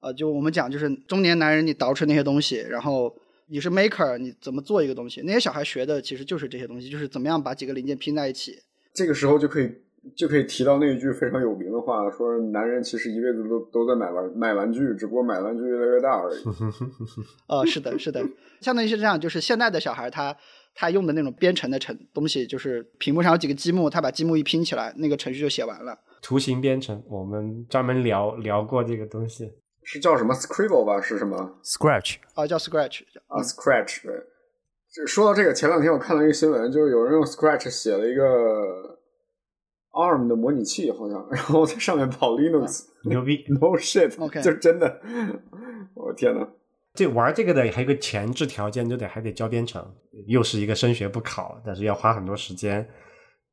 [0.00, 3.12] 呃，就我们讲就是中年男人你倒饬那些东西，然后。
[3.50, 5.22] 你是 maker，你怎么做一个东西？
[5.22, 8.58] 那些小孩学的其实就是这些东西，就是怎么样把几个零件拼在一起。
[8.92, 9.72] 这个时候就可以
[10.14, 16.38] 就可以提到那一句非常有名的话，说男人其实一辈子都都在买玩买玩具，只不过买玩具越来越大而已。
[17.48, 18.22] 呃，是的，是的，
[18.60, 20.36] 相当于是这样，就是现在的小孩他
[20.74, 25.98] 他用的那种编程的程东西，就是屏幕上有几个积木，他把积木一拼起来，那个程序就写完了。
[26.20, 29.52] 图形编程，我们专门聊聊过这个东西。
[29.90, 31.00] 是叫什么 Scribble 吧？
[31.00, 32.46] 是什么 Scratch 啊？
[32.46, 34.12] 叫 Scratch 啊？Scratch 对。
[34.92, 38.98] 就说到这个，前两天我看到一个新闻，就是有人用 Scratch 写了一个
[39.92, 43.44] ARM 的模拟器，好像，然后在上面跑 Linux，牛逼！
[43.48, 45.00] No shit，就真的。
[45.94, 46.46] 我天呐，
[46.92, 49.94] 这玩这个的还有个前置条件，就得还得教编程，
[50.26, 52.86] 又是一个升学不考，但是要花很多时间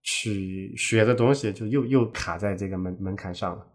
[0.02, 3.66] 去学的东西，就又又卡在这个门门槛上了。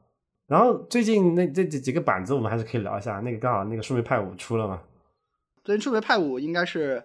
[0.50, 3.20] 然后最近那这几几个板子，我们还是可以聊一下。
[3.20, 4.82] 那个刚好那个树莓派五出了嘛？
[5.62, 7.04] 最近树莓派五应该是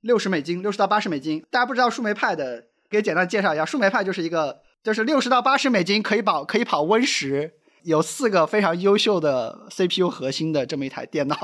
[0.00, 1.44] 六十美金，六十到八十美金。
[1.50, 3.66] 大家不知道树莓派的，给简单介绍一下。
[3.66, 7.52] 树莓派就是一个，就是六十到八十美金可以跑可以跑 Win 十，
[7.82, 11.36] 有四个非常优秀的 CPU 核心的这么一台电脑。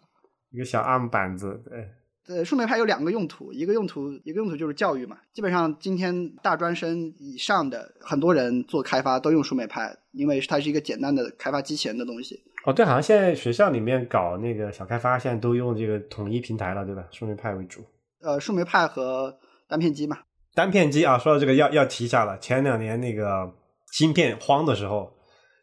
[0.50, 1.90] 一个小 ARM 板子，对。
[2.28, 5.16] 呃，树莓派有两个用途，一个用途一个用途就是教育嘛。
[5.32, 12.40] 基本上今天大专生以上的很多人做开发都用树莓派，因为它是一个简单的开发机器人的东西。
[12.64, 17.04] 哦，对，好像现在学校里面搞那个小开发，现在都用这个统一平台了，对吧？
[17.12, 17.80] 树莓派为主。
[18.22, 19.38] 呃树莓派和
[19.68, 20.18] 单片机嘛。
[20.52, 22.36] 单片机啊，说到这个要要提一下了。
[22.40, 23.54] 前两年那个
[23.92, 25.12] 芯片荒的时候，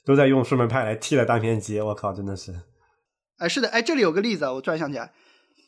[0.06, 2.54] 都在用树莓派来替了单片机，我靠，真的是。
[3.40, 5.12] 哎，是的，哎，这里有个例子，我突然想起来，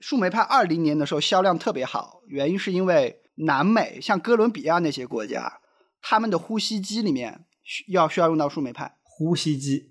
[0.06, 5.52] 树莓派二零年的时候销量特别好，原因是因为南美像哥伦比亚那些国家，
[6.00, 8.98] 他们的呼吸机里面需要需要用到树莓派。
[9.04, 9.90] 呼吸机，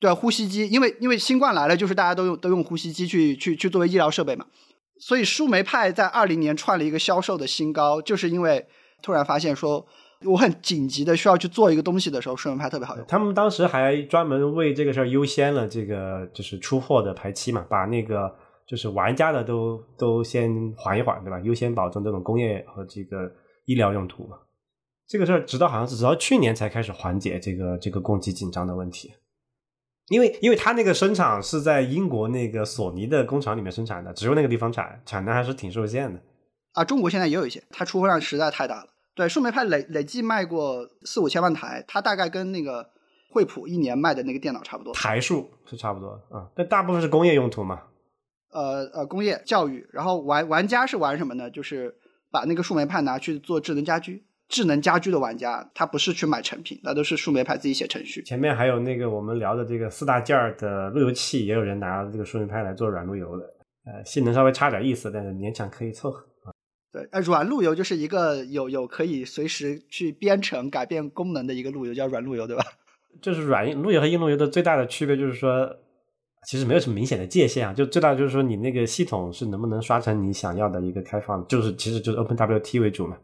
[0.00, 4.46] 对，呼吸机，因为因为新冠来了，就是大家都用都用呼吸机去去去作为医疗设备嘛。
[4.98, 8.66] 所以树莓派在二零年创了一个销售的新高，就是因为
[9.00, 9.86] 突然发现说
[10.24, 13.06] 我很紧急的需要去做一个东西的时候，树莓派特别好用。
[13.06, 18.34] 他们当时还专门为这个事儿优先了这个就是出货的排期嘛，把那个
[18.66, 21.38] 就是玩家的都都先缓一缓，对吧？
[21.40, 23.30] 优先保证这种工业和这个
[23.64, 24.38] 医疗用途嘛。
[25.06, 29.12] 这个事儿直到好像是直到去年才开始缓解这个这个供给紧张的问题。
[30.08, 36.20] 因为因为它那个生产是在英国那个索尼的工厂里面生产的，只有那个地方产，产能还是挺受限的。
[36.72, 38.90] 啊，中国现在也有一些，它出货量实在太大了。
[39.14, 42.90] 对，树莓派累累计卖过四五千万台，它大概跟那个
[43.30, 44.92] 惠普一年卖的那个电脑差不多。
[44.94, 47.82] 台数是差不多啊，但大部分是工业用途嘛。
[48.52, 51.50] 呃呃，工业教育，然后玩玩家是玩什么呢？
[51.50, 51.94] 就是
[52.30, 54.24] 把那个树莓派拿去做智能家居。
[54.48, 58.22] 智能家居的玩家，他不是去买成品，那都是树莓派自己写程序。
[58.22, 63.44] 前面还有那个我们聊的这个四大件儿的路由器，也有人拿这个树莓派来做软路由的，
[63.86, 66.52] 呃，性能稍微差点意思，但是勉强可以凑合啊。
[66.92, 72.62] 对，呃，软路由就是一个有有可以随时去编程改变功能的一个路由，叫软路由，对吧？
[73.22, 75.74] 就是软路由和硬路由的最大的区别就是说，
[76.46, 83.16] 其实没有什么明显的界限啊，就最大就是说你那个系统是能不能刷成你想要的一个开放，就是其实就是 OpenWT 为主嘛。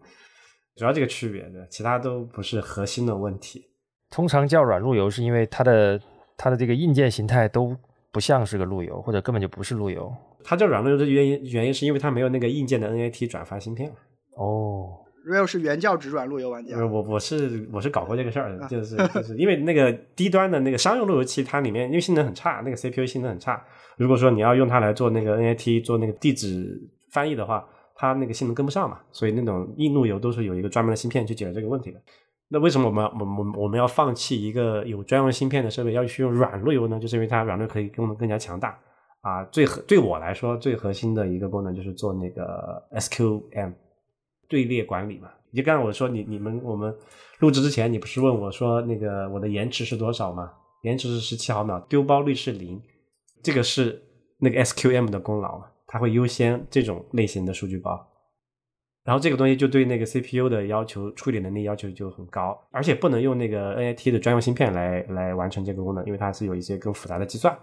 [0.76, 3.64] 主要这个区别的，其他都不是核心的问题。
[4.10, 6.00] 通常叫软路由，是因为它的
[6.36, 7.76] 它的这个硬件形态都
[8.12, 10.14] 不像是个路由，或者根本就不是路由。
[10.44, 13.92] 它叫软路由的原因，原因是因为它没有那个硬件的 NAT 转发芯片。
[14.36, 16.76] 哦，Real 是原教旨软路由玩家。
[16.86, 23.62] 我我是我是搞过这个事儿的，就是就是因为那个低端的那个商用路由器，它里面因为性能很差，那个 CPU 性能很差。
[23.96, 26.80] 如果说你要用它来做那个 NAT 做那个地址
[27.12, 27.64] 翻译的话。
[28.00, 32.00] 它那个性能跟不上嘛，所以那种硬路由都是有一个专门的芯片去解决这个问题的。
[32.46, 37.00] 那为什么我们我们我们要放弃一个有专用芯片的设备，要去用软路由呢？
[37.00, 38.78] 就是因为它软路由可以功能更加强大
[39.22, 39.42] 啊。
[39.46, 43.72] 最核对我来说最核心的一个功能就是做那个 SQM
[44.48, 45.28] 队列管理嘛。
[45.50, 46.94] 你就刚才我说你你们我们
[47.38, 50.52] 录制之前，你不是问我说那个我的延迟是多少吗？
[50.82, 52.80] 延迟是十七毫秒，丢包率是零，
[53.42, 54.02] 这个是
[54.38, 55.66] 那个 SQM 的功劳嘛。
[55.90, 58.06] 它会优先这种类型的数据包，
[59.04, 67.58] 然后这个东西就对那个 CPU 的要求处理能力要求就很高，而且不能用那个 NAT 的专用芯片来来完成这个功能，因为它是有一些更复杂的计算。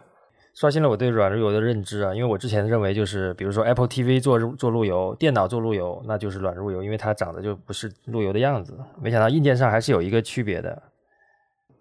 [0.56, 8.78] 刷新了我对软路由的认知啊，因为我之前认为就是比如说 Apple TV 做做路由，电脑做路由，那就是软路由，因为它长得就不是路由的样子。
[9.02, 10.82] 没想到硬件上还是有一个区别的。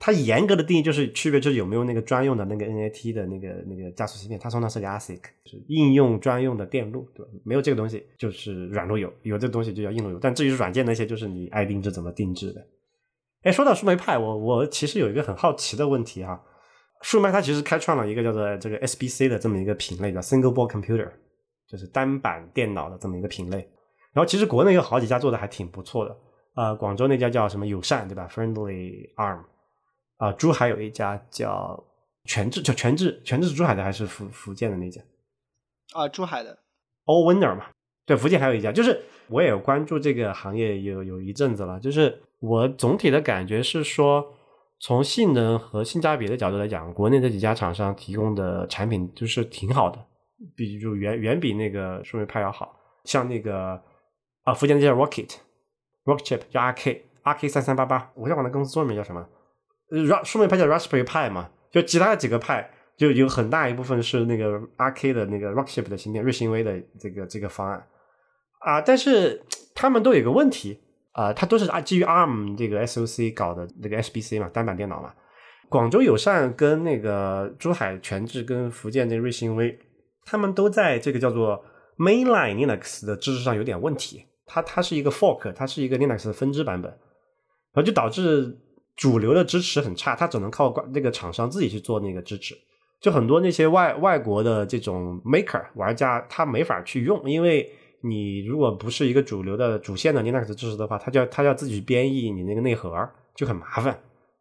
[0.00, 7.30] 它严格的定义就是区别，就是有没有那个专用的那个 NAT 的那个那个加速芯片，它通常是个 ASIC，是应用专用的电路，对吧？
[7.44, 10.18] 没有这个东西就是软路由，有这个东西就叫硬路由。
[10.18, 12.66] 但至于软件那些，就是你爱定制怎么定制的。
[13.44, 16.42] 哎，说到树莓派，我我其实有一个很好奇的问题哈，
[17.04, 21.10] 树麦它其实开创了一个叫做这个 SBC 的这么一个品类，叫 Single Board Computer，
[21.68, 23.58] 就是单板电脑的这么一个品类。
[24.14, 26.16] 然后其实国内有好几家做的还挺不错的，
[26.54, 29.44] 呃，广州那家叫什么友善，对吧？Friendly Arm。
[30.16, 31.84] 啊，珠海有一家叫
[32.24, 35.02] 全智，叫全智，全智是珠海的还是福福建的那家？
[35.92, 36.56] 啊，珠海的
[37.04, 37.66] ，All Winner 嘛。
[38.06, 41.78] 对，福建还有一家，就是我也有关注这个行业有有一阵子了。
[41.80, 44.24] 就是我总体的感觉是说，
[44.80, 49.98] 从性能和性价比的角度来讲，国内这几家厂商提供的产品就是挺好的，
[50.54, 52.76] 比就远远比那个树莓派要好。
[53.04, 53.80] 像那个
[54.42, 59.26] 啊，福建那家 Rocket，Rocket Chip 叫 RK，RK 三三八八，我想管那公司中文名叫什么
[59.90, 67.86] ？Ras 树莓派叫 Raspberry Pi 嘛，就其他的几个派就有很大一部分是那个 RK 的那个 Rockchip 的芯片，瑞芯微的这个这个方案
[68.60, 69.42] 啊，但是
[69.74, 70.80] 他们都有个问题
[71.14, 75.12] 啊，它都是啊基于 ARM 这个 SOC 搞的那个 SBC 嘛，单板电脑嘛。
[75.68, 79.78] 广州友善跟那个珠海全智跟福建这瑞芯微，
[80.24, 81.64] 他们都在这个叫做
[81.96, 86.90] Mainline Linux 的支持上有点问题，它它是一个 fork，它是一个 Linux 的分支版本，
[87.72, 88.60] 然后就导致。
[88.96, 92.54] 主流的支持很差，它只能靠那个厂商自己去做那个支持。
[93.00, 97.68] 就很多那些外外国的这种 maker 玩家，他没法去用，因为
[98.06, 103.98] 你如果不是一个主流的主线的 Linux 支持的话，他就要他要自己编译你那个内核，就很麻烦。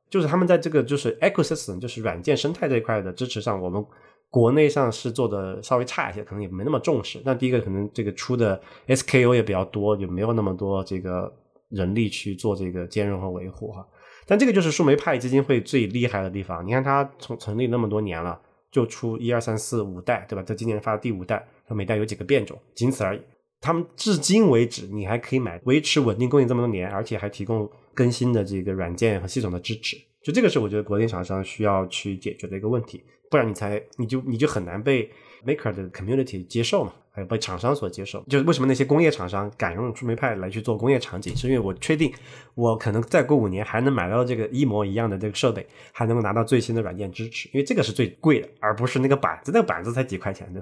[0.09, 3.83] 就是他们在这个就是 ecosystem 就是软件生态这一块的支持上，我们
[4.29, 7.21] 国内上是做的稍微差一些，可能也没那么重视。
[7.23, 11.33] 但第一个可能这个出的 SKU 也比较多，就没有那么多这个
[11.69, 13.87] 人力去做这个兼容和维护哈。
[14.27, 16.65] 但这个就是树莓派基金会最厉害的地方。
[16.65, 18.39] 你看它从成立那么多年了，
[18.71, 20.43] 就出一二三四五代，对吧？
[20.45, 23.21] 这今年发的第五代，它每代有几个变种，仅此而已。
[23.63, 29.95] 他们至今为止，你还可以买，维持稳定供应这么多年，而且还提供更新的这个软件和系统的支持。
[30.21, 33.01] 就这个是我觉得国内厂商需要去解决的一个问题。
[33.31, 35.09] 不然你才你就你就很难被
[35.45, 38.21] maker 的 community 接受嘛，还有被厂商所接受。
[38.27, 42.13] 就是为什么那些工业厂商敢用树莓派来去做工业场景，是因为我确定
[42.55, 50.61] 我可能再过五年还能买到这个一模一样的这个设备，还能够拿到最新的软件支持，因为这个是最贵的，而不是那个板子，那个板子才几块钱的。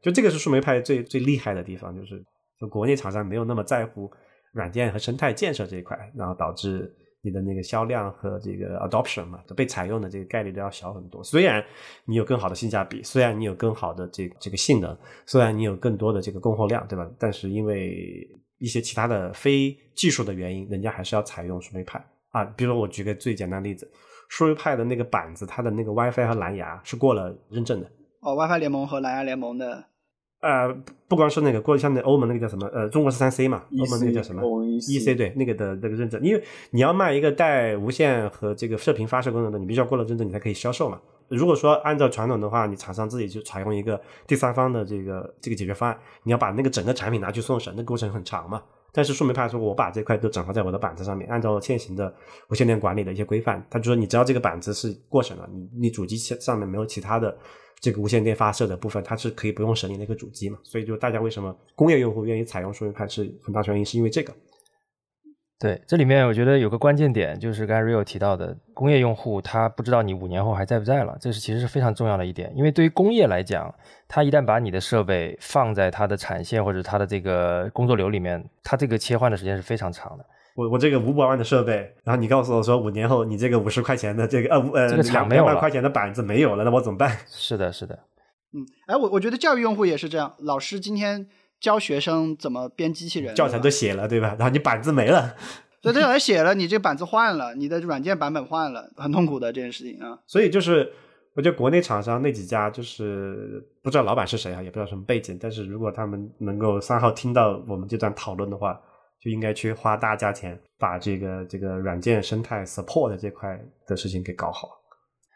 [0.00, 2.22] 就这个是树莓派最最厉害的地方，就是
[2.60, 4.10] 就国内厂商没有那么在乎
[4.52, 6.94] 软件和生态建设这一块，然后导致。
[7.20, 11.22] 你的那个销量和这个 adoption 嘛，被采用的这个概率都要小很多。
[11.22, 11.62] 虽然
[12.04, 17.10] 你有更好的性价比，虽然你有更好的这这个性能，虽然你有更多的这个供货量，对吧？
[17.18, 18.24] 但是因为
[18.58, 22.44] 一些其他的非技术的原因，人家还是要采用树莓派啊。
[22.44, 23.90] 比如我举个最简单的例子，
[24.28, 27.90] 树莓派的那个板子，它的那个 WiFi 和蓝牙是过了认证的。
[28.20, 29.87] 哦，WiFi 联盟和蓝牙联盟的。
[30.40, 30.72] 呃，
[31.08, 32.64] 不光是那个，过像那欧盟那个叫什么？
[32.68, 34.40] 呃，中国是三 C 嘛，欧盟那个叫什么
[34.88, 36.40] ？E C 对，那个的那个认证，因为
[36.70, 41.00] 你要卖一个带无线和这个射频发射功能的，你必须要过了认证，你才可以销售嘛。
[41.26, 48.62] 如果说按照传统的话，你厂商自己就采用一个第三方的这个这个解决方案，你要把那个整个产品拿去送审，那过程很长嘛。
[48.92, 52.14] 但是树莓派说，我把这块都整合在我的板子上面，按照现行的
[52.48, 57.36] 无线电管理的一些规范，他就说你只要这个板子是过审了，你你主机上面没有其他的。
[57.80, 60.58] 这个无线电发射的部分，它是可以不用审你那个主机嘛？
[60.62, 64.34] 所以就大家为什么工业用户愿意采用树莓派是很大原因，是因为这个。
[65.60, 72.52] 对，这里面我觉得有个关键点，就是刚才 Rio 提到的，工业用户他不知道你五年后还在不在了，这是其实是非常重要的一点。
[72.54, 73.74] 因为对于工业来讲，
[74.06, 80.24] 他一旦把你的设备放在它的产线或者它的这个工作流里面，它这个切换的时间是非常长的。
[80.58, 87.16] 我我这个五百万的设备，然后你告诉我说五年后你这个五十块钱的这个呃呃两两百块钱的板子没有了，那我怎么办？
[87.30, 87.96] 是的，是的。
[88.52, 91.28] 嗯，哎，我我觉得教育用户也是这样，老师今天
[91.60, 94.34] 教学生怎么编机器人，教材都写了对吧？
[94.36, 95.36] 然后你板子没了，
[95.80, 100.18] 所以教材写了，你这板子换了，你的软件版本换了，很痛苦的这件事情啊。
[100.26, 100.90] 所以就是
[101.34, 108.76] 我觉得国内厂商那几家就是不知道老板是谁啊，也不知道什么背景，但是如果他们能够三号听到我们这段讨论的话。
[109.20, 114.68] 就应该去花大价钱把这个这个软件生态 support 这块的事情给搞好。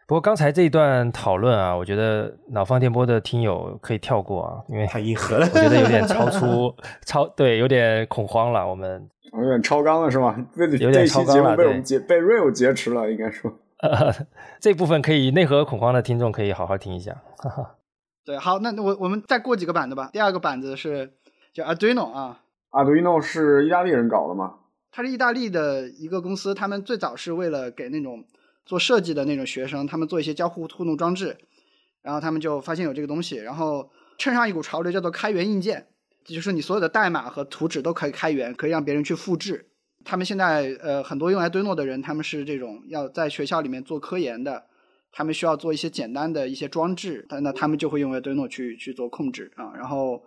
[0.06, 6.74] 不过刚才这一段讨论啊，我觉得脑放电波的听友可以跳过啊，因为太硬核了，我觉得有点超出
[7.06, 8.68] 超对，有点恐慌了。
[8.68, 10.36] 我们有点超纲了是吧？
[10.56, 13.50] 有点超纲了，被我们劫被 real 劫持了，应该说。
[14.60, 17.16] 这部分可以内核恐慌的听众可以好好听一下。
[18.24, 20.10] 对，好，那我我们再过几个板子吧。
[20.12, 21.14] 第二个板子是
[21.54, 22.40] 叫 Arduino 啊。
[22.72, 24.54] Arduino 是意大利人搞的吗？
[24.90, 28.24] 它是意大利的一个公司，他们最早是为了给那种
[28.64, 31.36] 做设计的那种学生，他们做一些交互互动装置，
[32.00, 35.86] 然后他们就发现有这个东西，然后趁上一股潮流，叫做开源硬件，
[36.24, 39.66] 就是你所有的代码和图纸都可以开源，可以让别人去复制。
[40.04, 44.64] 他们现在呃很多用 Arduino 的人，他们是这种要在学校里面做科研的，
[45.12, 50.22] 他们需要做一些简单的一些装置，那他们就会用 Arduino 去去做控制啊，然后。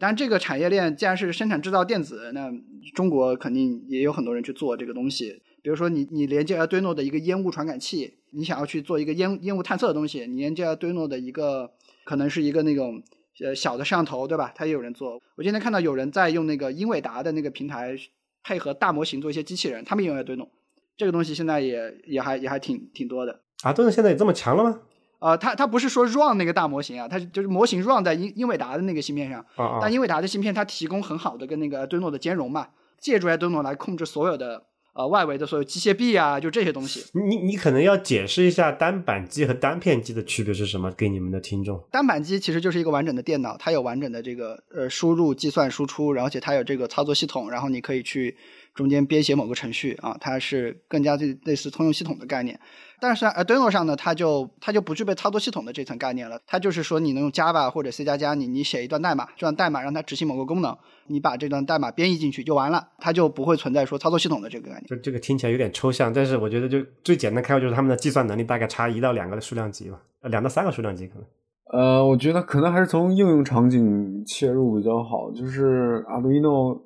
[0.00, 2.50] 但这个产业链既然是生产制造电子，那
[2.94, 5.42] 中国肯定也有很多人去做这个东西。
[5.62, 11.70] 比如说，你你连接 Arduino 的一个烟雾传感器，你想要去做一个烟烟雾探测的东西，你连接堆诺的一个
[12.04, 13.02] 可能是一个那种
[13.44, 14.50] 呃小的摄像头，对吧？
[14.54, 15.20] 它也有人做。
[15.36, 17.94] 我今天看到有人在用那个英伟达的那个平台
[18.42, 20.48] 配合大模型做一些机器人，他们也用 Arduino
[20.96, 23.42] 这个东西现在也也还也还挺挺多的。
[23.62, 24.80] 啊，真的现在也这么强了吗？
[25.20, 29.44] 呃，它它不是说 run 那个大模型啊，它就是模型 run 在英英伟达的那个芯片上，
[29.80, 32.68] 但英伟达的芯片它提供很好的跟那个 Arduino 的兼容嘛，
[32.98, 34.64] 借助 Arduino 来控制所有的
[34.94, 37.04] 呃外围的所有机械臂啊，就这些东西。
[37.12, 41.78] 你你可能要解释一下单板机和单片机的区别是什么，给你们的听众。
[41.90, 48.34] 单板机其实就是一个完整的电脑，它有完整的这个呃输入、计算、输出，然后且它有这个操作系统，然后你可以去
[48.74, 52.58] 中间编写某个程序啊，它是更加类类似通用系统的概念。
[53.00, 56.38] 但是 Arduino 上呢，它就它就不具备操作系统的这层概念了。
[56.46, 64.84] 它就是说，你能用 Java 或者 C 加加，你你写一段代码，这段代码让它执行某个功能，你把这段代码编译进去就完了，它就不会存在说操作系统的这个概念。
[64.86, 71.24] 就这个听起来有点抽象，但是我觉得就最简单开发就是他们的计算能力大概差一到两个的数量级吧，呃，两到三个数量级可能。
[71.72, 75.30] 呃，我觉得可能还是从应用场景切入比较好。
[75.30, 76.80] 就是 Arduino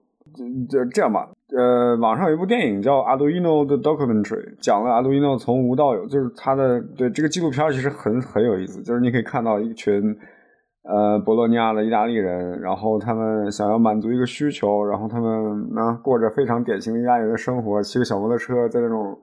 [0.68, 10.16] 这这样吧，呃，网上有一部电影叫《Arduino 的 Documentary》，讲了 Arduino 从无到有，就是它的对这个纪录片其实很很有意思，就是你可以看到一群
[10.82, 19.16] 呃博洛尼亚的意大利人，然后他们想要满足一个需求，然后他们呢过着非常典型的意大利人的生活，骑个小摩托车在那种。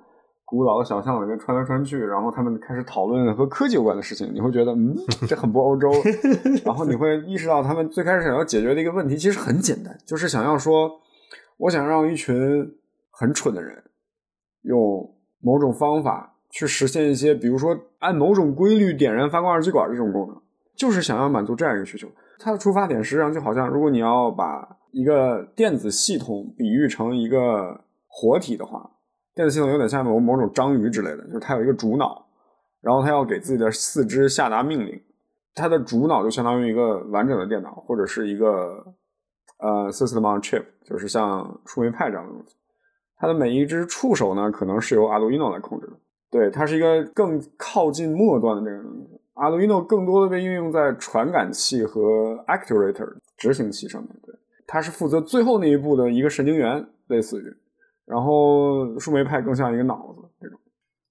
[0.51, 4.93] 古老的小巷里面穿来穿去，然后他们开始讨论和科技有关的事情，你会觉得，嗯，
[5.25, 5.89] 这很不欧洲。
[6.65, 10.91] 然后你会意识到，他们最开始想要解决的一个问题其实很简单，就是想要说，
[11.55, 12.35] 我想让一群
[13.11, 13.81] 很蠢的人
[14.63, 15.09] 用
[15.39, 20.37] 某种方法去实现一些，比如说按某种规律点燃发光二极管这种功能，
[20.75, 22.09] 就是想要满足这样一个需求。
[22.37, 28.91] 它的出发点实际上就好像，如果你要把一个电子系统比喻成一个活体的话。
[29.33, 32.25] 电子系统有点像某某种章鱼之类的，就是它有一个主脑，
[32.81, 35.01] 然后它要给自己的四肢下达命令。
[35.53, 38.85] 它的主脑就相当于一个完整的电脑，或者是一个
[39.59, 42.55] 呃 system on chip，就是像触媒派这样的东西。
[43.17, 45.93] 它的每一只触手呢，可能是由 Arduino 来控制的。
[46.29, 49.19] 对，它是一个更靠近末端的这个东西。
[49.35, 54.09] Arduino 更多的被应用在传感器和 actuator 执行器上面。
[54.23, 54.33] 对，
[54.65, 57.57] 它是负责最后那一步的一个神经元，类似于。
[58.05, 60.59] 然后树莓派更像一个脑子这种，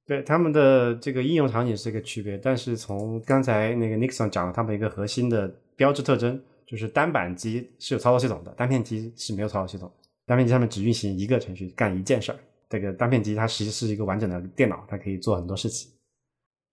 [0.07, 9.91] 对他们的这个应用场景是一个区别，但是从刚才那个 Nixon 讲了他们一个核心的标志特征，就是单板机是有操作系统的，单片机是没有操作系统，
[10.27, 12.39] 单片机上面只运行一个程序干一件事儿，
[12.69, 15.91] 这个单片机它实际是一个完整的电脑，它可以做很多事情。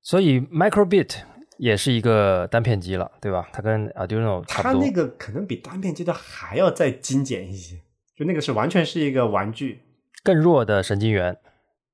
[0.01, 1.17] 所以 Microbit
[1.57, 3.47] 也是一个单片机了，对吧？
[3.53, 4.81] 它跟 Arduino 差不多。
[4.81, 7.79] 它那个可能比单片机的还要再精简一些，
[8.15, 9.79] 就那个是完全是一个玩具。
[10.27, 11.37] 更弱的神经元，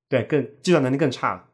[0.08, 1.44] 对，更计算能力更差了。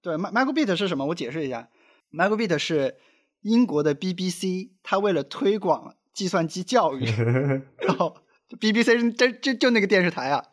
[0.00, 1.04] 对，Microbit 是什么？
[1.04, 1.68] 我解释一下
[2.10, 2.96] ，Microbit 是
[3.42, 7.04] 英国的 BBC，它为了推广计算机教育，
[7.76, 8.16] 然后
[8.58, 10.46] BBC 这这就那个电视台啊，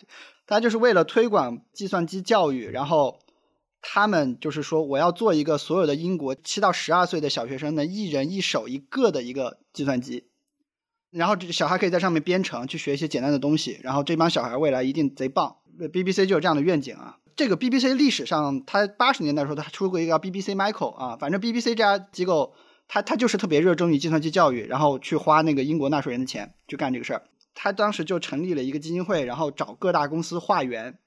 [0.46, 3.20] 它就是为了推广计算机教育，然后
[3.82, 10.31] 他们就是说我要做一个所有的英国七到十二岁的小学生的一人一手一个的一个计算机。
[11.12, 13.80] 然后这小孩可以在上面编程，去学一些简单的东西。
[13.84, 15.56] 然后这帮小孩未来一定贼棒。
[15.78, 17.18] BBC 就有这样的愿景啊。
[17.36, 21.18] 这个 BBC 历史上，它八十年代的时候，它出过一个 BBC Michael 啊。
[21.20, 22.54] 反正 BBC 这家机构，
[22.88, 27.24] 它它就是特别热衷于计算机教育，然后去花那个英国纳税人的钱去干这个事儿。
[27.54, 30.98] 他当时就成立了一个基金会，然后找各大公司化缘。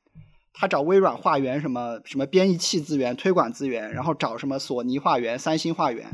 [0.53, 6.07] 他找微软化缘，什么什么编译器资源、推广资源，然后找什么索尼化缘、三星化缘。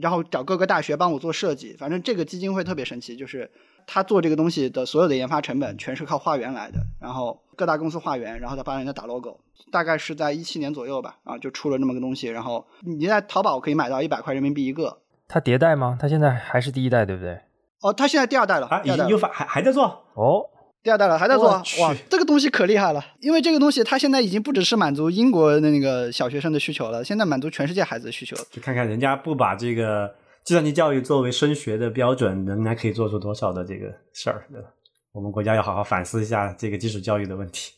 [0.00, 3.50] 然后找各个大学帮我做设计，反正这个基金会特别神奇，就是
[3.86, 6.78] 他做这个东西的所有的研发成本全是靠化缘来的。
[7.00, 9.38] 然后各大公司化缘，然后他帮人家打 logo，
[9.70, 12.28] 大概是在一七年左右吧，啊，就出了那么个东西。
[12.28, 14.98] 然后你在淘宝可以买到一百块人民币一个。
[15.28, 15.96] 它迭代吗？
[16.00, 17.40] 它现在还是第一代，对不对？
[17.82, 19.84] 哦，它现在第二代了，已经又发还还在做
[20.14, 20.50] 哦。
[20.86, 21.48] 第二代了，还在做
[21.80, 21.92] 哇！
[22.08, 28.36] 这个东西可厉害了，因为这个东西它现在已经不只是满足英国的那个小学生的需求了，现在满足全世界孩子的需求。
[28.52, 30.14] 就看看人家不把这个
[30.44, 34.68] 计算机教育作为升学的标准，人家可以做出多少的这个事儿，对吧？
[35.10, 37.72] 我们国家要好好反思一下这个基础教育的问题。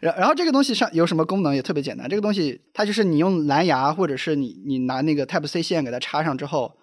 [0.00, 6.74] 然 然后这个东西上有什么功能也特别简单，这个东西它就是你用蓝牙或者是你你拿那个 Type C 线给它插上之后。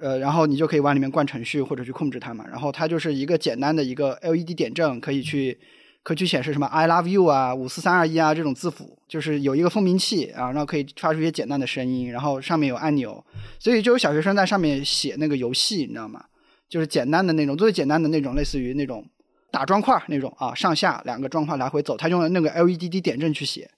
[0.00, 2.44] 呃，然后你就可以往里面灌程序或者去控制它嘛。
[2.48, 5.58] 然后它就是一个简单的一个 LED 点阵，可以去
[6.02, 12.10] 可以去显示什么 I love you 啊、五四三二一啊这种字符，就是有一个蜂鸣器啊，然后可以发出一些简单的声音。
[12.10, 13.24] 然后上面有按钮，
[13.58, 16.24] 所以就有小学生在上面写那个游戏，你知道吗？
[16.68, 19.04] 就是简单的那种，最简单的那种，类似于那种
[19.50, 23.68] 打砖块那种啊，上下两个砖块来回走，他用了那个 LED 点阵去写。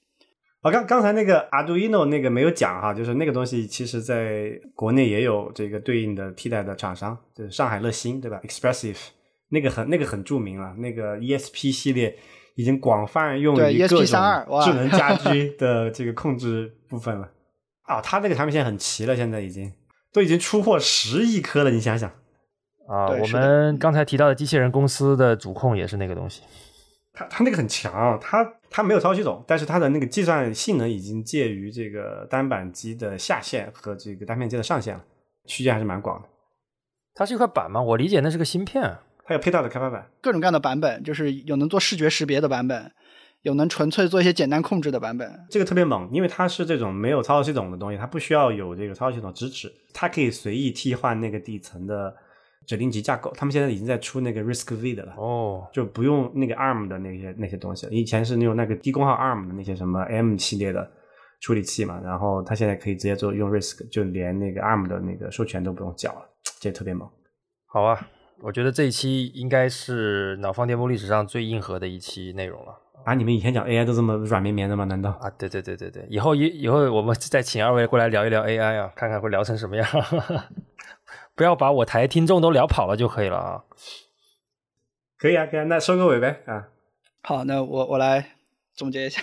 [0.63, 8.99] 哦，刚刚才那个 Arduino 那个没有讲哈，就是那个东西其实在国内也有这个对应的替代的厂商，就是上海乐星对吧？Expressive
[9.49, 12.17] 那个很那个很著名了，那个 ESP 系列
[12.55, 14.07] 已经广泛用于各种
[14.65, 17.29] 智能家居的这个控制部分了。
[17.83, 19.73] 啊，它那个产品线很齐了，现在已经
[20.13, 22.09] 都已经出货十亿颗了，你想想
[22.89, 26.43] 啊，我们刚才提到的机器人公司的主控也是那个东西。
[27.13, 28.45] 它它那个很强，它
[28.75, 35.05] 它没有操作系统，但是它的那个计算性能已经介于这个单板机的下限和这个单片机的上限了，
[35.47, 36.29] 区间还是蛮广的。
[37.15, 37.83] 它是一块板吗？
[37.83, 38.97] 我理解那是个芯片。
[39.25, 42.91] 它有配套的开发板，各种各样的版本，就是有能做视觉识别的版本，
[43.43, 45.47] 有能纯粹做一些简单控制的版本。
[45.51, 52.17] 这个特别猛，因为它是这种没有操作系统的东西，它不需要有这个操作系统支持，它可以随意替换那个底层的。
[52.67, 57.93] 指令集架构，他们现在已经在出那个 Risk V 的了，哦，就不用那个 ARM 的那些那些东西了。
[57.93, 60.91] 以前是用那个低功耗 ARM 的那些什么 M 系列的
[61.41, 66.29] 处理器嘛，然后它现在可以直接做用 Risk，就连那个 ARM 的那个授权都不用缴了，
[66.61, 67.09] 这特别猛。
[67.67, 68.09] 好啊，
[68.41, 72.79] 我觉得这一期应该是脑放电波历史上最硬核的一期内容了。
[73.05, 74.85] 啊，你们以前讲 AI 都这么软绵绵的吗？
[74.85, 75.11] 难道？
[75.21, 79.85] 啊，对对对对对，以后以以后我们再请二位过来聊一聊 AI 啊，看看会聊成什么样。
[81.35, 83.65] 不要把我台听众都聊跑了就可以了啊。
[85.19, 86.69] 可以啊，可以啊，那收个尾呗啊。
[87.23, 88.37] 好，那我我来
[88.75, 89.23] 总结一下，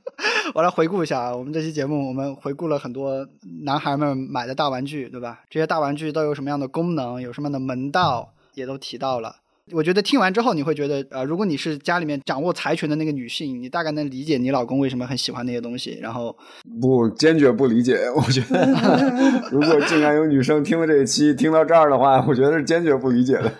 [0.54, 3.26] 我来回顾一下啊，我们这期节目我们回顾了很多
[3.64, 5.40] 男孩们买的大玩具，对吧？
[5.48, 9.36] 这些大玩具都有什么样的功能，有什么样的门道，也都提到了。
[9.72, 15.98] 我觉得听完之后，你会觉得，呃，如果你是家里面掌握财权的那个女性，你大概能理解你老公为什么很喜欢那些东西。
[16.00, 16.36] 然后，
[16.80, 17.98] 不，坚决不理解。
[18.16, 18.64] 我觉得，
[19.52, 23.52] 如果竟然有女生听了这一期，听到这儿的话，我觉得是坚决不理解的。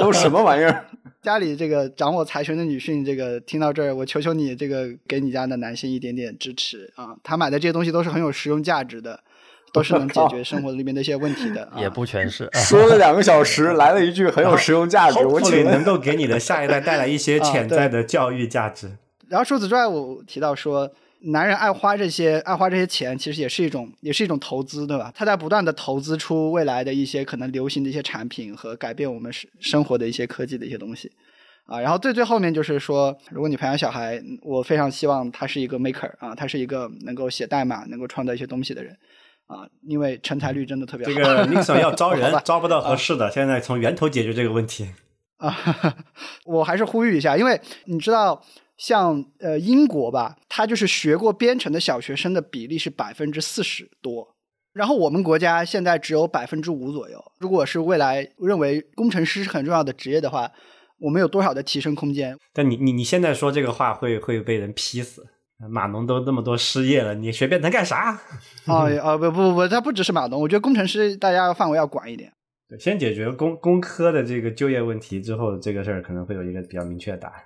[0.00, 0.86] 都什么玩意儿？
[1.22, 7.14] 家里这个掌握财权的女性，这个听到这儿，我求求你，这个给你家的男性一点点支持啊！
[7.22, 9.20] 他买的这些东西都是很有实用价值的。
[9.72, 12.48] 都是能解 决生活里面的一些问题的， 也不全是。
[12.52, 18.92] 说了两个小时， 来了一句很有实用价值，我请能够给你的下一代带来一些潜在的教育价值。
[19.28, 25.10] 然后除此之外，我提到说，男人爱花这些，爱花这些钱，其实也是一种，也是一种投资，对吧？
[25.14, 31.10] 他在不断的投资出未来的一些可能流行的一些产品和改变我们生生活的一些科技的一些东西
[31.64, 31.80] 啊。
[31.80, 38.94] 然后最最后面就是说，如果你培养小孩，我非常希望他是一个 maker 啊，他是一个能够写代码、能够创造一些东西的人。
[39.52, 41.12] 啊，因为成才率真的特别好。
[41.12, 44.88] 这个 Nixon 要招 人，招不到合适的，现在从源头解决这个问题。
[45.36, 45.54] 啊，
[46.46, 48.42] 我还是呼吁一下，因为你知道，
[48.76, 54.34] 像呃英国吧，他就是学过编程的小学生的比例是百分之四十多，
[54.72, 57.22] 然后我们国家现在只有百分之五左右。
[57.38, 60.50] 如果是未来认为工程师是很重要的职业的话，
[61.00, 62.36] 我们有多少的提升空间？
[62.54, 65.26] 但你你你现在说这个话会会被人批死。
[65.68, 68.18] 码农都那么多失业了，你学编程干啥？
[68.66, 72.32] 哦哦不不不，他不只是码农，我觉得工程师大家范围要广一点。
[72.68, 77.42] 对，先解决工工科的这个就业问题之后，这个事儿可能会有一个比较明确的答案。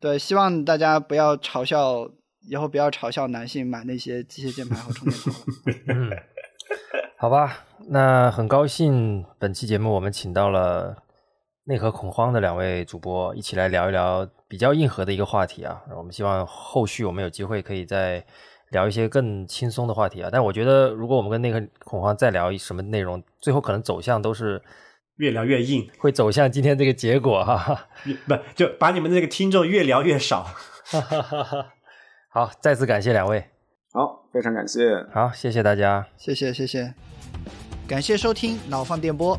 [0.00, 2.08] 对，希望大家不要嘲笑，
[2.48, 5.32] 以后不要嘲笑男性买那些机械键盘和充电宝。
[5.94, 6.10] 嗯，
[7.16, 11.02] 好吧，那很高兴本期节目我们请到了
[11.64, 14.28] 内核恐慌的两位主播一起来聊一聊。
[14.48, 18.24] 比较硬核的一个话题啊，我们希望后续我们有机会可以再
[18.70, 20.30] 聊一些更轻松的话题啊。
[20.32, 24.62] 但我觉得，如果我们跟那个恐慌再聊什么内容，最后可能走向都是
[25.16, 27.88] 越聊越硬，会走向今天这个结果哈。
[28.26, 30.46] 不，就把你们这个听众越聊越少。
[32.32, 33.44] 好，再次感谢两位。
[33.92, 35.04] 好，非常感谢。
[35.12, 36.06] 好，谢谢大家。
[36.16, 36.94] 谢谢，谢谢。
[37.86, 39.38] 感谢收听脑放电波，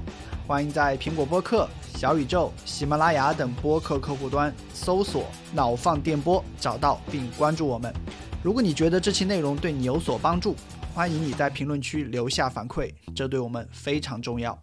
[0.50, 1.70] 欢迎在苹果播客。
[1.94, 7.94] 小宇宙、喜马拉雅等播客客户端搜索“脑放电波”，找到并关注我们。
[8.42, 10.56] 如果你觉得这期内容对你有所帮助，
[10.92, 14.58] 欢迎你在评论区留下反馈，这对我们非常重要。